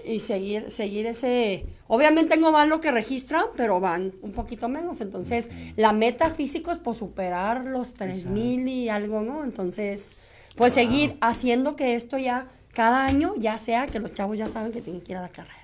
Y 0.04 0.20
seguir, 0.20 0.70
seguir 0.70 1.06
ese... 1.06 1.64
Obviamente 1.88 2.36
no 2.36 2.52
van 2.52 2.68
lo 2.68 2.80
que 2.80 2.92
registran, 2.92 3.44
pero 3.56 3.80
van 3.80 4.12
un 4.22 4.32
poquito 4.32 4.68
menos. 4.68 5.00
Entonces, 5.00 5.48
la 5.76 5.92
meta 5.94 6.30
físico 6.30 6.70
es 6.70 6.78
pues 6.78 6.98
superar 6.98 7.64
los 7.64 7.94
3 7.94 8.26
mil 8.26 8.68
y 8.68 8.88
algo, 8.90 9.22
¿no? 9.22 9.42
Entonces, 9.42 10.36
pues 10.60 10.74
seguir 10.74 11.16
haciendo 11.22 11.74
que 11.74 11.94
esto 11.94 12.18
ya, 12.18 12.44
cada 12.74 13.06
año, 13.06 13.32
ya 13.38 13.58
sea 13.58 13.86
que 13.86 13.98
los 13.98 14.12
chavos 14.12 14.36
ya 14.36 14.46
saben 14.46 14.72
que 14.72 14.82
tienen 14.82 15.00
que 15.00 15.12
ir 15.12 15.16
a 15.16 15.22
la 15.22 15.30
carrera. 15.30 15.54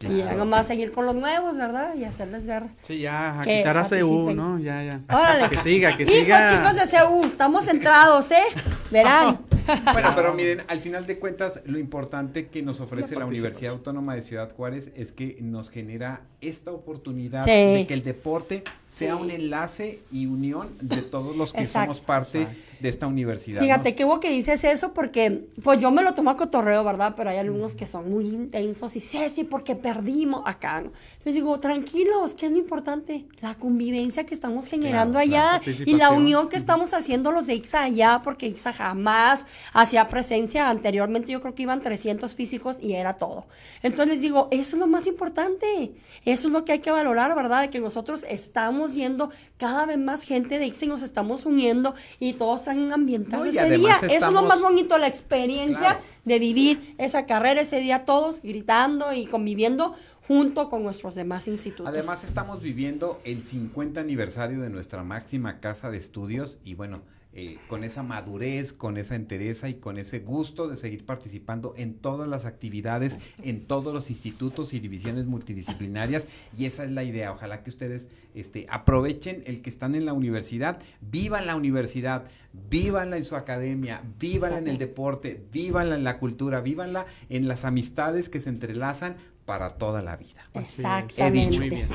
Y 0.00 0.16
ya 0.16 0.32
nomás 0.32 0.66
seguir 0.66 0.92
con 0.92 1.04
los 1.04 1.14
nuevos, 1.14 1.58
¿verdad? 1.58 1.94
Y 1.94 2.04
hacerles 2.04 2.46
ver 2.46 2.62
Sí, 2.80 3.00
ya, 3.00 3.38
a 3.38 3.42
Que 3.42 3.58
quitar 3.58 3.76
a 3.76 3.82
CU. 3.82 4.30
¿no? 4.32 4.58
Ya, 4.58 4.82
ya. 4.82 5.00
Órale. 5.14 5.50
Que 5.50 5.56
siga, 5.56 5.94
que 5.94 6.04
Hijos, 6.04 6.14
siga. 6.16 6.48
chicos 6.48 6.74
de 6.74 6.86
CEU, 6.86 7.22
estamos 7.24 7.66
centrados, 7.66 8.30
¿eh? 8.30 8.42
Verán. 8.90 9.40
Bueno, 9.92 10.12
pero 10.14 10.34
miren, 10.34 10.62
al 10.68 10.80
final 10.80 11.06
de 11.06 11.18
cuentas, 11.18 11.62
lo 11.64 11.78
importante 11.78 12.48
que 12.48 12.62
nos 12.62 12.80
ofrece 12.80 13.16
la 13.16 13.26
Universidad. 13.26 13.72
Autónoma 13.72 14.14
de 14.14 14.22
Ciudad 14.22 14.52
Juárez 14.54 14.90
es 14.94 15.12
que 15.12 15.36
nos 15.40 15.70
genera 15.70 16.22
esta 16.40 16.70
oportunidad 16.72 17.44
Sí. 17.44 17.50
de 17.50 17.84
que 17.88 17.94
el 17.94 18.02
deporte 18.02 18.62
sea 18.86 19.16
Sí. 19.16 19.22
un 19.22 19.30
enlace 19.30 20.02
y 20.12 20.26
unión 20.26 20.68
de 20.80 21.02
todos 21.02 21.36
los 21.36 21.52
que 21.52 21.62
Exacto. 21.62 21.94
somos 21.94 22.06
parte 22.06 22.46
de 22.80 22.88
esta 22.88 23.06
universidad. 23.06 23.60
Fíjate, 23.60 23.90
¿no? 23.90 23.96
qué 23.96 24.04
bueno 24.04 24.20
que 24.20 24.30
dices 24.30 24.62
eso 24.64 24.92
porque, 24.92 25.48
pues 25.62 25.78
yo 25.80 25.90
me 25.90 26.02
lo 26.02 26.14
tomo 26.14 26.30
a 26.30 26.36
cotorreo, 26.36 26.84
¿verdad? 26.84 27.14
Pero 27.16 27.30
hay 27.30 27.38
alumnos 27.38 27.74
que 27.74 27.86
son 27.86 28.10
muy 28.10 28.26
intensos 28.26 28.94
y 28.96 29.00
Ceci, 29.00 29.44
porque 29.44 29.74
perdimos 29.76 30.42
acá, 30.44 30.80
¿no? 30.82 30.92
Entonces 31.12 31.34
digo, 31.34 31.58
tranquilos, 31.60 32.34
¿qué 32.34 32.46
es 32.46 32.52
lo 32.52 32.58
importante? 32.58 33.26
La 33.40 33.54
convivencia 33.54 34.24
que 34.26 34.34
estamos 34.34 34.66
generando 34.66 35.18
Claro, 35.18 35.26
allá 35.30 35.60
la 35.64 35.72
y 35.90 35.96
la 35.96 36.10
unión 36.10 36.48
que 36.48 36.56
estamos 36.56 36.92
haciendo 36.94 37.32
los 37.32 37.46
de 37.46 37.54
IXA 37.54 37.82
allá, 37.84 38.20
porque 38.22 38.46
IXA 38.46 38.72
jamás 38.72 39.46
hacía 39.72 40.08
presencia. 40.08 40.68
Anteriormente 40.68 41.32
yo 41.32 41.40
creo 41.40 41.54
que 41.54 41.62
iban 41.62 41.82
300 41.82 42.34
físicos 42.34 42.78
y 42.80 42.94
era 42.94 43.14
todo. 43.14 43.46
Entonces 43.82 44.14
les 44.14 44.22
digo, 44.22 44.48
eso 44.50 44.76
es 44.76 44.80
lo 44.80 44.86
más 44.86 45.06
importante. 45.06 45.92
Eso 46.24 46.48
es 46.48 46.52
lo 46.52 46.64
que 46.64 46.72
hay 46.72 46.78
que 46.80 46.90
valorar, 46.90 47.34
¿verdad? 47.34 47.62
De 47.62 47.70
que 47.70 47.80
nosotros 47.80 48.24
estamos 48.28 48.94
yendo 48.94 49.30
cada 49.58 49.86
vez 49.86 49.98
más 49.98 50.22
gente 50.22 50.58
de 50.58 50.66
IXA 50.66 50.84
y 50.84 50.88
nos 50.88 51.02
estamos 51.02 51.46
uniendo 51.46 51.94
y 52.18 52.34
todos 52.34 52.66
No, 52.66 53.46
y 53.46 53.48
ese 53.48 53.70
día. 53.70 53.94
Eso 54.02 54.28
es 54.28 54.32
lo 54.32 54.42
más 54.42 54.60
bonito, 54.60 54.98
la 54.98 55.06
experiencia 55.06 55.76
Claro. 55.78 56.00
de 56.24 56.38
vivir 56.38 56.94
esa 56.98 57.26
carrera 57.26 57.60
ese 57.60 57.80
día 57.80 58.04
todos 58.04 58.40
gritando 58.42 59.12
y 59.12 59.26
conviviendo 59.26 59.94
junto 60.26 60.68
con 60.68 60.82
nuestros 60.82 61.14
demás 61.14 61.46
institutos. 61.46 61.86
Además 61.86 62.24
estamos 62.24 62.60
viviendo 62.60 63.20
el 63.24 63.44
50 63.44 64.00
aniversario 64.00 64.60
de 64.60 64.70
nuestra 64.70 65.04
máxima 65.04 65.60
casa 65.60 65.90
de 65.90 65.98
estudios 65.98 66.58
y 66.64 66.74
bueno, 66.74 67.02
eh, 67.38 67.58
con 67.68 67.84
esa 67.84 68.02
madurez, 68.02 68.72
con 68.72 68.96
esa 68.96 69.14
entereza 69.14 69.68
y 69.68 69.74
con 69.74 69.98
ese 69.98 70.20
gusto 70.20 70.68
de 70.68 70.78
seguir 70.78 71.04
participando 71.04 71.74
en 71.76 71.98
todas 71.98 72.26
las 72.26 72.46
actividades, 72.46 73.18
en 73.42 73.66
todos 73.66 73.92
los 73.92 74.08
institutos 74.08 74.72
y 74.72 74.80
divisiones 74.80 75.26
multidisciplinarias. 75.26 76.26
Y 76.56 76.64
esa 76.64 76.84
es 76.84 76.92
la 76.92 77.04
idea. 77.04 77.30
Ojalá 77.32 77.62
que 77.62 77.68
ustedes 77.68 78.08
este, 78.32 78.66
aprovechen 78.70 79.42
el 79.44 79.60
que 79.60 79.68
están 79.68 79.94
en 79.94 80.06
la 80.06 80.14
universidad, 80.14 80.80
vivan 81.02 81.46
la 81.46 81.56
universidad, 81.56 82.24
vívanla 82.70 83.18
en 83.18 83.24
su 83.24 83.36
academia, 83.36 84.02
vívanla 84.18 84.56
en 84.56 84.68
el 84.68 84.78
deporte, 84.78 85.44
vívanla 85.52 85.96
en 85.96 86.04
la 86.04 86.18
cultura, 86.18 86.62
vívanla 86.62 87.04
en 87.28 87.48
las 87.48 87.66
amistades 87.66 88.30
que 88.30 88.40
se 88.40 88.48
entrelazan 88.48 89.16
para 89.46 89.70
toda 89.70 90.02
la 90.02 90.16
vida. 90.16 90.42
Exactamente. 90.54 91.56
Muy 91.58 91.70
bien. 91.70 91.88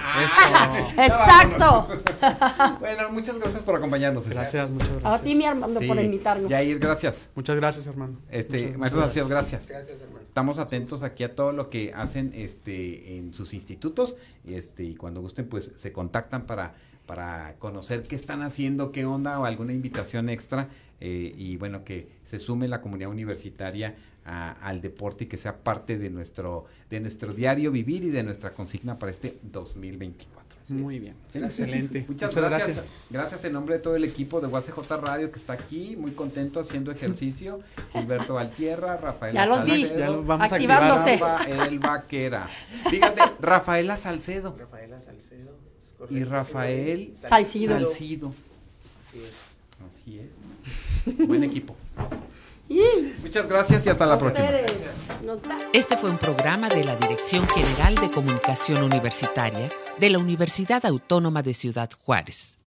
Exacto. 0.98 1.88
bueno, 2.80 3.12
muchas 3.12 3.38
gracias 3.38 3.62
por 3.62 3.76
acompañarnos. 3.76 4.24
César. 4.24 4.38
Gracias, 4.38 4.70
muchas 4.70 4.90
gracias. 4.90 5.22
A 5.22 5.24
ti, 5.24 5.36
mi 5.36 5.46
Armando, 5.46 5.80
Sí. 5.82 5.88
por 5.88 6.00
invitarnos. 6.00 6.50
Yair, 6.50 6.80
gracias. 6.80 7.30
Muchas 7.36 7.58
gracias, 7.58 7.86
hermano. 7.88 8.18
Este, 8.30 8.78
Muchas- 8.78 8.78
maestro 8.78 9.28
gracias. 9.28 9.68
Gracias, 9.68 10.02
hermano. 10.02 10.26
Estamos 10.26 10.60
atentos 10.60 11.04
aquí 11.04 11.24
a 11.26 11.36
todo 11.36 11.52
lo 11.52 11.70
que 11.70 11.94
hacen 11.94 12.32
este 12.34 13.18
en 13.18 13.34
sus 13.34 13.54
institutos, 13.54 14.16
este, 14.46 14.86
y 14.86 14.96
cuando 14.96 15.20
gusten, 15.22 15.50
pues 15.50 15.72
se 15.76 15.92
contactan 15.92 16.46
para, 16.46 16.74
para 17.06 17.56
conocer 17.60 18.04
qué 18.04 18.16
están 18.16 18.42
haciendo, 18.42 18.94
qué 18.94 19.04
onda, 19.06 19.38
o 19.42 19.44
alguna 19.46 19.74
invitación 19.74 20.30
extra, 20.30 20.70
eh, 21.02 21.34
y 21.38 21.58
bueno, 21.58 21.84
que 21.84 22.08
se 22.24 22.40
sume 22.40 22.70
la 22.70 22.80
comunidad 22.80 23.10
universitaria 23.10 23.96
a- 24.26 24.52
al 24.68 24.82
deporte 24.82 25.24
y 25.26 25.28
que 25.28 25.38
sea 25.38 25.58
parte 25.64 25.98
de 25.98 26.10
nuestro, 26.10 26.66
de 26.90 27.00
nuestro 27.00 27.34
diario 27.34 27.72
vivir 27.72 28.04
y 28.04 28.10
de 28.10 28.24
nuestra 28.24 28.54
consigna 28.54 28.98
para 29.00 29.12
este 29.12 29.38
2024. 29.44 30.42
Muy 30.70 31.00
bien. 31.00 31.16
Excelente. 31.34 32.06
Muchas, 32.08 32.34
gracias. 32.34 32.88
gracias. 33.10 33.44
en 33.44 33.52
nombre 33.54 33.76
de 33.76 33.82
todo 33.82 33.96
el 33.98 34.06
equipo 34.06 34.40
de 34.40 34.48
UACJ 34.48 34.78
Radio 35.02 35.30
que 35.32 35.38
está 35.38 35.52
aquí, 35.54 35.98
muy 35.98 36.12
contento 36.12 36.62
haciendo 36.62 36.92
ejercicio. 36.92 37.60
Gilberto 37.92 38.36
Valtierra, 38.36 38.96
Rafael 38.96 39.34
Ya 39.34 39.46
los 39.48 39.66
vi. 39.66 39.82
Salcedo, 39.82 40.00
Ya 40.00 40.10
los 40.12 40.26
vamos 40.26 40.52
a 40.52 40.56
Activándose. 40.56 41.18
Rafael 41.18 41.80
Vaquera. 41.80 42.48
Fíjate, 42.90 43.22
Rafaela 43.42 43.98
Salcedo 43.98 44.56
Rafaela 44.58 45.02
Salcedo. 45.02 45.58
es 46.10 46.12
y 46.12 46.24
Rafael 46.24 47.14
Salcido. 47.18 47.78
Salcido. 47.80 48.34
Así 49.10 49.20
es. 49.20 49.84
Así 49.86 50.20
es. 51.18 51.28
Buen 51.28 51.44
equipo. 51.44 51.76
Muchas 53.22 53.48
gracias 53.48 53.86
y 53.86 53.90
hasta 53.90 54.06
la 54.06 54.18
próxima. 54.18 54.48
Este 55.74 55.98
fue 55.98 56.10
un 56.10 56.18
programa 56.18 56.70
de 56.70 56.84
la 56.84 56.96
Dirección 56.96 57.48
General 57.48 57.96
de 57.96 58.10
Comunicación 58.10 58.84
Universitaria 58.84 59.70
de 60.00 60.10
la 60.10 60.18
Universidad 60.20 60.86
Autónoma 60.86 61.44
de 61.44 61.54
Ciudad 61.54 61.90
Juárez. 62.06 62.58